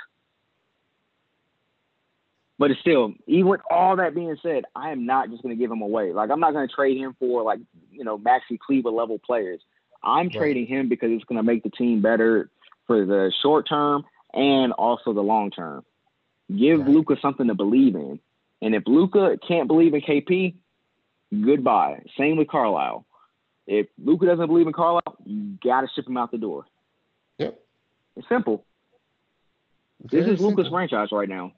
[2.60, 5.60] But it's still, even with all that being said, I am not just going to
[5.60, 6.14] give him away.
[6.14, 7.60] Like I'm not going to trade him for like
[7.92, 9.60] you know Maxi Kleber level players.
[10.04, 10.34] I'm Right.
[10.34, 12.50] trading him because it's going to make the team better
[12.88, 14.04] for the short term
[14.34, 15.84] and also the long term.
[16.56, 16.90] Give Right.
[16.90, 18.20] Luka something to believe in.
[18.62, 20.56] And if Luka can't believe in KP,
[21.42, 22.04] goodbye.
[22.18, 23.06] Same with Carlisle.
[23.66, 26.66] If Luka doesn't believe in Carlisle, you gotta ship him out the door.
[27.38, 27.60] Yep.
[28.18, 28.66] It's simple.
[30.02, 31.54] This Very is Luka's franchise right now.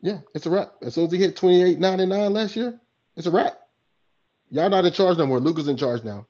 [0.00, 0.72] Yeah, it's a wrap.
[0.82, 2.78] As soon as he hit 28 99 last year,
[3.16, 3.58] it's a wrap.
[4.50, 5.40] Y'all not in charge no more.
[5.40, 6.26] Luka's in charge now.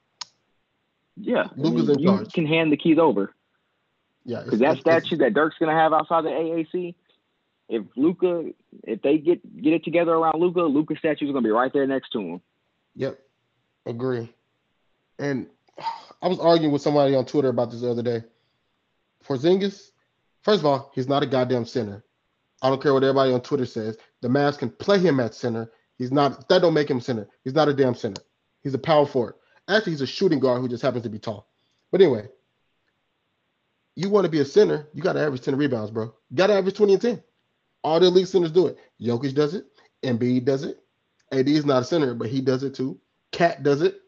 [1.17, 1.45] Yeah.
[1.49, 2.33] I Luka's mean, in you charge.
[2.33, 3.33] can hand the keys over.
[4.25, 6.95] Yeah, Because that statue that Dirk's gonna have outside the AAC,
[7.69, 8.45] if Luka,
[8.83, 11.87] if they get get it together around Luka, Luka's statue is gonna be right there
[11.87, 12.41] next to him.
[12.95, 13.19] Yep,
[13.85, 14.33] agree.
[15.19, 15.47] And
[16.21, 18.23] I was arguing with somebody on Twitter about this the other day.
[19.25, 19.91] Porzingis,
[20.43, 22.03] first of all, he's not a goddamn center.
[22.61, 23.97] I don't care what everybody on Twitter says.
[24.21, 25.71] The Mavs can play him at center.
[25.97, 26.47] He's not.
[26.49, 27.27] That don't make him center.
[27.43, 28.21] He's not a damn center.
[28.63, 29.35] He's a power forward.
[29.67, 31.47] Actually, he's a shooting guard who just happens to be tall.
[31.91, 32.27] But anyway,
[33.95, 36.13] you want to be a center, you got to average 10 rebounds, bro.
[36.29, 37.23] You got to average 20 and 10.
[37.85, 38.79] All the elite centers do it.
[38.99, 39.67] Jokic does it.
[40.01, 40.79] Embiid does it.
[41.31, 42.99] AD is not a center, but he does it too.
[43.31, 44.01] KAT does it.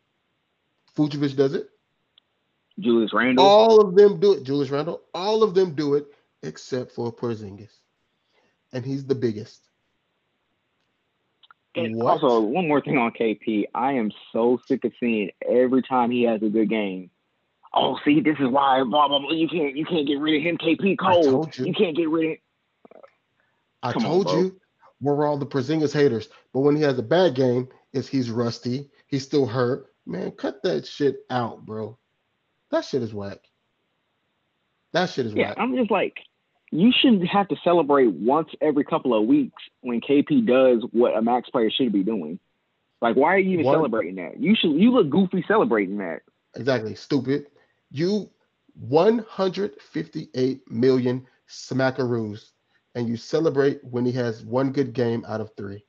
[0.95, 1.69] Vucevic does it.
[2.79, 3.45] Julius Randle.
[3.45, 4.43] All of them do it.
[4.43, 5.01] Julius Randle.
[5.13, 6.07] All of them do it
[6.41, 7.69] except for Porzingis,
[8.73, 9.61] and he's the biggest.
[11.75, 12.23] And What?
[12.23, 13.65] Also, one more thing on KP.
[13.75, 17.11] I am so sick of seeing every time he has a good game.
[17.75, 19.33] Oh, see, this is why blah blah blah.
[19.33, 21.47] You can't you can't get rid of him, KP Cole.
[21.53, 21.65] you.
[21.65, 22.37] You can't get rid of
[23.83, 24.37] I Come told bro.
[24.39, 24.59] you
[25.01, 28.89] we're all the Porzingis haters, but when he has a bad game, it's he's rusty.
[29.07, 29.87] He's still hurt.
[30.05, 31.97] Man, cut that shit out, bro.
[32.71, 33.39] That shit is whack.
[34.93, 35.57] That shit is Yeah, whack.
[35.59, 36.15] I'm just like,
[36.71, 41.21] you shouldn't have to celebrate once every couple of weeks when KP does what a
[41.21, 42.39] max player should be doing.
[43.01, 44.39] Like, why are you even One- celebrating that?
[44.41, 44.71] You should.
[44.71, 46.21] You look goofy celebrating that.
[46.55, 46.95] Exactly.
[46.95, 47.47] Stupid.
[47.91, 48.29] You
[48.79, 52.51] 158 million smackaroos,
[52.97, 55.85] and you celebrate when he has one good game out of three.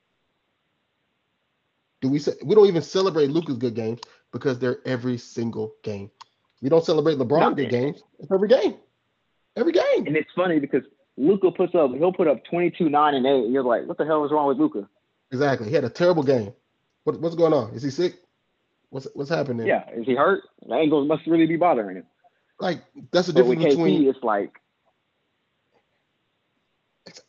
[2.02, 6.10] Do we say we don't even celebrate Luka's good games because they're every single game.
[6.60, 8.02] We don't celebrate LeBron good games.
[8.20, 8.74] It's every game.
[9.56, 10.06] Every game.
[10.06, 10.82] And it's funny because
[11.16, 11.93] Luka puts up.
[11.94, 13.44] He'll put up 22, nine, and eight.
[13.44, 14.86] And you're like, what the hell is wrong with Luka?
[15.32, 15.68] Exactly.
[15.68, 16.52] He had a terrible game.
[17.05, 17.74] What, what's going on?
[17.74, 18.16] Is he sick?
[18.90, 19.66] What's what's happening?
[19.66, 20.43] Yeah, is he hurt?
[20.68, 22.06] That ain't gonna must really be bothering him.
[22.60, 22.82] Like
[23.12, 24.52] that's the But difference KP, between it's like,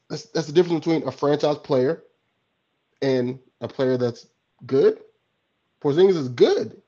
[0.10, 2.04] that's that's the difference between a franchise player
[3.02, 4.28] and a player that's
[4.66, 5.00] good.
[5.82, 6.82] Porzingis is good.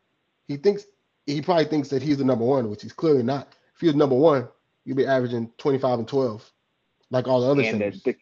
[0.48, 0.86] He thinks
[1.26, 3.56] he probably thinks that he's the number one, which he's clearly not.
[3.76, 4.48] If he was number one,
[4.86, 6.52] you'd be averaging 25 and 12,
[7.10, 8.04] like all the other and the, centers.
[8.04, 8.16] the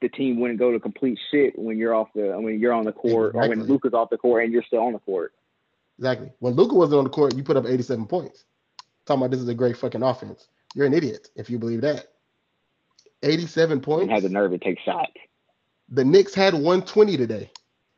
[0.00, 2.92] the team wouldn't go to complete shit when you're off the when you're on the
[2.92, 5.32] court or when Luka's off the court and you're still on the court.
[5.98, 6.30] Exactly.
[6.38, 8.44] When Luka wasn't on the court, you put up 87 points.
[9.04, 10.46] Talking about this is a great fucking offense.
[10.74, 12.12] You're an idiot if you believe that.
[13.22, 14.10] 87 And points.
[14.12, 15.12] had the nerve to take shots
[15.88, 17.50] The Knicks had 120 today.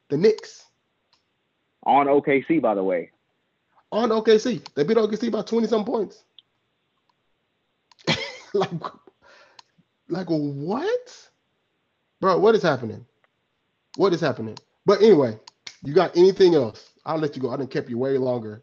[0.09, 0.65] The Knicks
[1.85, 3.11] on OKC, by the way.
[3.93, 4.63] on OKC.
[4.75, 6.23] They beat OKC by 20 some points.
[8.55, 8.71] like,
[10.09, 11.29] like what?
[12.21, 13.07] Bro, what is happening?
[13.97, 14.57] What is happening?
[14.87, 15.39] But anyway,
[15.83, 16.91] you got anything else?
[17.05, 17.51] I'll let you go.
[17.51, 18.63] I didn't kept you way longer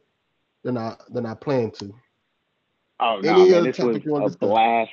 [0.63, 1.93] than I than I planned to.
[2.99, 4.91] Oh no, man, this was topic you wanna a blast.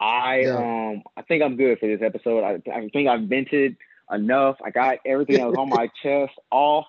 [0.00, 0.56] I Yeah.
[0.56, 2.42] um I think I'm good for this episode.
[2.44, 3.76] I, I think I've vented
[4.12, 4.56] enough.
[4.64, 6.86] I got everything that was on my chest off,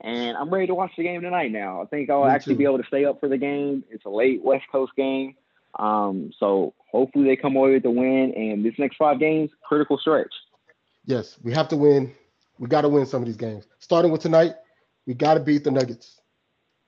[0.00, 1.50] and I'm ready to watch the game tonight.
[1.52, 2.58] Now I think I'll Me actually too.
[2.58, 3.84] be able to stay up for the game.
[3.90, 5.34] It's a late West Coast game,
[5.78, 8.32] um, so hopefully they come away with the win.
[8.36, 10.32] And this next five games, critical stretch.
[11.06, 12.14] Yes, we have to win.
[12.58, 13.66] We got to win some of these games.
[13.80, 14.54] Starting with tonight,
[15.06, 16.20] we got to beat the Nuggets.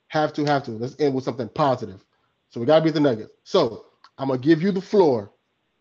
[0.08, 0.70] Have to, have to.
[0.70, 2.04] Let's end with something positive.
[2.50, 3.32] So we got to beat the Nuggets.
[3.42, 3.86] So
[4.16, 5.32] I'm gonna give you the floor.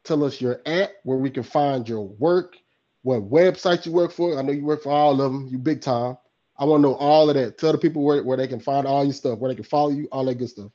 [0.06, 2.56] Tell us your at, where we can find your work,
[3.02, 4.38] what website you work for.
[4.38, 5.48] I know you work for all of them.
[5.48, 6.18] You big time.
[6.58, 7.58] I want to know all of that.
[7.58, 9.90] Tell the people where, where they can find all your stuff, where they can follow
[9.90, 10.72] you, all that good stuff.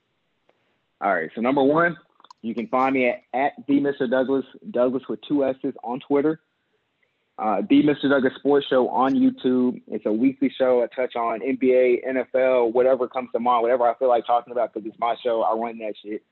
[1.01, 1.31] All right.
[1.35, 1.97] So number one,
[2.43, 4.11] you can find me at, at the Mr.
[4.11, 6.40] Douglas, Douglas with two S's on Twitter.
[7.39, 8.11] Uh, the Mr.
[8.11, 9.81] Douglas Sports Show on YouTube.
[9.89, 10.82] It's a weekly show.
[10.82, 14.74] I touch on NBA, NFL, whatever comes to mind, whatever I feel like talking about
[14.74, 15.40] because it's my show.
[15.40, 16.23] I run that shit.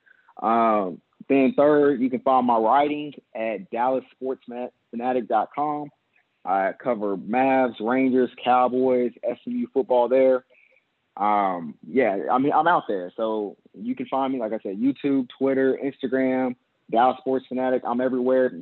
[0.43, 5.91] Um, then third, you can find my writing at DallasSportsFanatic.com.
[6.45, 9.13] I cover Mavs, Rangers, Cowboys,
[9.45, 10.45] SMU football there.
[11.19, 13.13] Um yeah i mean i'm out there.
[13.17, 16.55] So you can find me like i said youtube twitter instagram
[16.93, 17.83] dallas sports fanatic.
[17.85, 18.53] I'm everywhere.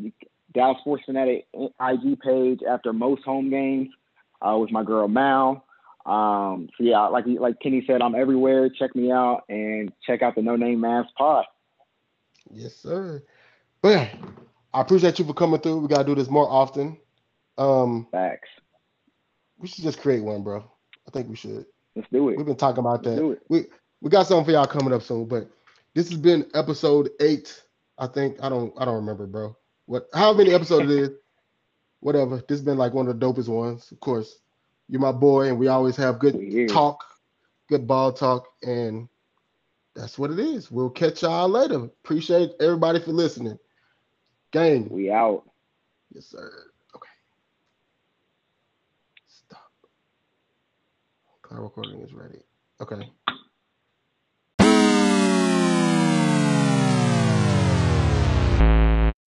[0.55, 3.91] Dallas sports fanatic ig page after most home games
[4.41, 5.67] uh with my girl mal.
[6.07, 8.71] Um so yeah like like kenny said i'm everywhere.
[8.71, 11.45] Check me out and check out the no name mass pod
[12.53, 13.23] Yes, sir.
[13.83, 14.09] But yeah,
[14.73, 15.79] I appreciate you for coming through.
[15.79, 16.99] We gotta do this more often.
[17.59, 18.49] Um, Facts.
[19.59, 20.65] we should just create one, bro.
[21.07, 21.67] I think we should.
[21.95, 22.37] Let's do it.
[22.37, 23.33] We've been talking about Let's do that.
[23.33, 23.43] it.
[23.49, 23.65] We
[24.01, 25.49] we got something for y'all coming up soon, but
[25.95, 27.63] this has been episode eight.
[27.99, 29.57] I think I don't I don't remember, bro.
[29.87, 31.11] What how many episodes it is?
[32.01, 32.37] Whatever.
[32.37, 33.91] This has been like one of the dopest ones.
[33.91, 34.39] Of course,
[34.89, 37.03] you're my boy, and we always have good talk,
[37.69, 39.09] good ball talk, and
[39.97, 40.71] that's what it is.
[40.71, 41.77] We'll catch y'all later.
[41.77, 43.59] Appreciate everybody for listening.
[44.53, 44.89] Gang.
[44.91, 45.49] We out.
[46.13, 46.53] Yes, sir.
[46.95, 47.09] Okay.
[49.27, 49.71] Stop.
[51.43, 52.43] Cloud recording is ready.
[52.81, 53.11] Okay.